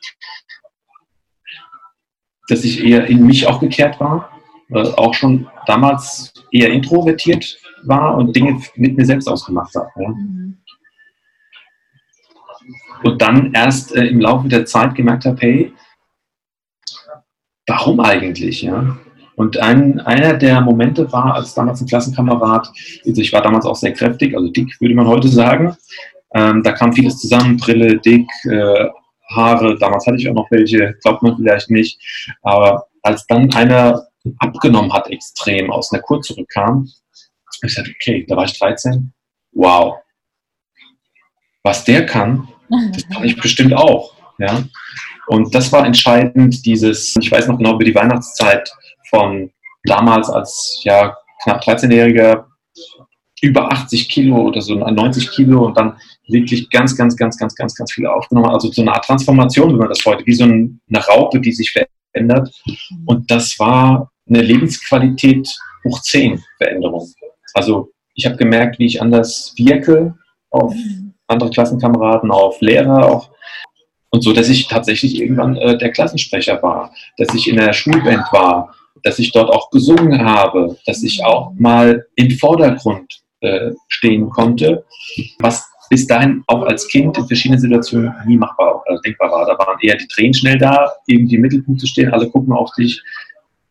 dass 2.49 2.64
ich 2.64 2.85
eher 2.85 3.07
in 3.07 3.27
mich 3.27 3.46
auch 3.46 3.61
gekehrt 3.61 3.99
war, 4.01 4.31
äh, 4.70 4.88
auch 4.96 5.14
schon 5.14 5.49
damals 5.66 6.33
eher 6.51 6.70
introvertiert 6.70 7.59
war 7.85 8.16
und 8.16 8.35
Dinge 8.35 8.61
mit 8.77 8.96
mir 8.96 9.05
selbst 9.05 9.29
ausgemacht 9.29 9.75
habe. 9.75 9.90
Ja. 9.96 10.14
Und 13.05 13.22
dann 13.22 13.53
erst 13.53 13.94
äh, 13.94 14.07
im 14.07 14.20
Laufe 14.20 14.49
der 14.49 14.64
Zeit 14.64 14.94
gemerkt 14.94 15.25
habe, 15.27 15.37
hey, 15.40 15.75
warum 17.66 18.01
eigentlich? 18.01 18.62
Ja? 18.62 18.96
Und 19.37 19.59
ein, 19.59 20.01
einer 20.01 20.35
der 20.35 20.61
Momente 20.62 21.12
war, 21.12 21.35
als 21.35 21.55
damals 21.55 21.81
ein 21.81 21.87
Klassenkamerad, 21.87 22.72
also 23.07 23.20
ich 23.20 23.33
war 23.33 23.42
damals 23.42 23.66
auch 23.66 23.77
sehr 23.77 23.92
kräftig, 23.92 24.35
also 24.35 24.49
dick 24.49 24.81
würde 24.81 24.94
man 24.94 25.07
heute 25.07 25.29
sagen. 25.29 25.77
Ähm, 26.35 26.62
da 26.62 26.72
kam 26.72 26.92
vieles 26.92 27.18
zusammen, 27.18 27.59
Brille, 27.59 27.99
dick, 27.99 28.27
äh, 28.44 28.87
Haare, 29.29 29.77
damals 29.79 30.07
hatte 30.07 30.16
ich 30.16 30.29
auch 30.29 30.35
noch 30.35 30.51
welche, 30.51 30.94
glaubt 31.03 31.22
man 31.22 31.37
vielleicht 31.37 31.70
nicht. 31.70 32.01
Aber 32.42 32.87
als 33.03 33.27
dann 33.27 33.53
einer 33.55 34.07
abgenommen 34.38 34.92
hat 34.92 35.11
extrem, 35.11 35.70
aus 35.70 35.92
einer 35.92 36.03
Kur 36.03 36.22
zurückkam, 36.22 36.88
ich 37.62 37.75
sagte, 37.75 37.92
okay, 37.94 38.25
da 38.29 38.37
war 38.37 38.44
ich 38.44 38.59
13, 38.59 39.12
wow. 39.53 39.96
Was 41.62 41.85
der 41.85 42.07
kann, 42.07 42.49
das 42.92 43.09
kann 43.09 43.25
ich 43.25 43.37
bestimmt 43.40 43.75
auch. 43.75 44.14
Ja? 44.38 44.64
Und 45.27 45.55
das 45.55 45.72
war 45.72 45.85
entscheidend, 45.85 46.64
dieses, 46.64 47.16
ich 47.16 47.31
weiß 47.31 47.49
noch 47.49 47.59
genau 47.59 47.75
über 47.75 47.85
die 47.85 47.94
Weihnachtszeit, 47.94 48.70
von 49.10 49.50
damals 49.84 50.28
als 50.28 50.80
ja, 50.84 51.16
knapp 51.42 51.62
13-Jähriger 51.62 52.44
über 53.42 53.70
80 53.70 54.08
Kilo 54.08 54.42
oder 54.42 54.60
so 54.60 54.74
90 54.74 55.30
Kilo 55.30 55.66
und 55.66 55.76
dann 55.76 55.98
wirklich 56.26 56.70
ganz, 56.70 56.96
ganz, 56.96 57.16
ganz, 57.16 57.36
ganz, 57.36 57.54
ganz, 57.54 57.74
ganz 57.74 57.92
viele 57.92 58.12
aufgenommen. 58.12 58.48
Also 58.48 58.72
so 58.72 58.82
eine 58.82 58.92
Art 58.92 59.04
Transformation, 59.04 59.74
wie 59.74 59.78
man 59.78 59.88
das 59.88 60.04
heute, 60.04 60.24
wie 60.26 60.34
so 60.34 60.44
eine 60.44 61.04
Raupe, 61.08 61.40
die 61.40 61.52
sich 61.52 61.72
verändert. 61.72 62.50
Und 63.04 63.30
das 63.30 63.58
war 63.58 64.10
eine 64.28 64.42
Lebensqualität 64.42 65.48
hoch 65.84 66.00
10 66.00 66.42
Veränderung. 66.56 67.08
Also 67.54 67.90
ich 68.14 68.26
habe 68.26 68.36
gemerkt, 68.36 68.78
wie 68.78 68.86
ich 68.86 69.02
anders 69.02 69.52
wirke 69.56 70.14
auf 70.50 70.74
andere 71.28 71.50
Klassenkameraden, 71.50 72.30
auf 72.30 72.60
Lehrer, 72.60 73.04
auch 73.04 73.30
und 74.10 74.22
so, 74.22 74.32
dass 74.32 74.48
ich 74.48 74.68
tatsächlich 74.68 75.20
irgendwann 75.20 75.56
äh, 75.56 75.76
der 75.76 75.90
Klassensprecher 75.90 76.62
war, 76.62 76.94
dass 77.18 77.34
ich 77.34 77.48
in 77.48 77.56
der 77.56 77.72
Schulband 77.72 78.24
war, 78.32 78.74
dass 79.02 79.18
ich 79.18 79.32
dort 79.32 79.50
auch 79.50 79.70
gesungen 79.70 80.24
habe, 80.24 80.76
dass 80.87 81.02
ich 81.02 81.24
auch 81.24 81.52
mal 81.54 82.06
im 82.16 82.30
Vordergrund 82.30 83.20
äh, 83.40 83.72
stehen 83.88 84.28
konnte, 84.30 84.85
was 85.38 85.68
bis 85.88 86.06
dahin 86.06 86.42
auch 86.48 86.62
als 86.62 86.88
Kind 86.88 87.16
in 87.16 87.26
verschiedenen 87.26 87.61
Situationen 87.61 88.12
nie 88.26 88.37
machbar 88.37 88.82
oder 88.85 89.00
denkbar 89.00 89.30
war. 89.30 89.46
Da 89.46 89.56
waren 89.59 89.78
eher 89.80 89.96
die 89.96 90.09
Tränen 90.09 90.35
schnell 90.35 90.59
da, 90.59 90.92
irgendwie 91.06 91.37
im 91.37 91.42
Mittelpunkt 91.42 91.80
zu 91.80 91.87
stehen, 91.87 92.12
alle 92.12 92.28
gucken 92.28 92.52
auf 92.52 92.70
dich. 92.76 93.00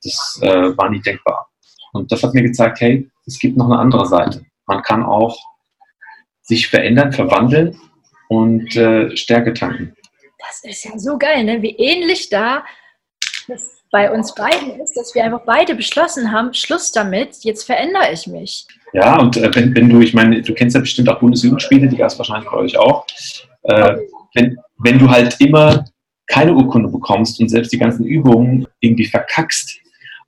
Das 0.03 0.39
äh, 0.41 0.77
war 0.77 0.89
nie 0.89 1.01
denkbar. 1.01 1.49
Und 1.93 2.11
das 2.11 2.23
hat 2.23 2.33
mir 2.33 2.43
gezeigt, 2.43 2.79
hey, 2.81 3.09
es 3.25 3.39
gibt 3.39 3.57
noch 3.57 3.65
eine 3.65 3.79
andere 3.79 4.05
Seite. 4.05 4.45
Man 4.65 4.81
kann 4.81 5.03
auch 5.03 5.37
sich 6.41 6.67
verändern, 6.67 7.11
verwandeln 7.11 7.77
und 8.29 8.75
äh, 8.75 9.15
Stärke 9.15 9.53
tanken. 9.53 9.95
Das 10.37 10.63
ist 10.63 10.85
ja 10.85 10.97
so 10.97 11.17
geil, 11.17 11.43
ne? 11.43 11.61
wie 11.61 11.75
ähnlich 11.75 12.29
da 12.29 12.63
das 13.47 13.74
bei 13.91 14.11
uns 14.11 14.33
beiden 14.35 14.79
ist, 14.81 14.95
dass 14.95 15.15
wir 15.15 15.23
einfach 15.23 15.41
beide 15.45 15.75
beschlossen 15.75 16.31
haben, 16.31 16.53
Schluss 16.53 16.91
damit, 16.91 17.37
jetzt 17.43 17.63
verändere 17.63 18.11
ich 18.11 18.27
mich. 18.27 18.65
Ja, 18.93 19.19
und 19.19 19.37
äh, 19.37 19.53
wenn, 19.53 19.75
wenn, 19.75 19.89
du, 19.89 20.01
ich 20.01 20.13
meine, 20.13 20.41
du 20.41 20.53
kennst 20.53 20.75
ja 20.75 20.81
bestimmt 20.81 21.09
auch 21.09 21.19
Bundesjugendspiele, 21.19 21.87
die 21.87 21.97
gab 21.97 22.07
es 22.07 22.17
wahrscheinlich 22.17 22.49
bei 22.49 22.57
euch 22.57 22.77
auch. 22.77 23.05
Äh, 23.63 23.97
wenn, 24.33 24.57
wenn 24.79 24.99
du 24.99 25.09
halt 25.09 25.39
immer 25.39 25.85
keine 26.27 26.53
Urkunde 26.53 26.89
bekommst 26.89 27.39
und 27.39 27.49
selbst 27.49 27.71
die 27.71 27.77
ganzen 27.77 28.05
Übungen 28.05 28.67
irgendwie 28.79 29.05
verkackst, 29.05 29.79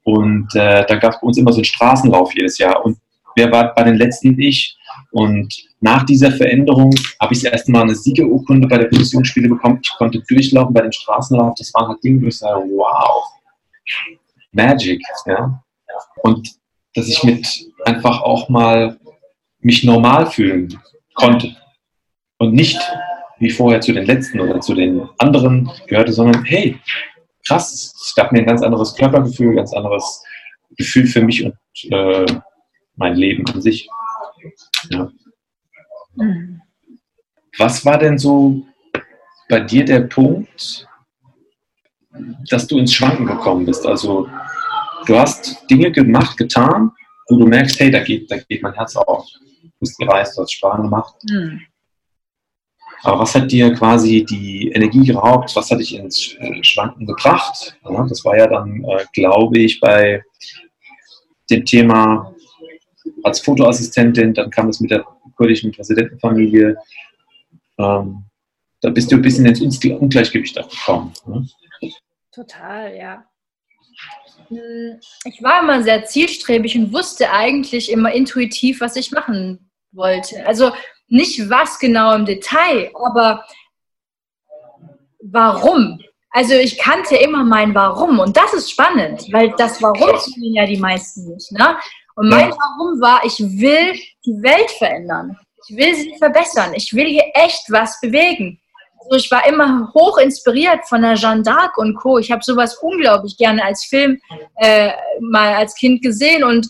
und 0.07 0.55
äh, 0.55 0.85
da 0.87 0.95
gab 0.95 1.15
es 1.15 1.19
bei 1.19 1.27
uns 1.27 1.37
immer 1.37 1.51
so 1.51 1.57
einen 1.57 1.65
Straßenlauf 1.65 2.33
jedes 2.33 2.57
Jahr. 2.59 2.85
Und 2.85 2.97
wer 3.35 3.51
war 3.51 3.75
bei 3.75 3.83
den 3.83 3.95
letzten 3.95 4.39
ich? 4.39 4.77
Und 5.11 5.53
nach 5.81 6.03
dieser 6.03 6.31
Veränderung 6.31 6.95
habe 7.19 7.33
ich 7.33 7.41
das 7.41 7.51
erste 7.51 7.71
Mal 7.73 7.81
eine 7.81 7.93
Siegerurkunde 7.93 8.69
bei 8.69 8.77
der 8.77 8.85
Bundesjugendspiele 8.85 9.49
bekommen. 9.49 9.79
Ich 9.83 9.91
konnte 9.97 10.21
durchlaufen 10.21 10.73
bei 10.73 10.79
dem 10.79 10.93
Straßenlauf. 10.93 11.55
Das 11.57 11.73
waren 11.73 11.89
halt 11.89 12.01
Dinge, 12.05 12.21
wo 12.21 12.27
ich 12.27 12.37
sage, 12.37 12.63
wow, 12.69 13.21
Magic, 14.51 15.01
ja. 15.25 15.63
Und 16.23 16.55
dass 16.95 17.07
ich 17.07 17.23
mit 17.23 17.47
einfach 17.85 18.21
auch 18.21 18.49
mal 18.49 18.99
mich 19.59 19.83
normal 19.83 20.25
fühlen 20.27 20.79
konnte 21.13 21.55
und 22.37 22.53
nicht 22.53 22.79
wie 23.39 23.51
vorher 23.51 23.81
zu 23.81 23.93
den 23.93 24.05
letzten 24.05 24.39
oder 24.39 24.59
zu 24.61 24.73
den 24.73 25.07
anderen 25.17 25.69
gehörte, 25.87 26.11
sondern 26.11 26.43
hey, 26.43 26.79
krass, 27.47 27.71
es 27.73 28.15
gab 28.15 28.31
mir 28.31 28.39
ein 28.39 28.45
ganz 28.45 28.61
anderes 28.61 28.95
Körpergefühl, 28.95 29.55
ganz 29.55 29.73
anderes 29.73 30.23
Gefühl 30.75 31.05
für 31.07 31.21
mich 31.21 31.45
und 31.45 31.55
äh, 31.91 32.25
mein 32.95 33.15
Leben 33.15 33.45
an 33.47 33.61
sich. 33.61 33.87
Ja. 34.89 35.11
Mhm. 36.15 36.61
Was 37.57 37.85
war 37.85 37.97
denn 37.97 38.17
so 38.17 38.65
bei 39.49 39.61
dir 39.61 39.85
der 39.85 40.01
Punkt, 40.01 40.87
dass 42.49 42.67
du 42.67 42.77
ins 42.77 42.93
Schwanken 42.93 43.25
gekommen 43.25 43.65
bist? 43.65 43.85
Also 43.85 44.27
du 45.05 45.17
hast 45.17 45.69
Dinge 45.69 45.91
gemacht, 45.91 46.37
getan, 46.37 46.91
wo 47.29 47.37
du 47.37 47.45
merkst, 47.45 47.79
hey, 47.79 47.91
da 47.91 48.03
geht, 48.03 48.29
da 48.31 48.37
geht 48.37 48.61
mein 48.61 48.73
Herz 48.73 48.95
auf. 48.95 49.25
Du 49.61 49.69
bist 49.79 49.97
gereist, 49.97 50.37
du 50.37 50.41
hast 50.41 50.53
Sprachen 50.53 50.83
gemacht. 50.83 51.15
Mhm. 51.29 51.61
Aber 53.03 53.19
was 53.19 53.35
hat 53.35 53.51
dir 53.51 53.73
quasi 53.73 54.25
die 54.25 54.71
Energie 54.71 55.05
geraubt? 55.05 55.55
Was 55.55 55.69
hat 55.69 55.79
dich 55.79 55.95
ins 55.95 56.35
äh, 56.39 56.63
Schwanken 56.63 57.05
gebracht? 57.05 57.77
Ja, 57.87 58.05
das 58.07 58.25
war 58.25 58.37
ja 58.37 58.47
dann, 58.47 58.83
äh, 58.83 59.05
glaube 59.13 59.59
ich, 59.59 59.79
bei 59.79 60.23
dem 61.49 61.63
Thema 61.63 62.33
als 63.23 63.39
Fotoassistentin, 63.39 64.33
dann 64.33 64.49
kam 64.49 64.69
es 64.69 64.79
mit 64.79 64.91
der 64.91 65.05
kurdischen 65.35 65.71
Präsidentenfamilie. 65.71 66.75
Ähm, 67.77 68.23
da 68.81 68.89
bist 68.89 69.11
du 69.11 69.15
ein 69.15 69.21
bisschen 69.21 69.45
ins 69.45 69.83
Ungleichgewicht 69.83 70.55
gekommen. 70.55 71.13
Ne? 71.25 71.47
Total, 72.37 72.95
ja. 72.95 73.23
Hm, 74.49 74.99
ich 75.25 75.41
war 75.41 75.63
immer 75.63 75.81
sehr 75.81 76.05
zielstrebig 76.05 76.77
und 76.77 76.93
wusste 76.93 77.31
eigentlich 77.31 77.91
immer 77.91 78.11
intuitiv, 78.11 78.79
was 78.79 78.95
ich 78.95 79.11
machen 79.11 79.71
wollte. 79.91 80.45
Also 80.45 80.71
nicht 81.07 81.49
was 81.49 81.79
genau 81.79 82.13
im 82.13 82.25
Detail, 82.25 82.91
aber 82.93 83.43
warum. 85.19 85.99
Also 86.29 86.53
ich 86.53 86.77
kannte 86.77 87.15
immer 87.15 87.43
mein 87.43 87.73
Warum 87.73 88.19
und 88.19 88.37
das 88.37 88.53
ist 88.53 88.69
spannend, 88.69 89.25
weil 89.33 89.55
das 89.57 89.81
Warum 89.81 89.95
kennen 89.97 90.53
ja 90.53 90.67
die 90.67 90.77
meisten 90.77 91.33
nicht. 91.33 91.51
Ne? 91.53 91.75
Und 92.17 92.29
mein 92.29 92.51
Warum 92.51 93.01
war, 93.01 93.25
ich 93.25 93.39
will 93.39 93.93
die 94.23 94.43
Welt 94.43 94.69
verändern. 94.77 95.35
Ich 95.67 95.75
will 95.75 95.95
sie 95.95 96.15
verbessern. 96.19 96.75
Ich 96.75 96.93
will 96.93 97.07
hier 97.07 97.31
echt 97.33 97.63
was 97.71 97.99
bewegen. 97.99 98.61
Also 99.09 99.23
ich 99.23 99.31
war 99.31 99.47
immer 99.47 99.91
hoch 99.93 100.17
inspiriert 100.17 100.87
von 100.87 101.01
der 101.01 101.15
Jeanne 101.15 101.41
d'Arc 101.41 101.77
und 101.77 101.95
Co. 101.95 102.17
Ich 102.17 102.31
habe 102.31 102.43
sowas 102.43 102.77
unglaublich 102.81 103.37
gerne 103.37 103.63
als 103.63 103.85
Film 103.85 104.19
äh, 104.55 104.91
mal 105.21 105.53
als 105.53 105.75
Kind 105.75 106.01
gesehen 106.01 106.43
und 106.43 106.67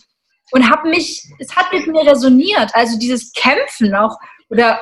und 0.51 0.69
habe 0.69 0.89
mich, 0.89 1.23
es 1.39 1.53
hat 1.55 1.73
mit 1.73 1.87
mir 1.87 2.09
resoniert. 2.09 2.71
Also 2.73 2.97
dieses 2.97 3.33
Kämpfen 3.33 3.93
auch 3.95 4.17
oder 4.49 4.79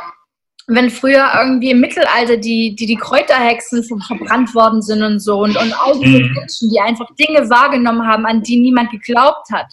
wenn 0.67 0.89
früher 0.89 1.29
irgendwie 1.35 1.71
im 1.71 1.79
Mittelalter 1.79 2.37
die, 2.37 2.75
die, 2.75 2.87
die 2.87 2.95
Kräuterhexen 2.95 3.83
verbrannt 3.83 4.53
worden 4.55 4.81
sind 4.81 5.03
und 5.03 5.19
so 5.19 5.43
und, 5.43 5.55
und 5.57 5.73
diese 6.03 6.23
mhm. 6.23 6.33
Menschen, 6.33 6.71
die 6.71 6.79
einfach 6.79 7.07
Dinge 7.15 7.49
wahrgenommen 7.49 8.05
haben, 8.05 8.25
an 8.25 8.41
die 8.41 8.59
niemand 8.59 8.89
geglaubt 8.91 9.49
hat. 9.51 9.67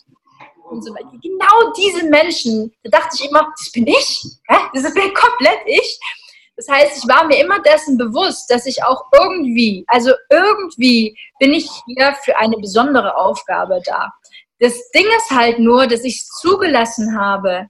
Und 0.68 0.82
so 0.82 0.92
weiter. 0.94 1.10
Genau 1.22 1.72
diese 1.76 2.06
Menschen, 2.08 2.72
da 2.82 2.98
dachte 2.98 3.16
ich 3.18 3.28
immer, 3.28 3.46
das 3.58 3.70
bin 3.72 3.86
ich. 3.86 4.22
Das 4.72 4.94
bin 4.94 5.12
komplett 5.12 5.60
ich. 5.66 6.00
Das 6.56 6.68
heißt, 6.68 6.98
ich 6.98 7.08
war 7.08 7.24
mir 7.24 7.40
immer 7.42 7.60
dessen 7.60 7.96
bewusst, 7.96 8.50
dass 8.50 8.66
ich 8.66 8.84
auch 8.84 9.04
irgendwie, 9.12 9.84
also 9.86 10.12
irgendwie 10.30 11.16
bin 11.38 11.54
ich 11.54 11.68
hier 11.86 12.14
für 12.24 12.36
eine 12.38 12.56
besondere 12.58 13.16
Aufgabe 13.16 13.80
da. 13.84 14.12
Das 14.58 14.74
Ding 14.90 15.06
ist 15.16 15.30
halt 15.30 15.58
nur, 15.58 15.86
dass 15.86 16.04
ich 16.04 16.20
es 16.20 16.28
zugelassen 16.28 17.18
habe. 17.18 17.68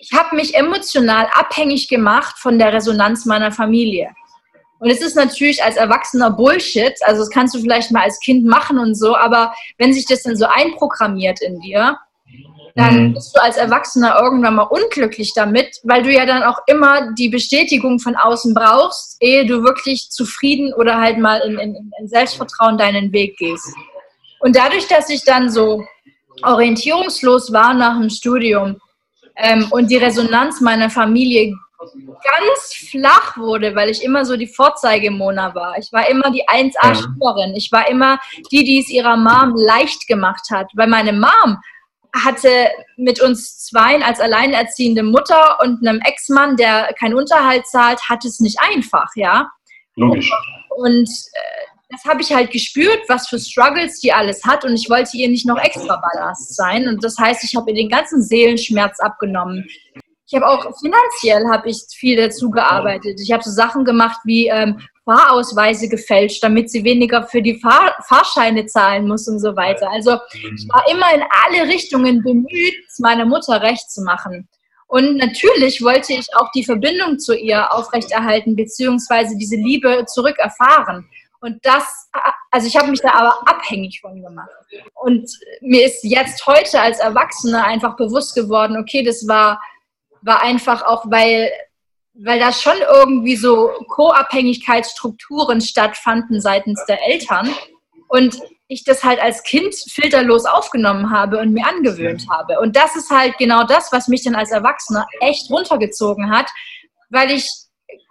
Ich 0.00 0.10
habe 0.12 0.34
mich 0.34 0.54
emotional 0.54 1.28
abhängig 1.32 1.88
gemacht 1.88 2.36
von 2.38 2.58
der 2.58 2.72
Resonanz 2.72 3.26
meiner 3.26 3.52
Familie. 3.52 4.10
Und 4.78 4.90
es 4.90 5.00
ist 5.00 5.16
natürlich 5.16 5.62
als 5.62 5.76
Erwachsener 5.76 6.30
Bullshit, 6.30 6.94
also 7.02 7.20
das 7.22 7.30
kannst 7.30 7.54
du 7.54 7.60
vielleicht 7.60 7.90
mal 7.92 8.02
als 8.02 8.20
Kind 8.20 8.44
machen 8.44 8.78
und 8.78 8.94
so, 8.94 9.16
aber 9.16 9.54
wenn 9.78 9.92
sich 9.92 10.06
das 10.06 10.22
dann 10.22 10.36
so 10.36 10.46
einprogrammiert 10.46 11.40
in 11.40 11.60
dir, 11.60 11.98
dann 12.76 13.08
mhm. 13.08 13.14
bist 13.14 13.34
du 13.34 13.42
als 13.42 13.56
Erwachsener 13.56 14.18
irgendwann 14.20 14.56
mal 14.56 14.64
unglücklich 14.64 15.32
damit, 15.34 15.80
weil 15.82 16.02
du 16.02 16.12
ja 16.12 16.26
dann 16.26 16.42
auch 16.42 16.58
immer 16.66 17.12
die 17.14 17.30
Bestätigung 17.30 17.98
von 17.98 18.16
außen 18.16 18.52
brauchst, 18.52 19.16
ehe 19.20 19.46
du 19.46 19.62
wirklich 19.62 20.10
zufrieden 20.10 20.74
oder 20.74 21.00
halt 21.00 21.18
mal 21.18 21.38
in, 21.40 21.58
in, 21.58 21.90
in 21.98 22.08
Selbstvertrauen 22.08 22.76
deinen 22.76 23.12
Weg 23.12 23.38
gehst. 23.38 23.74
Und 24.40 24.56
dadurch, 24.56 24.86
dass 24.88 25.08
ich 25.08 25.24
dann 25.24 25.48
so 25.50 25.86
orientierungslos 26.42 27.50
war 27.50 27.72
nach 27.72 27.98
dem 27.98 28.10
Studium 28.10 28.76
ähm, 29.36 29.68
und 29.70 29.90
die 29.90 29.96
Resonanz 29.96 30.60
meiner 30.60 30.90
Familie 30.90 31.54
ganz 31.78 32.74
flach 32.90 33.38
wurde, 33.38 33.74
weil 33.74 33.88
ich 33.88 34.02
immer 34.02 34.26
so 34.26 34.36
die 34.36 34.46
Vorzeigemona 34.46 35.54
war. 35.54 35.78
Ich 35.78 35.90
war 35.92 36.08
immer 36.10 36.30
die 36.30 36.46
1A-Schülerin. 36.46 37.54
Ich 37.54 37.72
war 37.72 37.88
immer 37.88 38.18
die, 38.50 38.64
die 38.64 38.80
es 38.80 38.90
ihrer 38.90 39.16
Mom 39.16 39.54
leicht 39.56 40.06
gemacht 40.06 40.50
hat, 40.50 40.70
weil 40.74 40.88
meine 40.88 41.14
Mom 41.14 41.58
hatte 42.24 42.68
mit 42.96 43.20
uns 43.20 43.58
zweien 43.66 44.02
als 44.02 44.20
alleinerziehende 44.20 45.02
Mutter 45.02 45.58
und 45.62 45.86
einem 45.86 46.00
Ex-Mann, 46.00 46.56
der 46.56 46.94
keinen 46.98 47.14
Unterhalt 47.14 47.66
zahlt, 47.66 48.00
hat 48.08 48.24
es 48.24 48.40
nicht 48.40 48.58
einfach, 48.60 49.08
ja. 49.14 49.48
Logisch. 49.96 50.30
Und 50.70 51.08
äh, 51.08 51.66
das 51.88 52.04
habe 52.04 52.20
ich 52.20 52.32
halt 52.32 52.50
gespürt, 52.50 53.00
was 53.08 53.28
für 53.28 53.38
Struggles 53.38 54.00
die 54.00 54.12
alles 54.12 54.44
hat 54.44 54.64
und 54.64 54.74
ich 54.74 54.90
wollte 54.90 55.16
ihr 55.16 55.28
nicht 55.28 55.46
noch 55.46 55.58
extra 55.58 55.96
Ballast 55.96 56.56
sein 56.56 56.88
und 56.88 57.02
das 57.04 57.16
heißt, 57.18 57.44
ich 57.44 57.54
habe 57.54 57.70
ihr 57.70 57.76
den 57.76 57.88
ganzen 57.88 58.22
Seelenschmerz 58.22 58.98
abgenommen. 59.00 59.66
Ich 60.28 60.34
habe 60.34 60.48
auch 60.48 60.76
finanziell 60.80 61.46
habe 61.48 61.70
ich 61.70 61.84
viel 61.94 62.16
dazu 62.16 62.50
gearbeitet. 62.50 63.20
Ich 63.20 63.30
habe 63.30 63.44
so 63.44 63.50
Sachen 63.50 63.84
gemacht 63.84 64.18
wie 64.24 64.48
ähm, 64.48 64.80
Fahrausweise 65.06 65.88
gefälscht, 65.88 66.42
damit 66.42 66.68
sie 66.68 66.82
weniger 66.82 67.22
für 67.22 67.40
die 67.40 67.60
Fahr 67.60 67.94
Fahrscheine 68.06 68.66
zahlen 68.66 69.06
muss 69.06 69.28
und 69.28 69.38
so 69.38 69.54
weiter. 69.54 69.88
Also 69.90 70.18
ich 70.32 70.68
war 70.68 70.84
immer 70.90 71.14
in 71.14 71.22
alle 71.44 71.68
Richtungen 71.72 72.22
bemüht, 72.22 72.74
es 72.88 72.98
meiner 72.98 73.24
Mutter 73.24 73.62
recht 73.62 73.88
zu 73.88 74.02
machen. 74.02 74.48
Und 74.88 75.16
natürlich 75.16 75.80
wollte 75.82 76.12
ich 76.12 76.26
auch 76.36 76.50
die 76.54 76.64
Verbindung 76.64 77.18
zu 77.18 77.36
ihr 77.36 77.72
aufrechterhalten, 77.72 78.56
beziehungsweise 78.56 79.36
diese 79.36 79.56
Liebe 79.56 80.04
zurückerfahren. 80.06 81.08
Und 81.40 81.64
das, 81.64 82.10
also 82.50 82.66
ich 82.66 82.76
habe 82.76 82.90
mich 82.90 83.00
da 83.00 83.12
aber 83.12 83.48
abhängig 83.48 84.00
von 84.00 84.20
gemacht. 84.20 84.48
Und 84.94 85.30
mir 85.60 85.86
ist 85.86 86.02
jetzt 86.02 86.44
heute 86.46 86.80
als 86.80 86.98
Erwachsene 86.98 87.64
einfach 87.64 87.96
bewusst 87.96 88.34
geworden, 88.34 88.76
okay, 88.76 89.04
das 89.04 89.28
war, 89.28 89.60
war 90.22 90.42
einfach 90.42 90.82
auch, 90.82 91.04
weil 91.08 91.50
weil 92.18 92.38
da 92.38 92.52
schon 92.52 92.76
irgendwie 92.94 93.36
so 93.36 93.70
Co-Abhängigkeitsstrukturen 93.88 95.60
stattfanden 95.60 96.40
seitens 96.40 96.84
der 96.86 96.98
Eltern 97.06 97.54
und 98.08 98.40
ich 98.68 98.84
das 98.84 99.04
halt 99.04 99.20
als 99.22 99.42
Kind 99.42 99.74
filterlos 99.74 100.44
aufgenommen 100.44 101.10
habe 101.10 101.38
und 101.38 101.52
mir 101.52 101.66
angewöhnt 101.66 102.26
habe. 102.30 102.58
Und 102.60 102.74
das 102.74 102.96
ist 102.96 103.10
halt 103.10 103.38
genau 103.38 103.64
das, 103.64 103.92
was 103.92 104.08
mich 104.08 104.24
dann 104.24 104.34
als 104.34 104.50
Erwachsener 104.50 105.06
echt 105.20 105.50
runtergezogen 105.50 106.30
hat, 106.30 106.50
weil 107.10 107.30
ich 107.30 107.48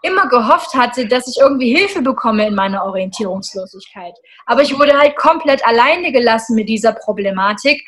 immer 0.01 0.27
gehofft 0.29 0.73
hatte, 0.75 1.07
dass 1.07 1.27
ich 1.27 1.37
irgendwie 1.41 1.75
Hilfe 1.75 2.01
bekomme 2.01 2.47
in 2.47 2.55
meiner 2.55 2.85
Orientierungslosigkeit. 2.85 4.13
Aber 4.45 4.61
ich 4.61 4.77
wurde 4.77 4.97
halt 4.97 5.17
komplett 5.17 5.65
alleine 5.67 6.11
gelassen 6.11 6.55
mit 6.55 6.69
dieser 6.69 6.93
Problematik 6.93 7.81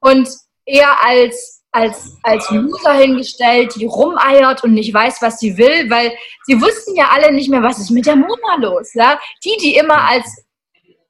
und 0.00 0.28
eher 0.64 1.04
als 1.04 1.64
als, 1.76 2.16
als 2.22 2.50
Loser 2.50 2.94
hingestellt, 2.94 3.74
die 3.76 3.84
rumeiert 3.84 4.64
und 4.64 4.72
nicht 4.72 4.94
weiß, 4.94 5.20
was 5.20 5.38
sie 5.38 5.58
will, 5.58 5.90
weil 5.90 6.10
sie 6.44 6.58
wussten 6.60 6.96
ja 6.96 7.08
alle 7.12 7.30
nicht 7.32 7.50
mehr, 7.50 7.62
was 7.62 7.78
ist 7.78 7.90
mit 7.90 8.06
der 8.06 8.16
Mona 8.16 8.56
los. 8.58 8.94
Ja? 8.94 9.20
Die, 9.44 9.56
die 9.60 9.76
immer 9.76 10.08
als 10.08 10.24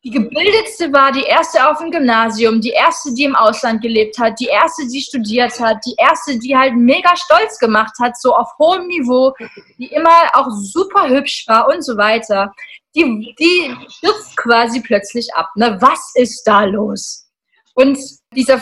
die 0.02 0.10
gebildetste 0.10 0.92
war, 0.92 1.12
die 1.12 1.22
erste 1.22 1.68
auf 1.68 1.78
dem 1.78 1.90
Gymnasium, 1.90 2.60
die 2.60 2.70
erste, 2.70 3.14
die 3.14 3.24
im 3.24 3.36
Ausland 3.36 3.80
gelebt 3.80 4.18
hat, 4.18 4.38
die 4.40 4.46
erste, 4.46 4.86
die 4.86 5.00
studiert 5.00 5.58
hat, 5.60 5.78
die 5.86 5.94
erste, 5.98 6.38
die 6.38 6.56
halt 6.56 6.74
mega 6.74 7.16
stolz 7.16 7.58
gemacht 7.58 7.94
hat, 8.00 8.16
so 8.20 8.34
auf 8.34 8.48
hohem 8.58 8.86
Niveau, 8.88 9.32
die 9.78 9.86
immer 9.86 10.30
auch 10.34 10.48
super 10.50 11.08
hübsch 11.08 11.44
war 11.48 11.68
und 11.68 11.82
so 11.82 11.96
weiter. 11.96 12.52
Die, 12.94 13.34
die 13.38 13.74
stürzt 13.88 14.36
quasi 14.36 14.80
plötzlich 14.80 15.32
ab. 15.34 15.50
Ne? 15.54 15.76
Was 15.80 16.12
ist 16.14 16.44
da 16.44 16.64
los? 16.64 17.26
Und 17.74 17.98
dieser 18.32 18.60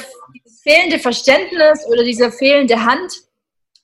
fehlende 0.65 0.99
Verständnis 0.99 1.87
oder 1.87 2.03
diese 2.03 2.33
fehlende 2.33 2.85
Hand 2.85 3.13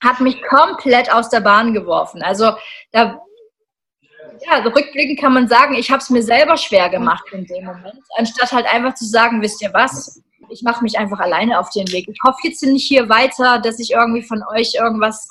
hat 0.03 0.19
mich 0.19 0.41
komplett 0.41 1.13
aus 1.13 1.29
der 1.29 1.41
Bahn 1.41 1.73
geworfen. 1.73 2.21
Also 2.23 2.53
da, 2.91 3.21
ja, 4.45 4.57
rückblickend 4.63 5.19
kann 5.19 5.33
man 5.33 5.47
sagen, 5.47 5.75
ich 5.75 5.91
habe 5.91 6.01
es 6.01 6.09
mir 6.09 6.23
selber 6.23 6.57
schwer 6.57 6.89
gemacht 6.89 7.23
in 7.31 7.45
dem 7.45 7.65
Moment, 7.65 8.01
anstatt 8.17 8.51
halt 8.51 8.65
einfach 8.65 8.95
zu 8.95 9.05
sagen, 9.05 9.41
wisst 9.41 9.61
ihr 9.61 9.71
was, 9.73 10.21
ich 10.49 10.63
mache 10.63 10.83
mich 10.83 10.97
einfach 10.97 11.19
alleine 11.19 11.59
auf 11.59 11.69
den 11.69 11.89
Weg. 11.91 12.09
Ich 12.09 12.19
hoffe 12.25 12.39
jetzt 12.43 12.63
nicht 12.63 12.87
hier 12.87 13.07
weiter, 13.07 13.59
dass 13.59 13.79
ich 13.79 13.91
irgendwie 13.91 14.23
von 14.23 14.43
euch 14.53 14.73
irgendwas 14.73 15.27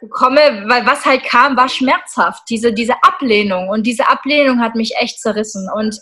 bekomme, 0.00 0.64
weil 0.66 0.84
was 0.84 1.06
halt 1.06 1.24
kam, 1.24 1.56
war 1.56 1.68
schmerzhaft. 1.68 2.42
Diese, 2.50 2.72
diese 2.72 2.94
Ablehnung 3.02 3.68
und 3.70 3.84
diese 3.84 4.10
Ablehnung 4.10 4.60
hat 4.60 4.74
mich 4.74 4.96
echt 4.96 5.20
zerrissen 5.20 5.70
und 5.74 5.98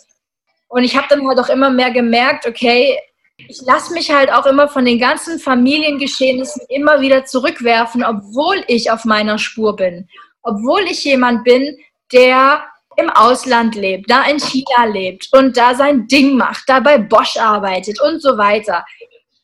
und 0.73 0.83
ich 0.83 0.97
habe 0.97 1.05
dann 1.07 1.27
halt 1.27 1.39
auch 1.39 1.49
immer 1.49 1.69
mehr 1.69 1.91
gemerkt, 1.91 2.47
okay, 2.47 2.97
ich 3.47 3.61
lasse 3.65 3.93
mich 3.93 4.11
halt 4.11 4.31
auch 4.31 4.45
immer 4.45 4.67
von 4.67 4.85
den 4.85 4.99
ganzen 4.99 5.39
Familiengeschehnissen 5.39 6.63
immer 6.69 7.01
wieder 7.01 7.25
zurückwerfen, 7.25 8.03
obwohl 8.03 8.63
ich 8.67 8.91
auf 8.91 9.05
meiner 9.05 9.37
Spur 9.37 9.75
bin. 9.75 10.07
obwohl 10.45 10.81
ich 10.81 11.05
jemand 11.05 11.45
bin, 11.45 11.77
der 12.11 12.65
im 12.97 13.09
Ausland 13.09 13.75
lebt, 13.75 14.11
da 14.11 14.23
in 14.23 14.39
China 14.39 14.85
lebt 14.91 15.29
und 15.31 15.55
da 15.55 15.73
sein 15.73 16.05
Ding 16.07 16.35
macht, 16.35 16.63
da 16.67 16.81
bei 16.81 16.97
Bosch 16.97 17.37
arbeitet 17.37 18.01
und 18.01 18.21
so 18.21 18.37
weiter, 18.37 18.85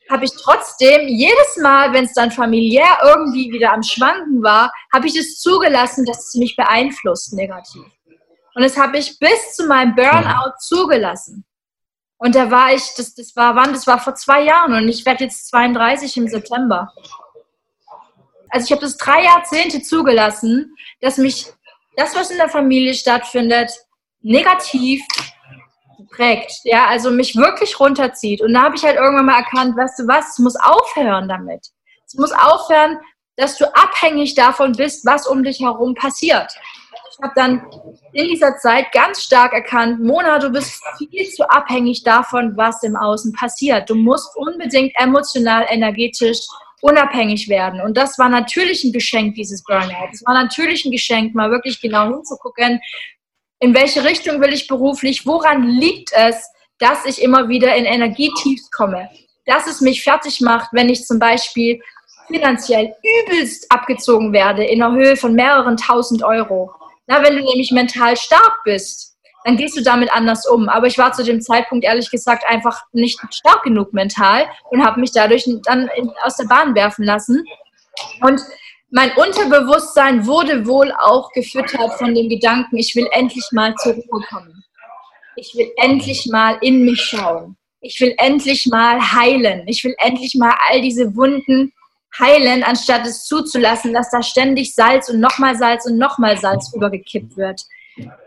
habe 0.09 0.25
ich 0.25 0.31
trotzdem 0.31 1.07
jedes 1.07 1.57
Mal, 1.57 1.93
wenn 1.93 2.05
es 2.05 2.13
dann 2.13 2.31
familiär 2.31 2.97
irgendwie 3.03 3.51
wieder 3.51 3.73
am 3.73 3.83
Schwanken 3.83 4.43
war, 4.43 4.71
habe 4.93 5.07
ich 5.07 5.15
es 5.15 5.39
zugelassen, 5.39 6.05
dass 6.05 6.27
es 6.27 6.35
mich 6.35 6.55
beeinflusst 6.55 7.33
negativ. 7.33 7.83
Und 8.55 8.63
das 8.63 8.77
habe 8.77 8.97
ich 8.97 9.17
bis 9.19 9.55
zu 9.55 9.67
meinem 9.67 9.95
Burnout 9.95 10.53
zugelassen. 10.59 11.45
Und 12.19 12.35
da 12.35 12.51
war 12.51 12.73
ich, 12.73 12.83
das, 12.97 13.15
das 13.15 13.35
war 13.35 13.55
wann? 13.55 13.73
Das 13.73 13.87
war 13.87 13.99
vor 13.99 14.13
zwei 14.13 14.43
Jahren 14.43 14.73
und 14.73 14.89
ich 14.89 15.05
werde 15.05 15.23
jetzt 15.23 15.47
32 15.47 16.17
im 16.17 16.27
September. 16.27 16.93
Also 18.49 18.65
ich 18.65 18.71
habe 18.71 18.81
das 18.81 18.97
drei 18.97 19.23
Jahrzehnte 19.23 19.81
zugelassen, 19.81 20.75
dass 21.01 21.17
mich 21.17 21.47
das, 21.95 22.15
was 22.15 22.29
in 22.29 22.37
der 22.37 22.49
Familie 22.49 22.93
stattfindet, 22.93 23.71
negativ 24.21 25.01
prägt. 26.11 26.51
Ja, 26.63 26.87
also 26.87 27.09
mich 27.09 27.37
wirklich 27.37 27.79
runterzieht. 27.79 28.41
Und 28.41 28.53
da 28.53 28.63
habe 28.63 28.75
ich 28.75 28.83
halt 28.83 28.97
irgendwann 28.97 29.25
mal 29.25 29.39
erkannt, 29.39 29.77
weißt 29.77 29.99
du 29.99 30.07
was, 30.07 30.31
es 30.31 30.39
muss 30.39 30.55
aufhören 30.57 31.29
damit. 31.29 31.67
Es 32.05 32.15
muss 32.15 32.33
aufhören, 32.33 32.97
dass 33.37 33.57
du 33.57 33.65
abhängig 33.75 34.35
davon 34.35 34.73
bist, 34.73 35.05
was 35.05 35.25
um 35.25 35.43
dich 35.43 35.61
herum 35.61 35.95
passiert. 35.95 36.51
Ich 37.11 37.23
habe 37.23 37.33
dann 37.35 37.65
in 38.13 38.27
dieser 38.27 38.57
Zeit 38.57 38.91
ganz 38.91 39.23
stark 39.23 39.53
erkannt, 39.53 39.99
Mona, 39.99 40.39
du 40.39 40.49
bist 40.49 40.81
viel 40.97 41.29
zu 41.29 41.49
abhängig 41.49 42.03
davon, 42.03 42.55
was 42.55 42.81
im 42.83 42.95
Außen 42.95 43.33
passiert. 43.33 43.89
Du 43.89 43.95
musst 43.95 44.35
unbedingt 44.35 44.93
emotional, 44.95 45.65
energetisch 45.69 46.39
unabhängig 46.81 47.49
werden. 47.49 47.81
Und 47.81 47.97
das 47.97 48.17
war 48.17 48.29
natürlich 48.29 48.83
ein 48.83 48.93
Geschenk, 48.93 49.35
dieses 49.35 49.63
Burnout. 49.63 50.09
Es 50.13 50.25
war 50.25 50.33
natürlich 50.33 50.85
ein 50.85 50.91
Geschenk, 50.91 51.35
mal 51.35 51.51
wirklich 51.51 51.81
genau 51.81 52.07
hinzugucken, 52.07 52.79
in 53.59 53.73
welche 53.73 54.03
Richtung 54.05 54.39
will 54.39 54.53
ich 54.53 54.67
beruflich, 54.67 55.25
woran 55.25 55.67
liegt 55.67 56.11
es, 56.13 56.49
dass 56.77 57.05
ich 57.05 57.21
immer 57.21 57.49
wieder 57.49 57.75
in 57.75 57.83
Energietiefs 57.83 58.71
komme, 58.71 59.09
dass 59.45 59.67
es 59.67 59.81
mich 59.81 60.01
fertig 60.01 60.39
macht, 60.39 60.69
wenn 60.71 60.87
ich 60.87 61.05
zum 61.05 61.19
Beispiel 61.19 61.81
finanziell 62.27 62.93
übelst 63.03 63.69
abgezogen 63.69 64.31
werde 64.31 64.63
in 64.63 64.81
einer 64.81 64.95
Höhe 64.95 65.17
von 65.17 65.33
mehreren 65.33 65.75
tausend 65.75 66.23
Euro. 66.23 66.71
Na, 67.09 67.23
wenn 67.23 67.37
du 67.37 67.43
nämlich 67.43 67.71
mental 67.71 68.15
stark 68.15 68.59
bist, 68.63 69.17
dann 69.43 69.57
gehst 69.57 69.75
du 69.75 69.81
damit 69.81 70.13
anders 70.13 70.47
um. 70.47 70.69
Aber 70.69 70.85
ich 70.85 70.99
war 70.99 71.11
zu 71.11 71.23
dem 71.23 71.41
Zeitpunkt 71.41 71.83
ehrlich 71.83 72.11
gesagt 72.11 72.43
einfach 72.47 72.83
nicht 72.91 73.19
stark 73.31 73.63
genug 73.63 73.93
mental 73.93 74.45
und 74.69 74.85
habe 74.85 74.99
mich 74.99 75.11
dadurch 75.11 75.49
dann 75.63 75.89
aus 76.21 76.37
der 76.37 76.45
Bahn 76.45 76.75
werfen 76.75 77.03
lassen. 77.05 77.43
Und 78.21 78.39
mein 78.91 79.11
Unterbewusstsein 79.13 80.27
wurde 80.27 80.67
wohl 80.67 80.91
auch 80.99 81.31
gefüttert 81.31 81.93
von 81.93 82.13
dem 82.13 82.29
Gedanken, 82.29 82.77
ich 82.77 82.95
will 82.95 83.07
endlich 83.11 83.47
mal 83.51 83.73
zur 83.75 83.93
Ruhe 83.93 84.23
kommen. 84.29 84.63
Ich 85.35 85.55
will 85.55 85.71
endlich 85.77 86.27
mal 86.31 86.59
in 86.61 86.85
mich 86.85 87.01
schauen. 87.01 87.57
Ich 87.81 87.99
will 88.01 88.13
endlich 88.17 88.67
mal 88.67 88.99
heilen. 88.99 89.67
Ich 89.67 89.83
will 89.83 89.95
endlich 89.97 90.35
mal 90.35 90.53
all 90.69 90.81
diese 90.81 91.15
Wunden 91.15 91.73
heilen, 92.17 92.63
anstatt 92.63 93.05
es 93.05 93.25
zuzulassen, 93.25 93.93
dass 93.93 94.09
da 94.09 94.21
ständig 94.21 94.73
Salz 94.73 95.09
und 95.09 95.19
nochmal 95.19 95.55
Salz 95.57 95.85
und 95.85 95.97
nochmal 95.97 96.37
Salz 96.37 96.73
übergekippt 96.73 97.37
wird. 97.37 97.61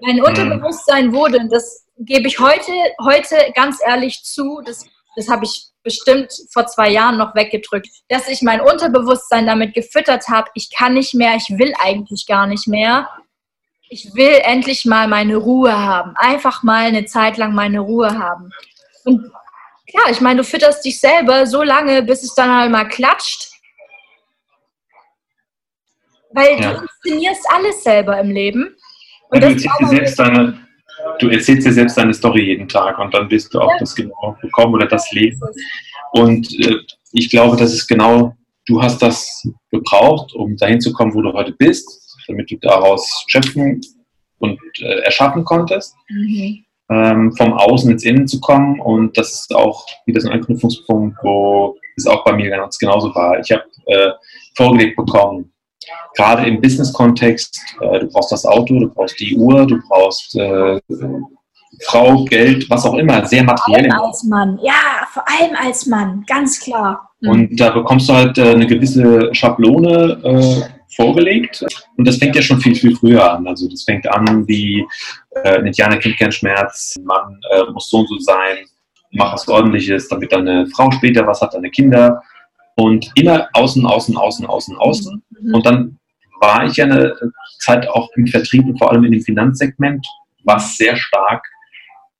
Mein 0.01 0.17
mhm. 0.17 0.25
Unterbewusstsein 0.25 1.13
wurde, 1.13 1.39
und 1.39 1.53
das 1.53 1.87
gebe 1.99 2.29
ich 2.29 2.39
heute, 2.39 2.73
heute 3.03 3.37
ganz 3.55 3.81
ehrlich 3.85 4.23
zu, 4.23 4.61
das, 4.65 4.85
das 5.17 5.29
habe 5.29 5.45
ich 5.45 5.73
bestimmt 5.83 6.33
vor 6.53 6.67
zwei 6.67 6.91
Jahren 6.91 7.19
noch 7.19 7.35
weggedrückt, 7.35 7.89
dass 8.09 8.29
ich 8.29 8.43
mein 8.43 8.61
Unterbewusstsein 8.61 9.47
damit 9.47 9.75
gefüttert 9.75 10.29
habe, 10.29 10.51
ich 10.55 10.71
kann 10.71 10.95
nicht 10.95 11.15
mehr, 11.15 11.35
ich 11.37 11.59
will 11.59 11.73
eigentlich 11.83 12.27
gar 12.27 12.47
nicht 12.47 12.69
mehr. 12.69 13.09
Ich 13.89 14.15
will 14.15 14.41
endlich 14.43 14.87
mal 14.87 15.07
meine 15.07 15.37
Ruhe 15.37 15.77
haben. 15.77 16.15
Einfach 16.17 16.63
mal 16.63 16.87
eine 16.87 17.05
Zeit 17.05 17.37
lang 17.37 17.55
meine 17.55 17.81
Ruhe 17.81 18.19
haben. 18.19 18.51
Und 19.05 19.31
klar, 19.91 20.11
ich 20.11 20.23
meine, 20.23 20.39
du 20.39 20.45
fütterst 20.45 20.83
dich 20.85 20.99
selber 20.99 21.47
so 21.47 21.63
lange, 21.63 22.03
bis 22.03 22.23
es 22.23 22.35
dann 22.35 22.51
halt 22.51 22.71
mal 22.71 22.89
klatscht. 22.89 23.52
Weil 26.35 26.61
ja. 26.61 26.75
du 26.75 26.83
inszenierst 26.83 27.47
alles 27.53 27.83
selber 27.83 28.19
im 28.21 28.31
Leben. 28.31 28.77
Und 29.31 29.43
ja, 29.43 29.49
du, 29.49 29.55
erzählst 29.55 29.81
dir 29.81 29.89
selbst 29.89 30.19
deine, 30.19 30.59
du 31.19 31.29
erzählst 31.29 31.67
dir 31.67 31.73
selbst 31.73 31.97
deine 31.97 32.15
Story 32.15 32.45
jeden 32.45 32.69
Tag 32.69 32.99
und 32.99 33.13
dann 33.15 33.31
wirst 33.31 33.53
du 33.55 33.61
auch 33.61 33.71
ja. 33.71 33.79
das 33.79 33.95
genau 33.95 34.37
bekommen 34.41 34.75
oder 34.75 34.87
das 34.87 35.11
lesen. 35.13 35.49
Und 36.13 36.53
äh, 36.61 36.77
ich 37.13 37.31
glaube, 37.31 37.57
das 37.57 37.73
ist 37.73 37.87
genau, 37.89 38.37
du 38.67 38.83
hast 38.83 39.01
das 39.01 39.43
gebraucht, 39.71 40.35
um 40.35 40.57
dahin 40.57 40.81
zu 40.81 40.93
kommen, 40.93 41.15
wo 41.15 41.23
du 41.23 41.33
heute 41.33 41.53
bist, 41.53 42.17
damit 42.27 42.51
du 42.51 42.57
daraus 42.61 43.25
schöpfen 43.29 43.81
und 44.39 44.59
äh, 44.81 45.01
erschaffen 45.01 45.45
konntest. 45.45 45.95
Mhm. 46.09 46.65
Ähm, 46.91 47.33
vom 47.37 47.55
Außen 47.55 47.91
ins 47.91 48.05
Innen 48.05 48.29
zu 48.29 48.39
kommen 48.41 48.79
und 48.81 49.17
das 49.17 49.33
ist 49.33 49.55
auch 49.55 49.87
wieder 50.05 50.21
so 50.21 50.29
ein 50.29 50.35
Anknüpfungspunkt, 50.35 51.17
wo 51.23 51.79
es 51.97 52.07
auch 52.07 52.25
bei 52.25 52.33
mir 52.33 52.51
ganz 52.51 52.79
genauso 52.79 53.15
war. 53.15 53.39
Ich 53.41 53.51
habe 53.51 53.65
äh, 53.87 54.11
vorgelegt 54.57 54.97
bekommen, 54.97 55.52
gerade 56.15 56.47
im 56.47 56.61
Business-Kontext, 56.61 57.61
äh, 57.81 58.01
du 58.01 58.09
brauchst 58.09 58.33
das 58.33 58.45
Auto, 58.45 58.79
du 58.79 58.89
brauchst 58.89 59.19
die 59.21 59.37
Uhr, 59.37 59.67
du 59.67 59.81
brauchst 59.89 60.37
äh, 60.37 60.81
Frau, 61.85 62.25
Geld, 62.25 62.69
was 62.71 62.85
auch 62.85 62.95
immer, 62.95 63.25
sehr 63.27 63.43
materiell. 63.43 63.91
Vor 63.91 63.95
allem 63.95 64.07
als 64.07 64.25
Mann, 64.25 64.59
ja, 64.63 65.07
vor 65.13 65.25
allem 65.29 65.57
als 65.57 65.87
Mann, 65.87 66.25
ganz 66.27 66.61
klar. 66.61 67.11
Mhm. 67.21 67.29
Und 67.31 67.61
da 67.61 67.71
bekommst 67.71 68.09
du 68.09 68.13
halt 68.13 68.39
äh, 68.39 68.53
eine 68.53 68.67
gewisse 68.67 69.35
Schablone 69.35 70.21
äh, 70.23 70.83
vorgelegt. 70.95 71.65
Und 71.97 72.07
das 72.07 72.19
fängt 72.19 72.37
ja 72.37 72.43
schon 72.43 72.61
viel, 72.61 72.75
viel 72.75 72.95
früher 72.95 73.33
an. 73.33 73.47
Also 73.47 73.69
das 73.69 73.85
fängt 73.85 74.07
an 74.09 74.47
wie 74.47 74.87
äh, 75.43 75.59
ein 75.59 75.67
Indianer 75.67 75.97
kennt 75.97 76.19
keinen 76.19 76.33
Schmerz, 76.33 76.95
Mann 77.03 77.41
äh, 77.51 77.71
muss 77.73 77.89
so 77.89 77.99
und 77.99 78.09
so 78.09 78.19
sein, 78.19 78.59
mach 79.13 79.33
was 79.33 79.49
ordentliches, 79.49 80.09
damit 80.09 80.33
deine 80.33 80.67
Frau 80.69 80.91
später 80.91 81.27
was 81.27 81.41
hat, 81.41 81.55
deine 81.55 81.71
Kinder 81.71 82.23
und 82.77 83.11
immer 83.15 83.49
außen, 83.53 83.85
außen, 83.85 84.17
außen, 84.17 84.47
außen, 84.47 84.77
außen. 84.77 85.23
Mhm. 85.31 85.55
Und 85.55 85.67
dann 85.67 85.99
war 86.41 86.67
ich 86.67 86.77
ja 86.77 86.87
eine 86.87 87.15
Zeit 87.59 87.89
auch 87.89 88.09
im 88.17 88.27
Vertrieb 88.27 88.67
und 88.67 88.79
vor 88.79 88.91
allem 88.91 89.05
in 89.05 89.13
dem 89.13 89.23
Finanzsegment, 89.23 90.07
was 90.45 90.77
sehr 90.77 90.97
stark 90.97 91.45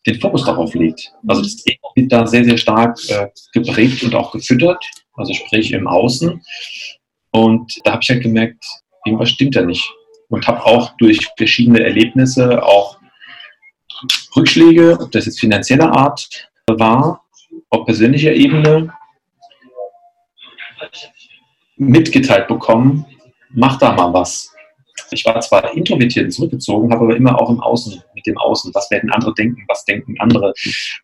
den 0.07 0.21
Fokus 0.21 0.45
darauf 0.45 0.75
legt. 0.75 1.13
Also 1.27 1.43
das 1.43 1.65
wird 1.95 2.13
da 2.13 2.27
sehr, 2.27 2.45
sehr 2.45 2.59
stark 2.59 2.99
äh, 3.09 3.29
geprägt 3.53 4.03
und 4.03 4.15
auch 4.15 4.33
gefüttert, 4.33 4.85
also 5.15 5.33
sprich 5.33 5.73
im 5.73 5.87
Außen. 5.87 6.43
Und 7.31 7.81
da 7.85 7.93
habe 7.93 8.03
ich 8.03 8.11
halt 8.11 8.23
gemerkt, 8.23 8.65
irgendwas 9.05 9.31
stimmt 9.31 9.57
da 9.57 9.63
nicht. 9.63 9.89
Und 10.29 10.47
habe 10.47 10.65
auch 10.65 10.97
durch 10.97 11.29
verschiedene 11.37 11.83
Erlebnisse, 11.83 12.63
auch 12.63 12.99
Rückschläge, 14.35 14.99
ob 15.01 15.11
das 15.13 15.27
jetzt 15.27 15.41
finanzieller 15.41 15.93
Art 15.95 16.49
war, 16.67 17.25
auf 17.71 17.85
persönlicher 17.85 18.33
Ebene, 18.33 18.93
mitgeteilt 21.77 22.49
bekommen, 22.49 23.05
mach 23.51 23.79
da 23.79 23.93
mal 23.93 24.13
was. 24.13 24.49
Ich 25.11 25.25
war 25.25 25.41
zwar 25.41 25.75
introvertiert 25.75 26.27
und 26.27 26.31
zurückgezogen, 26.31 26.93
habe 26.93 27.05
aber 27.05 27.17
immer 27.17 27.41
auch 27.41 27.51
im 27.51 27.61
Außen, 27.61 28.03
mit 28.15 28.27
dem 28.27 28.37
Außen, 28.39 28.75
was 28.75 28.91
werden 28.91 29.11
andere 29.11 29.35
denken, 29.35 29.65
was 29.69 29.85
denken 29.85 30.15
andere, 30.19 30.53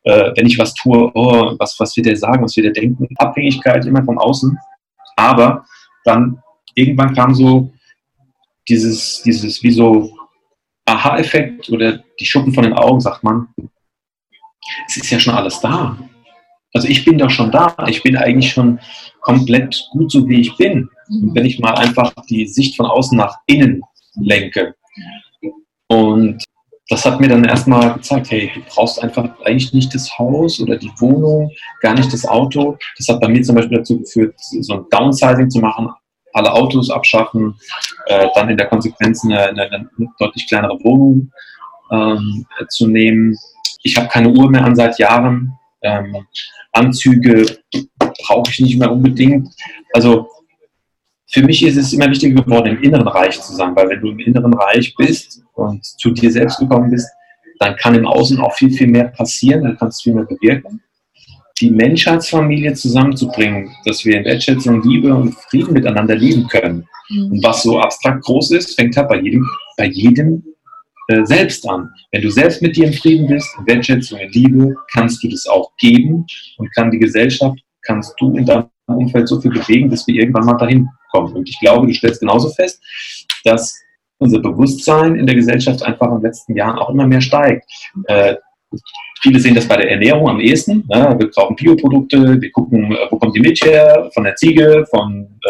äh, 0.05 0.31
wenn 0.37 0.47
ich 0.47 0.59
was 0.59 0.75
tue, 0.75 1.11
oh, 1.15 1.55
was, 1.59 1.79
was 1.79 1.97
wird 1.97 2.07
der 2.07 2.17
sagen, 2.17 2.43
was 2.43 2.57
wird 2.57 2.67
der 2.67 2.83
denken, 2.83 3.09
Abhängigkeit 3.17 3.85
immer 3.87 4.05
vom 4.05 4.19
Außen. 4.19 4.57
Aber 5.17 5.65
dann 6.05 6.43
irgendwann 6.75 7.15
kam 7.15 7.35
so 7.35 7.73
dieses, 8.69 9.23
dieses 9.23 9.63
wie 9.63 9.73
so 9.73 10.15
Aha-Effekt 10.85 11.69
oder 11.71 11.99
die 12.19 12.25
Schuppen 12.25 12.53
von 12.53 12.65
den 12.65 12.73
Augen, 12.73 13.01
sagt 13.01 13.25
man, 13.25 13.49
es 14.87 14.97
ist 14.97 15.11
ja 15.11 15.19
schon 15.19 15.35
alles 15.35 15.61
da. 15.61 15.99
Also 16.79 16.87
ich 16.87 17.05
bin 17.05 17.19
doch 17.19 17.29
schon 17.29 17.51
da. 17.51 17.75
Ich 17.89 18.05
bin 18.05 18.17
eigentlich 18.17 18.53
schon 18.53 18.79
komplett 19.21 19.89
gut 19.91 20.13
so, 20.13 20.29
wie 20.29 20.43
ich 20.43 20.57
bin. 20.57 20.89
Und 21.09 21.35
wenn 21.35 21.45
ich 21.45 21.59
mal 21.59 21.75
einfach 21.75 22.13
die 22.31 22.47
Sicht 22.47 22.77
von 22.77 22.87
außen 22.87 23.19
nach 23.19 23.35
innen 23.47 23.83
lenke. 24.15 24.77
Und 25.89 26.45
das 26.89 27.05
hat 27.05 27.21
mir 27.21 27.27
dann 27.27 27.43
erstmal 27.43 27.95
gezeigt, 27.95 28.31
hey, 28.31 28.53
du 28.55 28.61
brauchst 28.73 29.03
einfach 29.03 29.29
eigentlich 29.45 29.75
nicht 29.75 29.93
das 29.93 30.17
Haus 30.21 30.61
oder 30.61 30.77
die 30.77 30.93
Wohnung, 30.99 31.51
gar 31.81 31.95
nicht 31.95 32.13
das 32.13 32.25
Auto. 32.25 32.79
Das 32.97 33.09
hat 33.09 33.21
bei 33.21 33.27
mir 33.27 33.43
zum 33.43 33.57
Beispiel 33.57 33.79
dazu 33.79 33.99
geführt, 33.99 34.37
so 34.39 34.75
ein 34.75 34.85
Downsizing 34.89 35.51
zu 35.51 35.59
machen, 35.59 35.91
alle 36.33 36.53
Autos 36.53 36.91
abschaffen, 36.91 37.57
äh, 38.07 38.29
dann 38.37 38.51
in 38.51 38.57
der 38.57 38.69
Konsequenz 38.69 39.25
eine, 39.25 39.49
eine, 39.49 39.63
eine 39.63 39.89
deutlich 40.21 40.47
kleinere 40.47 40.79
Wohnung 40.85 41.33
ähm, 41.91 42.47
zu 42.69 42.87
nehmen. 42.87 43.37
Ich 43.83 43.97
habe 43.97 44.07
keine 44.07 44.29
Uhr 44.29 44.49
mehr 44.49 44.65
an 44.65 44.77
seit 44.77 45.01
Jahren. 45.01 45.58
Ähm, 45.83 46.17
Anzüge 46.73 47.59
brauche 48.27 48.51
ich 48.51 48.61
nicht 48.61 48.79
mehr 48.79 48.91
unbedingt. 48.91 49.49
Also 49.93 50.29
für 51.27 51.43
mich 51.43 51.63
ist 51.63 51.77
es 51.77 51.93
immer 51.93 52.11
wichtiger 52.11 52.43
geworden, 52.43 52.77
im 52.77 52.83
inneren 52.83 53.09
Reich 53.09 53.41
zu 53.41 53.55
sein, 53.55 53.77
weil 53.77 53.89
wenn 53.89 54.01
du 54.01 54.11
im 54.11 54.19
inneren 54.19 54.55
Reich 54.55 54.95
bist 54.97 55.43
und 55.55 55.85
zu 55.85 56.11
dir 56.11 56.31
selbst 56.31 56.59
gekommen 56.59 56.91
bist, 56.91 57.09
dann 57.59 57.77
kann 57.77 57.95
im 57.95 58.07
Außen 58.07 58.39
auch 58.41 58.55
viel, 58.55 58.71
viel 58.71 58.87
mehr 58.87 59.09
passieren, 59.09 59.65
dann 59.65 59.77
kannst 59.77 60.01
du 60.01 60.11
viel 60.11 60.15
mehr 60.15 60.25
bewirken. 60.25 60.81
Die 61.61 61.71
Menschheitsfamilie 61.71 62.73
zusammenzubringen, 62.75 63.71
dass 63.85 64.05
wir 64.05 64.17
in 64.19 64.25
Wertschätzung, 64.25 64.81
Liebe 64.83 65.13
und 65.13 65.35
Frieden 65.35 65.73
miteinander 65.73 66.15
leben 66.15 66.47
können, 66.47 66.87
Mhm. 67.09 67.33
Und 67.33 67.45
was 67.45 67.63
so 67.63 67.79
abstrakt 67.79 68.25
groß 68.25 68.53
ist, 68.53 68.75
fängt 68.75 68.97
halt 68.97 69.09
bei 69.09 69.21
jedem, 69.21 69.47
bei 69.77 69.87
jedem 69.87 70.45
äh, 71.09 71.25
selbst 71.25 71.69
an. 71.69 71.91
Wenn 72.13 72.23
du 72.23 72.31
selbst 72.31 72.63
mit 72.63 72.77
dir 72.77 72.87
im 72.87 72.93
Frieden 72.93 73.27
bist, 73.27 73.49
in 73.59 73.67
Wertschätzung, 73.67 74.19
in 74.19 74.31
Liebe, 74.31 74.75
kannst 74.93 75.23
du 75.25 75.29
das 75.29 75.47
auch 75.47 75.73
geben 75.79 76.27
und 76.59 76.75
kann 76.75 76.91
die 76.91 76.99
Gesellschaft, 76.99 77.59
kannst 77.83 78.15
du 78.21 78.37
in 78.37 78.45
deinem 78.45 78.69
Umfeld 78.87 79.27
so 79.27 79.41
viel 79.41 79.51
bewegen, 79.51 79.91
dass 79.91 80.07
wir 80.07 80.15
irgendwann 80.15 80.45
mal 80.45 80.59
dahin 80.59 80.89
kommen. 81.11 81.35
Und 81.35 81.49
ich 81.49 81.59
glaube, 81.61 81.87
du 81.87 81.95
stellst 81.95 82.21
genauso 82.21 82.51
fest, 82.51 82.83
dass 83.45 83.75
unser 84.19 84.41
Bewusstsein 84.41 85.17
in 85.17 85.27
der 85.27 85.37
Gesellschaft 85.37 85.83
einfach 85.83 86.09
in 86.09 86.17
den 86.17 86.23
letzten 86.23 86.57
Jahren 86.57 86.79
auch 86.79 86.91
immer 86.91 87.07
mehr 87.07 87.21
steigt. 87.21 87.65
Äh, 88.05 88.37
viele 89.23 89.41
sehen 89.41 89.55
das 89.55 89.67
bei 89.67 89.77
der 89.77 89.91
Ernährung 89.91 90.29
am 90.29 90.41
ehesten. 90.41 90.85
Ne? 90.89 91.17
Wir 91.19 91.31
kaufen 91.31 91.57
Bioprodukte, 91.57 92.41
wir 92.41 92.51
gucken, 92.53 92.97
wo 93.11 93.19
kommt 93.19 93.35
die 93.35 93.41
Milch 93.41 93.63
her, 93.65 94.11
von 94.13 94.25
der 94.25 94.35
Ziege, 94.37 94.85
von 94.91 95.41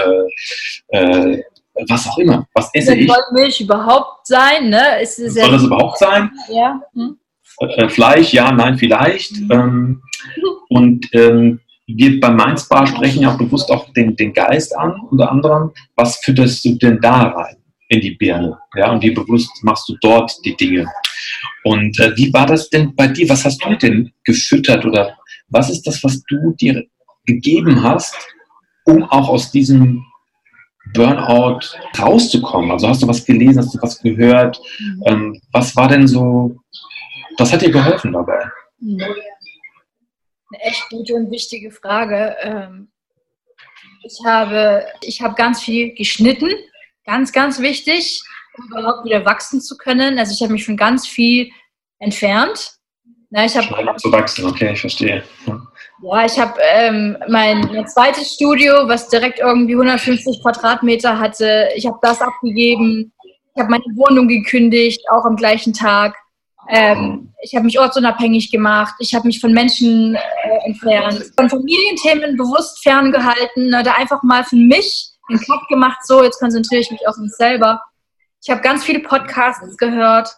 äh, 0.92 0.98
äh, 0.98 1.42
was 1.88 2.08
auch 2.08 2.18
immer. 2.18 2.46
Was 2.54 2.70
esse 2.74 2.94
ich? 2.94 3.08
Soll 3.08 3.22
Milch 3.32 3.60
überhaupt 3.60 4.26
sein? 4.26 4.70
Ne? 4.70 5.02
Ist 5.02 5.18
es 5.18 5.34
soll 5.34 5.50
das 5.50 5.62
überhaupt 5.62 5.98
sein? 5.98 6.30
Ja. 6.50 6.80
Hm? 6.94 7.18
Äh, 7.60 7.88
Fleisch, 7.88 8.32
ja, 8.32 8.52
nein, 8.52 8.78
vielleicht. 8.78 9.38
Mhm. 9.40 9.50
Ähm, 9.50 10.02
und 10.68 11.06
ähm, 11.12 11.60
wir 11.86 12.20
beim 12.20 12.36
Mainz-Bar 12.36 12.86
sprechen 12.86 13.22
ja 13.22 13.32
auch 13.32 13.38
bewusst 13.38 13.70
auch 13.70 13.92
den, 13.94 14.14
den 14.14 14.32
Geist 14.32 14.76
an, 14.76 14.94
unter 15.10 15.30
anderem. 15.30 15.72
Was 15.96 16.18
fütterst 16.18 16.64
du 16.64 16.74
denn 16.74 17.00
da 17.00 17.22
rein 17.28 17.56
in 17.88 18.00
die 18.00 18.12
Birne? 18.12 18.58
Ja, 18.76 18.92
und 18.92 19.02
wie 19.02 19.10
bewusst 19.10 19.50
machst 19.62 19.88
du 19.88 19.96
dort 20.02 20.32
die 20.44 20.54
Dinge? 20.56 20.86
Und 21.64 21.98
äh, 21.98 22.16
wie 22.16 22.32
war 22.32 22.46
das 22.46 22.68
denn 22.68 22.94
bei 22.94 23.08
dir? 23.08 23.28
Was 23.28 23.44
hast 23.44 23.64
du 23.64 23.74
denn 23.76 24.12
gefüttert 24.24 24.84
oder 24.84 25.16
was 25.48 25.70
ist 25.70 25.86
das, 25.86 26.04
was 26.04 26.22
du 26.24 26.54
dir 26.60 26.84
gegeben 27.24 27.82
hast, 27.82 28.14
um 28.84 29.04
auch 29.04 29.28
aus 29.28 29.50
diesem 29.50 30.04
Burnout 30.94 31.60
rauszukommen? 31.98 32.70
Also 32.70 32.88
hast 32.88 33.02
du 33.02 33.08
was 33.08 33.24
gelesen, 33.24 33.58
hast 33.58 33.74
du 33.74 33.82
was 33.82 34.00
gehört? 34.00 34.60
Mhm. 34.78 35.02
Ähm, 35.06 35.40
was 35.52 35.74
war 35.76 35.88
denn 35.88 36.06
so, 36.06 36.56
was 37.38 37.52
hat 37.52 37.62
dir 37.62 37.70
geholfen 37.70 38.12
dabei? 38.12 38.50
Mhm 38.80 39.02
eine 40.50 40.62
echt 40.62 40.88
gute 40.90 41.14
und 41.14 41.30
wichtige 41.30 41.70
Frage. 41.70 42.36
Ähm, 42.40 42.90
ich 44.02 44.18
habe, 44.24 44.86
ich 45.02 45.20
habe 45.20 45.34
ganz 45.34 45.62
viel 45.62 45.94
geschnitten, 45.94 46.50
ganz, 47.04 47.32
ganz 47.32 47.60
wichtig, 47.60 48.22
um 48.56 48.66
überhaupt 48.66 49.04
wieder 49.04 49.24
wachsen 49.24 49.60
zu 49.60 49.76
können. 49.76 50.18
Also 50.18 50.32
ich 50.32 50.42
habe 50.42 50.52
mich 50.52 50.64
von 50.64 50.76
ganz 50.76 51.06
viel 51.06 51.50
entfernt. 51.98 52.77
Na, 53.30 53.44
ich 53.44 53.56
habe 53.56 53.96
zu 53.96 54.10
wachsen, 54.10 54.46
okay, 54.46 54.72
ich 54.72 54.80
verstehe. 54.80 55.22
Ja, 56.02 56.24
ich 56.24 56.38
habe 56.38 56.54
ähm, 56.62 57.16
mein, 57.28 57.60
mein, 57.72 57.86
zweites 57.86 58.32
Studio, 58.34 58.88
was 58.88 59.08
direkt 59.08 59.38
irgendwie 59.40 59.74
150 59.74 60.40
Quadratmeter 60.42 61.18
hatte. 61.18 61.68
Ich 61.74 61.86
habe 61.86 61.98
das 62.00 62.22
abgegeben. 62.22 63.12
Ich 63.54 63.60
habe 63.60 63.70
meine 63.70 63.84
Wohnung 63.96 64.28
gekündigt, 64.28 65.02
auch 65.10 65.24
am 65.24 65.36
gleichen 65.36 65.74
Tag. 65.74 66.16
Ähm, 66.70 67.32
ich 67.42 67.54
habe 67.54 67.64
mich 67.64 67.78
ortsunabhängig 67.78 68.50
gemacht, 68.50 68.94
ich 68.98 69.14
habe 69.14 69.26
mich 69.26 69.40
von 69.40 69.52
Menschen 69.52 70.14
äh, 70.16 70.66
entfernt, 70.66 71.32
von 71.36 71.48
Familienthemen 71.48 72.36
bewusst 72.36 72.82
ferngehalten, 72.82 73.70
ne, 73.70 73.82
da 73.82 73.92
einfach 73.92 74.22
mal 74.22 74.44
für 74.44 74.56
mich 74.56 75.12
einen 75.28 75.40
Cut 75.40 75.66
gemacht, 75.68 75.98
so, 76.04 76.22
jetzt 76.22 76.38
konzentriere 76.38 76.82
ich 76.82 76.90
mich 76.90 77.06
auf 77.08 77.16
mich 77.16 77.32
selber. 77.32 77.80
Ich 78.42 78.50
habe 78.50 78.60
ganz 78.60 78.84
viele 78.84 79.00
Podcasts 79.00 79.76
gehört, 79.78 80.30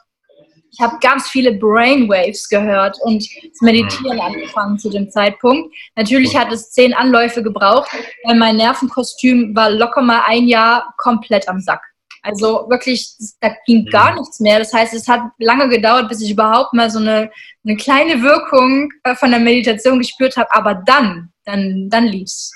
ich 0.73 0.81
habe 0.81 0.99
ganz 1.01 1.29
viele 1.29 1.53
Brainwaves 1.53 2.49
gehört 2.49 2.97
und 3.03 3.23
das 3.23 3.61
Meditieren 3.61 4.21
angefangen 4.21 4.79
zu 4.79 4.89
dem 4.91 5.11
Zeitpunkt. 5.11 5.75
Natürlich 5.97 6.37
hat 6.37 6.53
es 6.53 6.71
zehn 6.71 6.95
Anläufe 6.95 7.43
gebraucht, 7.43 7.91
weil 8.25 8.37
mein 8.37 8.57
Nervenkostüm 8.57 9.55
war 9.55 9.71
locker 9.71 10.03
mal 10.03 10.23
ein 10.27 10.47
Jahr 10.47 10.95
komplett 10.97 11.49
am 11.49 11.61
Sack. 11.61 11.83
Also 12.23 12.67
wirklich, 12.69 13.15
da 13.41 13.55
ging 13.67 13.87
gar 13.87 14.13
mhm. 14.13 14.19
nichts 14.19 14.41
mehr. 14.41 14.59
Das 14.59 14.73
heißt, 14.73 14.95
es 14.95 15.09
hat 15.09 15.23
lange 15.39 15.69
gedauert, 15.69 16.09
bis 16.09 16.21
ich 16.21 16.31
überhaupt 16.31 16.73
mal 16.75 16.91
so 16.91 16.99
eine, 16.99 17.31
eine 17.65 17.77
kleine 17.77 18.23
Wirkung 18.23 18.91
äh, 19.05 19.15
von 19.15 19.31
der 19.31 19.41
Meditation 19.41 19.99
gespürt 19.99 20.37
habe. 20.37 20.53
Aber 20.53 20.75
dann, 20.75 21.31
dann, 21.45 21.89
dann 21.89 22.07
lief's. 22.07 22.53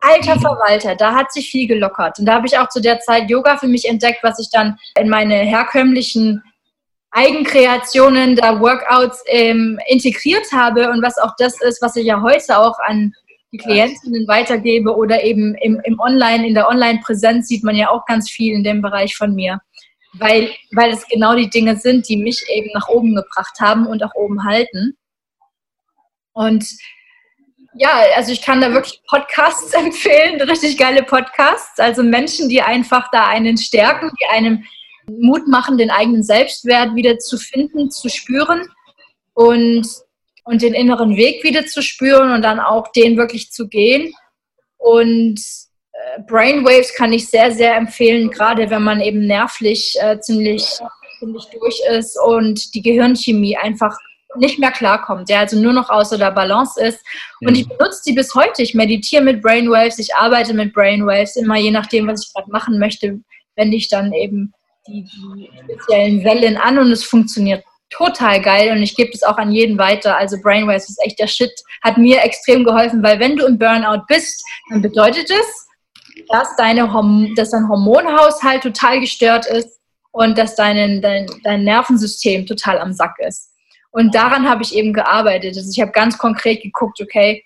Alter 0.00 0.36
mhm. 0.36 0.40
Verwalter, 0.40 0.96
da 0.96 1.14
hat 1.14 1.30
sich 1.32 1.50
viel 1.50 1.68
gelockert. 1.68 2.18
Und 2.18 2.26
da 2.26 2.34
habe 2.34 2.46
ich 2.46 2.58
auch 2.58 2.68
zu 2.68 2.80
der 2.80 3.00
Zeit 3.00 3.28
Yoga 3.30 3.56
für 3.58 3.68
mich 3.68 3.88
entdeckt, 3.88 4.20
was 4.22 4.38
ich 4.38 4.48
dann 4.50 4.78
in 4.98 5.08
meine 5.08 5.36
herkömmlichen 5.36 6.42
Eigenkreationen, 7.12 8.36
da 8.36 8.58
Workouts 8.60 9.22
ähm, 9.26 9.78
integriert 9.86 10.50
habe 10.50 10.90
und 10.90 11.02
was 11.02 11.18
auch 11.18 11.34
das 11.38 11.60
ist, 11.60 11.82
was 11.82 11.96
ich 11.96 12.06
ja 12.06 12.22
heute 12.22 12.58
auch 12.58 12.78
an 12.80 13.12
die 13.52 13.58
Klientinnen 13.58 14.26
weitergebe 14.26 14.96
oder 14.96 15.22
eben 15.22 15.54
im, 15.56 15.78
im 15.84 16.00
Online, 16.00 16.46
in 16.46 16.54
der 16.54 16.68
Online-Präsenz 16.68 17.48
sieht 17.48 17.64
man 17.64 17.76
ja 17.76 17.90
auch 17.90 18.06
ganz 18.06 18.30
viel 18.30 18.54
in 18.54 18.64
dem 18.64 18.80
Bereich 18.80 19.14
von 19.14 19.34
mir. 19.34 19.60
Weil, 20.14 20.50
weil 20.72 20.90
es 20.90 21.06
genau 21.06 21.34
die 21.36 21.48
Dinge 21.48 21.76
sind, 21.76 22.08
die 22.08 22.16
mich 22.16 22.44
eben 22.48 22.70
nach 22.74 22.88
oben 22.88 23.14
gebracht 23.14 23.60
haben 23.60 23.86
und 23.86 24.02
auch 24.02 24.14
oben 24.14 24.44
halten. 24.44 24.96
Und 26.32 26.66
ja, 27.74 27.90
also 28.16 28.32
ich 28.32 28.42
kann 28.42 28.60
da 28.60 28.72
wirklich 28.72 29.02
Podcasts 29.06 29.72
empfehlen, 29.74 30.40
richtig 30.42 30.78
geile 30.78 31.02
Podcasts. 31.02 31.78
Also 31.78 32.02
Menschen, 32.02 32.48
die 32.48 32.62
einfach 32.62 33.10
da 33.10 33.26
einen 33.26 33.56
stärken, 33.56 34.10
die 34.20 34.26
einem 34.26 34.64
Mut 35.08 35.48
machen, 35.48 35.78
den 35.78 35.90
eigenen 35.90 36.22
Selbstwert 36.22 36.94
wieder 36.94 37.18
zu 37.18 37.36
finden, 37.38 37.90
zu 37.90 38.08
spüren. 38.08 38.68
Und 39.34 39.86
und 40.44 40.62
den 40.62 40.74
inneren 40.74 41.16
Weg 41.16 41.44
wieder 41.44 41.66
zu 41.66 41.82
spüren 41.82 42.32
und 42.32 42.42
dann 42.42 42.60
auch 42.60 42.90
den 42.92 43.16
wirklich 43.16 43.50
zu 43.50 43.68
gehen. 43.68 44.12
Und 44.78 45.40
äh, 45.92 46.20
Brainwaves 46.26 46.94
kann 46.94 47.12
ich 47.12 47.28
sehr, 47.28 47.52
sehr 47.52 47.76
empfehlen, 47.76 48.30
gerade 48.30 48.70
wenn 48.70 48.82
man 48.82 49.00
eben 49.00 49.26
nervlich 49.26 49.96
äh, 50.00 50.18
ziemlich, 50.20 50.64
ziemlich 51.18 51.44
durch 51.46 51.80
ist 51.90 52.18
und 52.24 52.74
die 52.74 52.82
Gehirnchemie 52.82 53.56
einfach 53.56 53.96
nicht 54.36 54.58
mehr 54.58 54.72
klarkommt, 54.72 55.28
der 55.28 55.40
also 55.40 55.60
nur 55.60 55.74
noch 55.74 55.90
außer 55.90 56.16
der 56.16 56.30
Balance 56.30 56.82
ist. 56.82 57.04
Und 57.42 57.54
ich 57.54 57.68
benutze 57.68 58.00
die 58.06 58.14
bis 58.14 58.34
heute. 58.34 58.62
Ich 58.62 58.74
meditiere 58.74 59.22
mit 59.22 59.42
Brainwaves, 59.42 59.98
ich 59.98 60.14
arbeite 60.14 60.54
mit 60.54 60.72
Brainwaves, 60.72 61.36
immer 61.36 61.58
je 61.58 61.70
nachdem, 61.70 62.08
was 62.08 62.26
ich 62.26 62.32
gerade 62.32 62.50
machen 62.50 62.78
möchte, 62.78 63.20
wende 63.56 63.76
ich 63.76 63.88
dann 63.88 64.14
eben 64.14 64.54
die, 64.86 65.04
die 65.04 65.50
speziellen 65.62 66.24
Wellen 66.24 66.56
an 66.56 66.78
und 66.78 66.90
es 66.90 67.04
funktioniert 67.04 67.64
total 67.90 68.40
geil 68.40 68.72
und 68.72 68.82
ich 68.82 68.96
gebe 68.96 69.10
es 69.12 69.22
auch 69.22 69.36
an 69.36 69.52
jeden 69.52 69.78
weiter. 69.78 70.16
Also 70.16 70.38
Brainwaves 70.40 70.88
ist 70.88 71.00
echt 71.04 71.18
der 71.18 71.26
Shit, 71.26 71.52
hat 71.82 71.98
mir 71.98 72.22
extrem 72.22 72.64
geholfen, 72.64 73.02
weil 73.02 73.20
wenn 73.20 73.36
du 73.36 73.46
im 73.46 73.58
Burnout 73.58 74.04
bist, 74.08 74.42
dann 74.70 74.82
bedeutet 74.82 75.30
es, 75.30 75.66
dass, 76.28 76.56
deine 76.56 76.90
dass 77.36 77.50
dein 77.50 77.68
Hormonhaushalt 77.68 78.62
total 78.62 79.00
gestört 79.00 79.46
ist 79.46 79.78
und 80.10 80.38
dass 80.38 80.56
dein, 80.56 81.00
dein, 81.00 81.26
dein 81.44 81.64
Nervensystem 81.64 82.46
total 82.46 82.78
am 82.78 82.92
Sack 82.92 83.16
ist. 83.18 83.50
Und 83.90 84.14
daran 84.14 84.48
habe 84.48 84.62
ich 84.62 84.74
eben 84.74 84.92
gearbeitet. 84.94 85.56
Also 85.56 85.70
ich 85.70 85.80
habe 85.80 85.92
ganz 85.92 86.16
konkret 86.16 86.62
geguckt, 86.62 87.00
okay, 87.00 87.44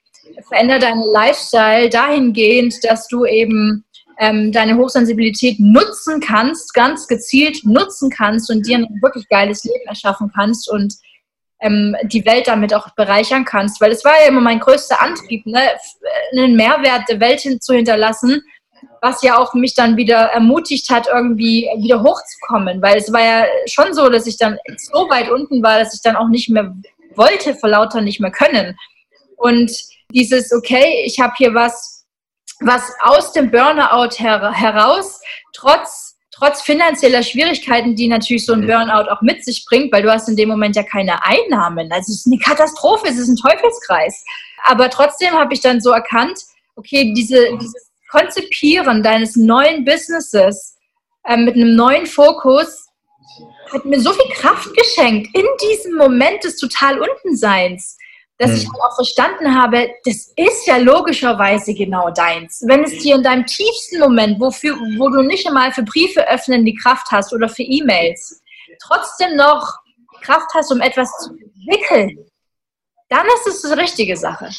verändere 0.48 0.78
deinen 0.78 1.02
Lifestyle 1.12 1.88
dahingehend, 1.88 2.84
dass 2.84 3.08
du 3.08 3.24
eben 3.24 3.84
ähm, 4.18 4.52
deine 4.52 4.76
Hochsensibilität 4.76 5.60
nutzen 5.60 6.20
kannst, 6.20 6.72
ganz 6.74 7.06
gezielt 7.06 7.64
nutzen 7.64 8.10
kannst 8.10 8.50
und 8.50 8.66
dir 8.66 8.78
ein 8.78 8.98
wirklich 9.02 9.28
geiles 9.28 9.64
Leben 9.64 9.86
erschaffen 9.86 10.30
kannst 10.34 10.70
und 10.70 10.94
ähm, 11.60 11.96
die 12.04 12.24
Welt 12.24 12.48
damit 12.48 12.74
auch 12.74 12.88
bereichern 12.94 13.44
kannst. 13.44 13.80
Weil 13.80 13.92
es 13.92 14.04
war 14.04 14.14
ja 14.20 14.28
immer 14.28 14.40
mein 14.40 14.60
größter 14.60 15.00
Antrieb, 15.00 15.46
ne? 15.46 15.60
einen 16.32 16.56
Mehrwert 16.56 17.08
der 17.08 17.20
Welt 17.20 17.40
hin 17.40 17.60
zu 17.60 17.74
hinterlassen, 17.74 18.42
was 19.02 19.22
ja 19.22 19.38
auch 19.38 19.54
mich 19.54 19.74
dann 19.74 19.96
wieder 19.96 20.16
ermutigt 20.16 20.90
hat, 20.90 21.08
irgendwie 21.08 21.68
wieder 21.78 22.02
hochzukommen. 22.02 22.80
Weil 22.82 22.98
es 22.98 23.12
war 23.12 23.22
ja 23.22 23.46
schon 23.66 23.94
so, 23.94 24.08
dass 24.08 24.26
ich 24.26 24.38
dann 24.38 24.58
so 24.76 25.08
weit 25.10 25.30
unten 25.30 25.62
war, 25.62 25.78
dass 25.78 25.94
ich 25.94 26.02
dann 26.02 26.16
auch 26.16 26.28
nicht 26.28 26.48
mehr 26.48 26.74
wollte, 27.14 27.54
vor 27.54 27.70
lauter 27.70 28.00
nicht 28.00 28.20
mehr 28.20 28.30
können. 28.30 28.76
Und 29.36 29.70
dieses, 30.12 30.52
okay, 30.52 31.02
ich 31.04 31.20
habe 31.20 31.34
hier 31.36 31.54
was, 31.54 31.95
was 32.60 32.92
aus 33.00 33.32
dem 33.32 33.50
Burnout 33.50 34.16
her 34.18 34.52
heraus, 34.52 35.20
trotz, 35.52 36.16
trotz 36.30 36.62
finanzieller 36.62 37.22
Schwierigkeiten, 37.22 37.94
die 37.94 38.08
natürlich 38.08 38.46
so 38.46 38.52
ein 38.52 38.66
Burnout 38.66 39.10
auch 39.10 39.22
mit 39.22 39.44
sich 39.44 39.64
bringt, 39.68 39.92
weil 39.92 40.02
du 40.02 40.12
hast 40.12 40.28
in 40.28 40.36
dem 40.36 40.48
Moment 40.48 40.76
ja 40.76 40.82
keine 40.82 41.24
Einnahmen. 41.24 41.90
Also 41.92 42.12
es 42.12 42.20
ist 42.20 42.26
eine 42.26 42.38
Katastrophe, 42.38 43.08
es 43.08 43.18
ist 43.18 43.28
ein 43.28 43.36
Teufelskreis. 43.36 44.24
Aber 44.64 44.90
trotzdem 44.90 45.32
habe 45.34 45.54
ich 45.54 45.60
dann 45.60 45.80
so 45.80 45.90
erkannt, 45.90 46.40
okay, 46.76 47.12
diese, 47.14 47.56
dieses 47.58 47.90
Konzipieren 48.10 49.02
deines 49.02 49.36
neuen 49.36 49.84
Businesses 49.84 50.76
äh, 51.24 51.36
mit 51.36 51.54
einem 51.54 51.74
neuen 51.74 52.06
Fokus 52.06 52.86
hat 53.72 53.84
mir 53.84 54.00
so 54.00 54.12
viel 54.12 54.30
Kraft 54.34 54.68
geschenkt 54.74 55.34
in 55.34 55.44
diesem 55.62 55.96
Moment 55.96 56.44
des 56.44 56.56
total 56.56 57.00
Untenseins 57.00 57.98
dass 58.38 58.50
hm. 58.50 58.56
ich 58.58 58.68
halt 58.68 58.82
auch 58.82 58.94
verstanden 58.94 59.54
habe, 59.54 59.90
das 60.04 60.32
ist 60.36 60.66
ja 60.66 60.76
logischerweise 60.76 61.74
genau 61.74 62.10
deins. 62.10 62.62
Wenn 62.66 62.84
es 62.84 62.98
dir 62.98 63.16
in 63.16 63.22
deinem 63.22 63.46
tiefsten 63.46 63.98
Moment, 63.98 64.40
wofür, 64.40 64.76
wo 64.98 65.08
du 65.08 65.22
nicht 65.22 65.46
einmal 65.46 65.72
für 65.72 65.82
Briefe 65.82 66.28
öffnen 66.28 66.64
die 66.64 66.74
Kraft 66.74 67.10
hast 67.10 67.32
oder 67.32 67.48
für 67.48 67.62
E-Mails, 67.62 68.42
trotzdem 68.82 69.36
noch 69.36 69.78
Kraft 70.20 70.48
hast, 70.54 70.70
um 70.72 70.80
etwas 70.80 71.10
zu 71.22 71.30
entwickeln, 71.30 72.26
dann 73.08 73.26
ist 73.26 73.46
es 73.46 73.62
die 73.62 73.72
richtige 73.72 74.16
Sache. 74.16 74.50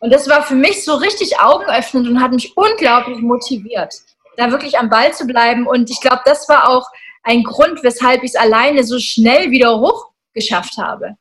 Und 0.00 0.12
das 0.12 0.28
war 0.28 0.42
für 0.42 0.54
mich 0.54 0.84
so 0.84 0.94
richtig 0.94 1.38
augenöffnend 1.38 2.08
und 2.08 2.22
hat 2.22 2.32
mich 2.32 2.56
unglaublich 2.56 3.18
motiviert. 3.18 3.94
da 4.36 4.52
wirklich 4.52 4.78
am 4.78 4.88
Ball 4.88 5.12
zu 5.12 5.26
bleiben. 5.26 5.66
Und 5.66 5.90
ich 5.90 6.00
glaube, 6.00 6.20
das 6.24 6.48
war 6.48 6.68
auch 6.68 6.86
ein 7.24 7.42
Grund, 7.42 7.82
weshalb 7.82 8.22
ich 8.22 8.30
es 8.30 8.36
alleine 8.36 8.84
so 8.84 9.00
schnell 9.00 9.50
wieder 9.50 9.80
hochgeschafft 9.80 10.76
habe. 10.78 11.16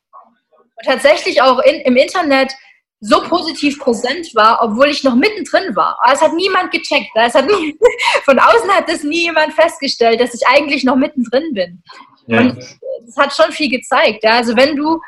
Und 0.77 0.85
tatsächlich 0.85 1.41
auch 1.41 1.59
in, 1.59 1.81
im 1.81 1.97
Internet 1.97 2.53
so 2.99 3.21
positiv 3.21 3.77
präsent 3.79 4.33
war, 4.33 4.59
obwohl 4.61 4.87
ich 4.87 5.03
noch 5.03 5.15
mittendrin 5.15 5.75
war. 5.75 5.97
Aber 6.01 6.13
es 6.13 6.21
hat 6.21 6.33
niemand 6.33 6.71
gecheckt. 6.71 7.09
Es 7.15 7.35
hat 7.35 7.45
nie, 7.45 7.77
von 8.25 8.39
außen 8.39 8.71
hat 8.71 8.89
das 8.89 9.03
nie 9.03 9.23
jemand 9.23 9.53
festgestellt, 9.53 10.19
dass 10.19 10.33
ich 10.33 10.41
eigentlich 10.47 10.83
noch 10.83 10.95
mittendrin 10.95 11.53
bin. 11.53 11.83
Ja. 12.27 12.41
Und 12.41 12.57
das 13.05 13.17
hat 13.17 13.33
schon 13.33 13.51
viel 13.51 13.69
gezeigt. 13.69 14.23
Ja? 14.23 14.37
Also 14.37 14.55
wenn 14.55 14.75
du, 14.75 14.99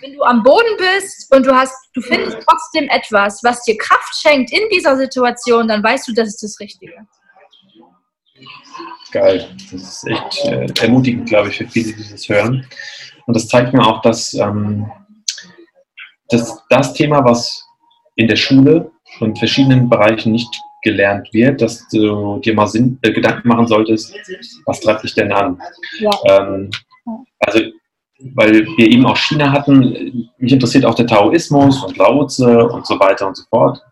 wenn 0.00 0.14
du 0.14 0.22
am 0.22 0.42
Boden 0.42 0.76
bist 0.78 1.32
und 1.34 1.46
du 1.46 1.54
hast, 1.54 1.74
du 1.92 2.00
findest 2.00 2.38
trotzdem 2.46 2.88
etwas, 2.88 3.42
was 3.44 3.62
dir 3.64 3.76
Kraft 3.76 4.14
schenkt 4.16 4.50
in 4.50 4.66
dieser 4.70 4.96
Situation, 4.96 5.68
dann 5.68 5.82
weißt 5.82 6.08
du, 6.08 6.14
das 6.14 6.28
ist 6.28 6.42
das 6.42 6.58
Richtige. 6.60 7.06
Geil. 9.12 9.54
Das 9.70 9.82
ist 9.82 10.06
echt 10.08 10.44
äh, 10.46 10.66
ermutigend, 10.80 11.28
glaube 11.28 11.50
ich, 11.50 11.58
für 11.58 11.68
viele, 11.68 11.92
die 11.92 12.10
das 12.10 12.28
hören. 12.28 12.66
Und 13.26 13.36
das 13.36 13.48
zeigt 13.48 13.72
mir 13.72 13.86
auch, 13.86 14.02
dass 14.02 14.34
ähm, 14.34 14.90
das, 16.28 16.62
das 16.70 16.94
Thema, 16.94 17.24
was 17.24 17.64
in 18.16 18.28
der 18.28 18.36
Schule 18.36 18.90
und 19.20 19.38
verschiedenen 19.38 19.88
Bereichen 19.88 20.32
nicht 20.32 20.54
gelernt 20.82 21.28
wird, 21.32 21.60
dass 21.60 21.86
du 21.88 22.38
dir 22.40 22.54
mal 22.54 22.66
Sinn, 22.66 22.98
äh, 23.02 23.12
Gedanken 23.12 23.48
machen 23.48 23.66
solltest, 23.66 24.14
was 24.66 24.80
treibt 24.80 25.02
dich 25.02 25.14
denn 25.14 25.32
an? 25.32 25.58
Ja. 25.98 26.10
Ähm, 26.28 26.70
also, 27.40 27.60
weil 28.34 28.66
wir 28.76 28.90
eben 28.90 29.06
auch 29.06 29.16
China 29.16 29.50
hatten, 29.50 30.30
mich 30.38 30.52
interessiert 30.52 30.84
auch 30.84 30.94
der 30.94 31.06
Taoismus 31.06 31.82
und 31.82 31.96
Laoze 31.96 32.68
und 32.68 32.86
so 32.86 32.98
weiter 33.00 33.26
und 33.26 33.36
so 33.36 33.44
fort. 33.50 33.82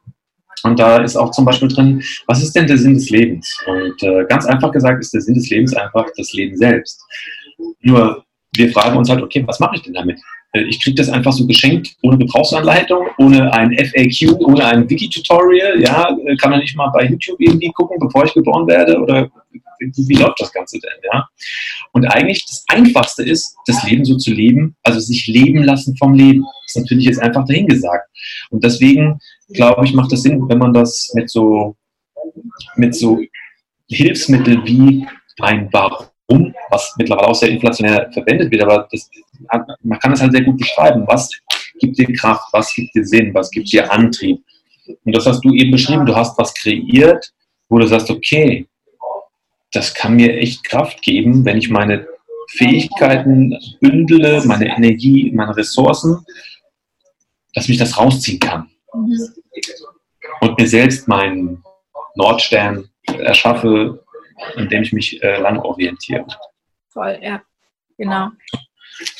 Und 0.64 0.78
da 0.78 0.98
ist 0.98 1.16
auch 1.16 1.32
zum 1.32 1.44
Beispiel 1.44 1.68
drin, 1.68 2.02
was 2.26 2.42
ist 2.42 2.54
denn 2.54 2.66
der 2.66 2.78
Sinn 2.78 2.94
des 2.94 3.10
Lebens? 3.10 3.58
Und 3.66 4.00
äh, 4.02 4.24
ganz 4.28 4.46
einfach 4.46 4.70
gesagt 4.70 5.00
ist 5.00 5.12
der 5.12 5.20
Sinn 5.20 5.34
des 5.34 5.50
Lebens 5.50 5.74
einfach 5.74 6.06
das 6.16 6.32
Leben 6.34 6.56
selbst. 6.56 7.02
Nur 7.80 8.24
wir 8.54 8.70
fragen 8.70 8.96
uns 8.96 9.08
halt, 9.08 9.22
okay, 9.22 9.42
was 9.46 9.58
mache 9.60 9.76
ich 9.76 9.82
denn 9.82 9.94
damit? 9.94 10.20
Äh, 10.52 10.62
ich 10.62 10.82
kriege 10.82 10.94
das 10.94 11.08
einfach 11.08 11.32
so 11.32 11.46
geschenkt, 11.46 11.96
ohne 12.02 12.18
Gebrauchsanleitung, 12.18 13.08
ohne 13.18 13.52
ein 13.52 13.76
FAQ, 13.76 14.38
ohne 14.40 14.64
ein 14.64 14.88
Wiki-Tutorial. 14.88 15.80
Ja, 15.80 16.16
äh, 16.26 16.36
kann 16.36 16.50
man 16.50 16.60
nicht 16.60 16.76
mal 16.76 16.90
bei 16.90 17.06
YouTube 17.06 17.40
irgendwie 17.40 17.72
gucken, 17.72 17.98
bevor 17.98 18.24
ich 18.24 18.34
geboren 18.34 18.66
werde? 18.66 18.98
Oder 19.00 19.30
wie, 19.78 20.14
läuft 20.14 20.40
das 20.40 20.52
Ganze 20.52 20.78
denn? 20.78 21.10
Ja? 21.12 21.28
Und 21.92 22.06
eigentlich 22.06 22.46
das 22.46 22.64
Einfachste 22.68 23.24
ist, 23.24 23.56
das 23.66 23.82
Leben 23.84 24.04
so 24.04 24.16
zu 24.16 24.32
leben, 24.32 24.76
also 24.82 25.00
sich 25.00 25.26
leben 25.26 25.62
lassen 25.64 25.96
vom 25.96 26.14
Leben. 26.14 26.42
Das 26.42 26.76
ist 26.76 26.82
natürlich 26.82 27.06
jetzt 27.06 27.20
einfach 27.20 27.44
dahingesagt. 27.46 28.08
Und 28.50 28.62
deswegen, 28.62 29.18
glaube 29.52 29.84
ich, 29.84 29.92
macht 29.92 30.12
es 30.12 30.22
Sinn, 30.22 30.48
wenn 30.48 30.58
man 30.58 30.72
das 30.72 31.10
mit 31.14 31.30
so, 31.30 31.76
mit 32.76 32.94
so 32.94 33.20
Hilfsmitteln 33.88 34.64
wie 34.64 35.06
ein 35.40 35.68
Warum 35.72 36.06
um, 36.26 36.54
was 36.70 36.94
mittlerweile 36.96 37.28
auch 37.28 37.34
sehr 37.34 37.50
inflationär 37.50 38.10
verwendet 38.12 38.50
wird, 38.50 38.62
aber 38.62 38.88
das, 38.90 39.10
man 39.82 39.98
kann 39.98 40.12
es 40.12 40.20
halt 40.20 40.32
sehr 40.32 40.44
gut 40.44 40.58
beschreiben. 40.58 41.04
Was 41.06 41.30
gibt 41.80 41.98
dir 41.98 42.12
Kraft, 42.12 42.44
was 42.52 42.72
gibt 42.74 42.94
dir 42.94 43.04
Sinn, 43.04 43.34
was 43.34 43.50
gibt 43.50 43.72
dir 43.72 43.90
Antrieb? 43.90 44.38
Und 45.04 45.16
das 45.16 45.26
hast 45.26 45.44
du 45.44 45.52
eben 45.54 45.70
beschrieben, 45.70 46.06
du 46.06 46.14
hast 46.14 46.38
was 46.38 46.54
kreiert, 46.54 47.32
wo 47.68 47.78
du 47.78 47.86
sagst, 47.86 48.10
okay, 48.10 48.66
das 49.72 49.94
kann 49.94 50.16
mir 50.16 50.36
echt 50.36 50.64
Kraft 50.64 51.02
geben, 51.02 51.44
wenn 51.44 51.56
ich 51.56 51.70
meine 51.70 52.06
Fähigkeiten 52.50 53.56
bündele, 53.80 54.42
meine 54.44 54.76
Energie, 54.76 55.32
meine 55.34 55.56
Ressourcen, 55.56 56.24
dass 57.54 57.68
mich 57.68 57.78
das 57.78 57.98
rausziehen 57.98 58.38
kann. 58.38 58.68
Mhm. 58.94 59.18
Und 60.40 60.58
mir 60.58 60.68
selbst 60.68 61.08
meinen 61.08 61.62
Nordstern 62.14 62.88
erschaffe, 63.06 64.01
an 64.56 64.68
dem 64.68 64.82
ich 64.82 64.92
mich 64.92 65.22
äh, 65.22 65.40
lang 65.40 65.58
orientiere. 65.58 66.26
Voll, 66.88 67.18
ja, 67.22 67.42
genau. 67.96 68.30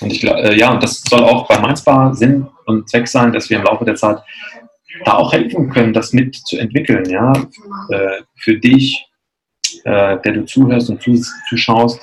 Und 0.01 0.12
ich 0.12 0.20
glaube, 0.20 0.43
äh, 0.43 0.59
ja, 0.59 0.70
und 0.73 0.83
das 0.83 1.03
soll 1.03 1.23
auch 1.23 1.49
bei 1.49 1.59
Mainzbar 1.59 2.14
Sinn 2.14 2.47
und 2.66 2.89
Zweck 2.89 3.09
sein, 3.09 3.33
dass 3.33 3.49
wir 3.51 3.59
im 3.59 3.64
Laufe 3.64 3.85
der 3.85 3.95
Zeit 3.95 4.18
da 5.05 5.14
auch 5.14 5.33
helfen 5.33 5.70
können, 5.70 5.93
das 5.93 6.12
mitzuentwickeln, 6.12 7.09
ja, 7.09 7.33
äh, 7.91 8.23
für 8.37 8.59
dich, 8.59 9.07
äh, 9.85 10.18
der 10.20 10.33
du 10.33 10.45
zuhörst 10.45 10.91
und 10.91 11.03
zuschaust, 11.49 12.01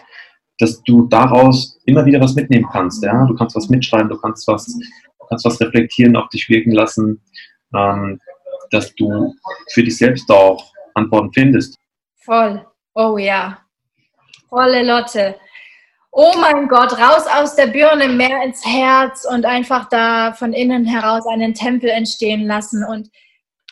dass 0.58 0.82
du 0.84 1.08
daraus 1.08 1.80
immer 1.86 2.06
wieder 2.06 2.20
was 2.20 2.36
mitnehmen 2.36 2.68
kannst, 2.72 3.04
ja, 3.04 3.26
du 3.26 3.36
kannst 3.36 3.56
was 3.56 3.70
mitschreiben, 3.70 4.10
du 4.10 4.20
kannst 4.20 4.48
was, 4.48 4.66
du 4.66 5.26
kannst 5.30 5.46
was 5.46 5.62
reflektieren, 5.62 6.16
auf 6.16 6.30
dich 6.30 6.50
wirken 6.50 6.72
lassen, 6.72 7.22
ähm, 7.76 8.20
dass 8.72 8.94
du 8.96 9.34
für 9.72 9.84
dich 9.84 9.98
selbst 9.98 10.30
auch 10.30 10.72
Antworten 10.96 11.32
findest. 11.34 11.78
Voll. 12.18 12.66
Oh 13.00 13.18
ja. 13.18 13.60
Volle 14.50 14.84
Lotte. 14.84 15.36
Oh 16.12 16.34
mein 16.42 16.68
Gott, 16.68 16.92
raus 17.00 17.26
aus 17.34 17.56
der 17.56 17.68
Birne, 17.68 18.10
mehr 18.10 18.44
ins 18.44 18.66
Herz 18.66 19.26
und 19.32 19.46
einfach 19.46 19.88
da 19.88 20.34
von 20.34 20.52
innen 20.52 20.86
heraus 20.86 21.26
einen 21.26 21.54
Tempel 21.54 21.90
entstehen 21.90 22.46
lassen 22.46 22.84
und 22.84 23.10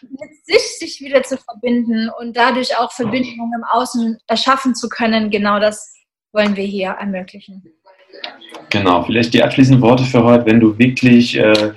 mit 0.02 0.46
sich 0.46 0.80
sich 0.80 1.02
wieder 1.02 1.24
zu 1.24 1.38
verbinden 1.38 2.10
und 2.20 2.38
dadurch 2.38 2.78
auch 2.78 2.94
Verbindungen 2.94 3.52
im 3.54 3.66
Außen 3.70 4.18
erschaffen 4.28 4.76
zu 4.76 4.88
können. 4.88 5.30
Genau 5.30 5.60
das 5.60 5.94
wollen 6.32 6.56
wir 6.56 6.64
hier 6.64 6.92
ermöglichen. 6.92 7.66
Genau, 8.70 9.04
vielleicht 9.04 9.34
die 9.34 9.44
abschließenden 9.44 9.82
Worte 9.82 10.06
für 10.06 10.24
heute, 10.24 10.46
wenn 10.46 10.62
du 10.62 10.78
wirklich 10.78 11.38
äh, 11.38 11.74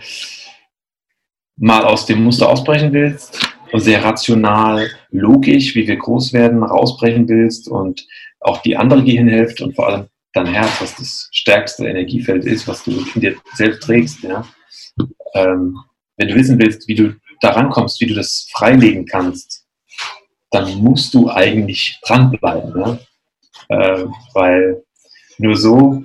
mal 1.56 1.84
aus 1.84 2.06
dem 2.06 2.22
Muster 2.22 2.48
ausbrechen 2.48 2.92
willst, 2.92 3.40
sehr 3.74 4.04
rational, 4.04 4.90
logisch, 5.10 5.74
wie 5.74 5.86
wir 5.86 5.96
groß 5.96 6.32
werden, 6.32 6.62
rausbrechen 6.62 7.28
willst 7.28 7.68
und 7.68 8.06
auch 8.40 8.62
die 8.62 8.76
andere 8.76 9.04
Gehirnhälfte 9.04 9.64
und 9.64 9.74
vor 9.74 9.88
allem 9.88 10.06
dein 10.32 10.46
Herz, 10.46 10.80
was 10.80 10.96
das 10.96 11.28
stärkste 11.32 11.86
Energiefeld 11.86 12.44
ist, 12.44 12.66
was 12.68 12.84
du 12.84 12.92
in 13.14 13.20
dir 13.20 13.36
selbst 13.54 13.82
trägst. 13.82 14.22
Ja? 14.22 14.44
Ähm, 15.34 15.76
wenn 16.16 16.28
du 16.28 16.34
wissen 16.34 16.58
willst, 16.58 16.86
wie 16.88 16.94
du 16.94 17.14
da 17.40 17.50
rankommst, 17.50 18.00
wie 18.00 18.06
du 18.06 18.14
das 18.14 18.48
freilegen 18.52 19.06
kannst, 19.06 19.66
dann 20.50 20.74
musst 20.76 21.14
du 21.14 21.30
eigentlich 21.30 21.98
dranbleiben. 22.04 22.74
Ja? 22.78 22.98
Äh, 23.68 24.04
weil 24.34 24.82
nur 25.38 25.56
so 25.56 26.02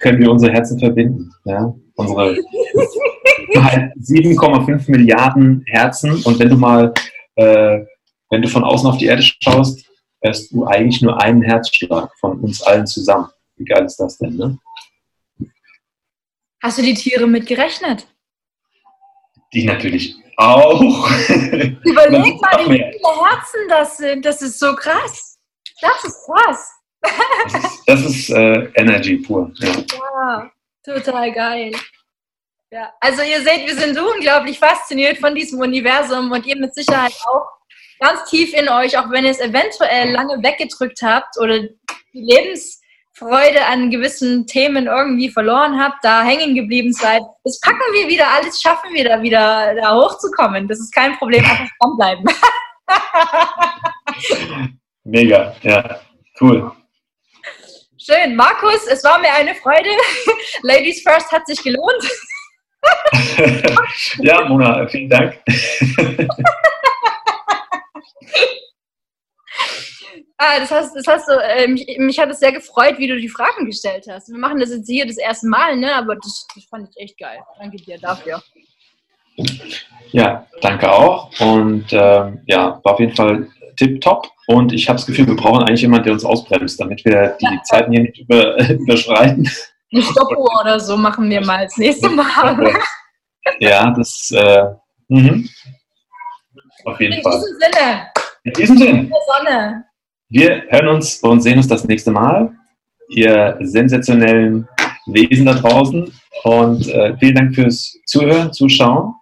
können 0.00 0.20
wir 0.20 0.30
unsere 0.30 0.52
Herzen 0.52 0.78
verbinden. 0.78 1.32
Ja? 1.44 1.74
Unsere 1.94 2.36
halt 3.56 3.92
7,5 3.96 4.90
Milliarden 4.90 5.64
Herzen 5.66 6.22
und 6.24 6.38
wenn 6.38 6.50
du 6.50 6.56
mal, 6.56 6.92
äh, 7.36 7.80
wenn 8.30 8.42
du 8.42 8.48
von 8.48 8.64
außen 8.64 8.88
auf 8.88 8.98
die 8.98 9.06
Erde 9.06 9.22
schaust, 9.22 9.86
hörst 10.22 10.52
du 10.52 10.66
eigentlich 10.66 11.02
nur 11.02 11.20
einen 11.22 11.42
Herzschlag 11.42 12.10
von 12.18 12.40
uns 12.40 12.62
allen 12.62 12.86
zusammen. 12.86 13.28
Wie 13.56 13.64
geil 13.64 13.84
ist 13.84 13.96
das 13.96 14.18
denn, 14.18 14.36
ne? 14.36 14.58
Hast 16.62 16.78
du 16.78 16.82
die 16.82 16.94
Tiere 16.94 17.26
mitgerechnet? 17.26 18.06
Die 19.52 19.64
natürlich 19.64 20.16
auch. 20.36 20.80
Überleg 21.28 22.40
mal, 22.40 22.58
wie 22.58 22.64
viele 22.64 22.84
Herzen 22.84 23.60
das 23.68 23.96
sind. 23.96 24.24
Das 24.24 24.42
ist 24.42 24.58
so 24.58 24.74
krass. 24.74 25.38
Das 25.80 26.04
ist 26.04 26.26
krass. 26.26 26.70
Das 27.00 27.64
ist, 27.64 27.82
das 27.86 28.04
ist 28.04 28.30
äh, 28.30 28.70
Energy 28.74 29.18
pur. 29.18 29.52
Ja. 29.58 29.70
ja, 29.70 30.50
total 30.84 31.32
geil. 31.32 31.72
Ja, 32.70 32.92
also 33.00 33.22
ihr 33.22 33.40
seht, 33.40 33.66
wir 33.66 33.74
sind 33.74 33.94
so 33.94 34.12
unglaublich 34.12 34.58
fasziniert 34.58 35.16
von 35.18 35.34
diesem 35.34 35.58
Universum 35.58 36.30
und 36.30 36.44
ihr 36.44 36.56
mit 36.56 36.74
Sicherheit 36.74 37.14
auch 37.24 37.48
ganz 37.98 38.28
tief 38.28 38.52
in 38.52 38.68
euch, 38.68 38.98
auch 38.98 39.10
wenn 39.10 39.24
ihr 39.24 39.30
es 39.30 39.40
eventuell 39.40 40.12
lange 40.12 40.42
weggedrückt 40.42 41.00
habt 41.02 41.38
oder 41.40 41.60
die 41.60 41.72
Lebensfreude 42.12 43.64
an 43.64 43.90
gewissen 43.90 44.46
Themen 44.46 44.86
irgendwie 44.86 45.30
verloren 45.30 45.82
habt, 45.82 46.04
da 46.04 46.22
hängen 46.22 46.54
geblieben 46.54 46.92
seid. 46.92 47.22
Das 47.42 47.58
packen 47.60 47.80
wir 47.94 48.06
wieder, 48.06 48.28
alles 48.28 48.60
schaffen 48.60 48.92
wir 48.92 49.04
da 49.04 49.22
wieder, 49.22 49.74
da 49.74 49.94
hochzukommen. 49.94 50.68
Das 50.68 50.78
ist 50.78 50.94
kein 50.94 51.16
Problem, 51.16 51.44
einfach 51.46 51.70
dranbleiben. 51.80 52.26
Mega, 55.04 55.56
ja, 55.62 56.00
cool. 56.38 56.70
Schön. 57.96 58.36
Markus, 58.36 58.86
es 58.86 59.02
war 59.04 59.18
mir 59.18 59.32
eine 59.32 59.54
Freude. 59.54 59.90
Ladies 60.62 61.02
First 61.02 61.32
hat 61.32 61.46
sich 61.46 61.62
gelohnt. 61.62 62.04
ja, 64.18 64.44
Mona, 64.48 64.86
vielen 64.88 65.08
Dank. 65.10 65.38
ah, 70.36 70.58
das 70.58 70.70
hast, 70.70 70.94
das 70.96 71.06
hast 71.06 71.28
du, 71.28 71.32
äh, 71.32 71.66
mich, 71.68 71.86
mich, 71.98 72.18
hat 72.18 72.30
es 72.30 72.40
sehr 72.40 72.52
gefreut, 72.52 72.98
wie 72.98 73.08
du 73.08 73.16
die 73.16 73.28
Fragen 73.28 73.66
gestellt 73.66 74.06
hast. 74.08 74.28
Wir 74.28 74.38
machen 74.38 74.60
das 74.60 74.70
jetzt 74.70 74.88
hier 74.88 75.06
das 75.06 75.18
erste 75.18 75.48
Mal, 75.48 75.76
ne? 75.76 75.94
aber 75.94 76.16
das, 76.16 76.46
das 76.54 76.64
fand 76.64 76.88
ich 76.90 76.96
echt 77.02 77.18
geil. 77.18 77.38
Danke 77.58 77.76
dir 77.78 77.98
dafür. 77.98 78.42
Ja, 80.10 80.46
danke 80.60 80.90
auch. 80.90 81.30
Und 81.40 81.92
äh, 81.92 82.32
ja, 82.46 82.80
war 82.82 82.94
auf 82.94 83.00
jeden 83.00 83.14
Fall 83.14 83.48
tipptopp. 83.76 84.30
Und 84.46 84.72
ich 84.72 84.88
habe 84.88 84.96
das 84.96 85.06
Gefühl, 85.06 85.26
wir 85.26 85.36
brauchen 85.36 85.62
eigentlich 85.62 85.82
jemanden, 85.82 86.04
der 86.04 86.14
uns 86.14 86.24
ausbremst, 86.24 86.80
damit 86.80 87.04
wir 87.04 87.36
die 87.40 87.60
Zeiten 87.64 87.92
hier 87.92 88.02
nicht 88.02 88.18
über, 88.18 88.58
überschreiten. 88.70 89.48
Eine 89.92 90.02
Stoppuhr 90.02 90.60
oder 90.60 90.78
so 90.78 90.96
machen 90.96 91.28
wir 91.30 91.44
mal 91.44 91.64
das 91.64 91.76
nächste 91.76 92.08
Mal. 92.10 92.74
ja, 93.60 93.90
das 93.90 94.30
äh, 94.34 94.64
mh. 95.08 95.48
auf 96.84 97.00
jeden 97.00 97.14
In 97.14 97.22
Fall. 97.22 97.32
In 97.34 97.40
diesem 97.40 97.58
Sinne, 97.58 98.10
In 98.44 98.52
diesem 98.52 98.78
Sinne. 98.78 99.10
Sonne. 99.26 99.84
Wir 100.28 100.62
hören 100.68 100.88
uns 100.88 101.20
und 101.22 101.40
sehen 101.40 101.56
uns 101.56 101.68
das 101.68 101.84
nächste 101.84 102.10
Mal. 102.10 102.52
Ihr 103.08 103.56
sensationellen 103.60 104.68
Wesen 105.06 105.46
da 105.46 105.54
draußen. 105.54 106.12
Und 106.44 106.86
äh, 106.88 107.16
vielen 107.18 107.34
Dank 107.34 107.54
fürs 107.54 107.96
Zuhören, 108.04 108.52
Zuschauen. 108.52 109.14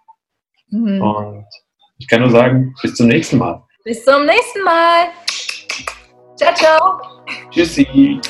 Mhm. 0.69 1.01
Und 1.01 1.45
ich 1.97 2.07
kann 2.07 2.21
nur 2.21 2.29
sagen, 2.29 2.75
bis 2.81 2.95
zum 2.95 3.07
nächsten 3.07 3.37
Mal. 3.37 3.63
Bis 3.85 4.03
zum 4.03 4.25
nächsten 4.25 4.63
Mal. 4.63 5.07
Ciao, 6.35 6.53
ciao. 6.53 6.99
Tschüssi. 7.51 8.19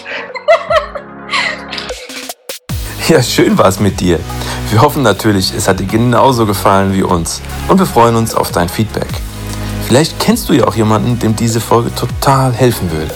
ja, 3.10 3.24
schön 3.24 3.58
war 3.58 3.68
es 3.68 3.80
mit 3.80 4.00
dir. 4.02 4.20
Wir 4.70 4.82
hoffen 4.82 5.02
natürlich, 5.02 5.54
es 5.56 5.68
hat 5.68 5.80
dir 5.80 5.86
genauso 5.86 6.46
gefallen 6.46 6.94
wie 6.94 7.04
uns. 7.04 7.42
Und 7.68 7.80
wir 7.80 7.86
freuen 7.86 8.16
uns 8.16 8.36
auf 8.36 8.52
dein 8.52 8.68
Feedback. 8.68 9.08
Vielleicht 9.88 10.20
kennst 10.20 10.50
du 10.50 10.54
ja 10.54 10.68
auch 10.68 10.76
jemanden, 10.76 11.18
dem 11.18 11.36
diese 11.36 11.62
Folge 11.62 11.94
total 11.96 12.52
helfen 12.52 12.92
würde. 12.92 13.14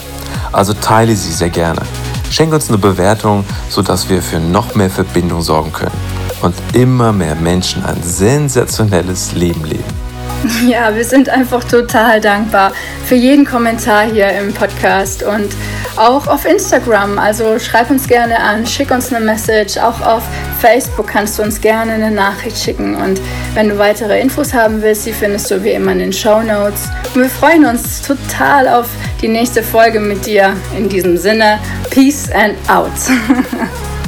Also 0.50 0.72
teile 0.72 1.14
sie 1.14 1.32
sehr 1.32 1.50
gerne. 1.50 1.82
Schenk 2.30 2.54
uns 2.54 2.68
eine 2.68 2.78
Bewertung, 2.78 3.44
sodass 3.68 4.08
wir 4.08 4.22
für 4.22 4.40
noch 4.40 4.74
mehr 4.74 4.88
Verbindung 4.88 5.42
sorgen 5.42 5.72
können 5.72 5.92
und 6.40 6.54
immer 6.72 7.12
mehr 7.12 7.34
Menschen 7.34 7.84
ein 7.84 8.02
sensationelles 8.02 9.32
Leben 9.34 9.64
leben. 9.64 10.01
Ja, 10.66 10.94
wir 10.94 11.04
sind 11.04 11.28
einfach 11.28 11.64
total 11.64 12.20
dankbar 12.20 12.72
für 13.04 13.14
jeden 13.14 13.44
Kommentar 13.44 14.04
hier 14.04 14.28
im 14.30 14.52
Podcast 14.54 15.22
und 15.22 15.48
auch 15.96 16.26
auf 16.26 16.44
Instagram. 16.44 17.18
Also 17.18 17.58
schreib 17.58 17.90
uns 17.90 18.08
gerne 18.08 18.38
an, 18.38 18.66
schick 18.66 18.90
uns 18.90 19.12
eine 19.12 19.24
Message. 19.24 19.76
Auch 19.78 20.00
auf 20.00 20.22
Facebook 20.60 21.08
kannst 21.08 21.38
du 21.38 21.42
uns 21.42 21.60
gerne 21.60 21.92
eine 21.92 22.10
Nachricht 22.10 22.56
schicken. 22.58 22.94
Und 22.94 23.20
wenn 23.54 23.68
du 23.68 23.78
weitere 23.78 24.20
Infos 24.20 24.54
haben 24.54 24.82
willst, 24.82 25.06
die 25.06 25.12
findest 25.12 25.50
du 25.50 25.62
wie 25.62 25.72
immer 25.72 25.92
in 25.92 25.98
den 25.98 26.12
Show 26.12 26.40
Notes. 26.42 26.88
Und 27.14 27.22
wir 27.22 27.30
freuen 27.30 27.64
uns 27.64 28.02
total 28.02 28.68
auf 28.68 28.88
die 29.20 29.28
nächste 29.28 29.62
Folge 29.62 30.00
mit 30.00 30.24
dir. 30.26 30.56
In 30.76 30.88
diesem 30.88 31.16
Sinne, 31.16 31.58
Peace 31.90 32.30
and 32.30 32.54
out. 32.68 32.90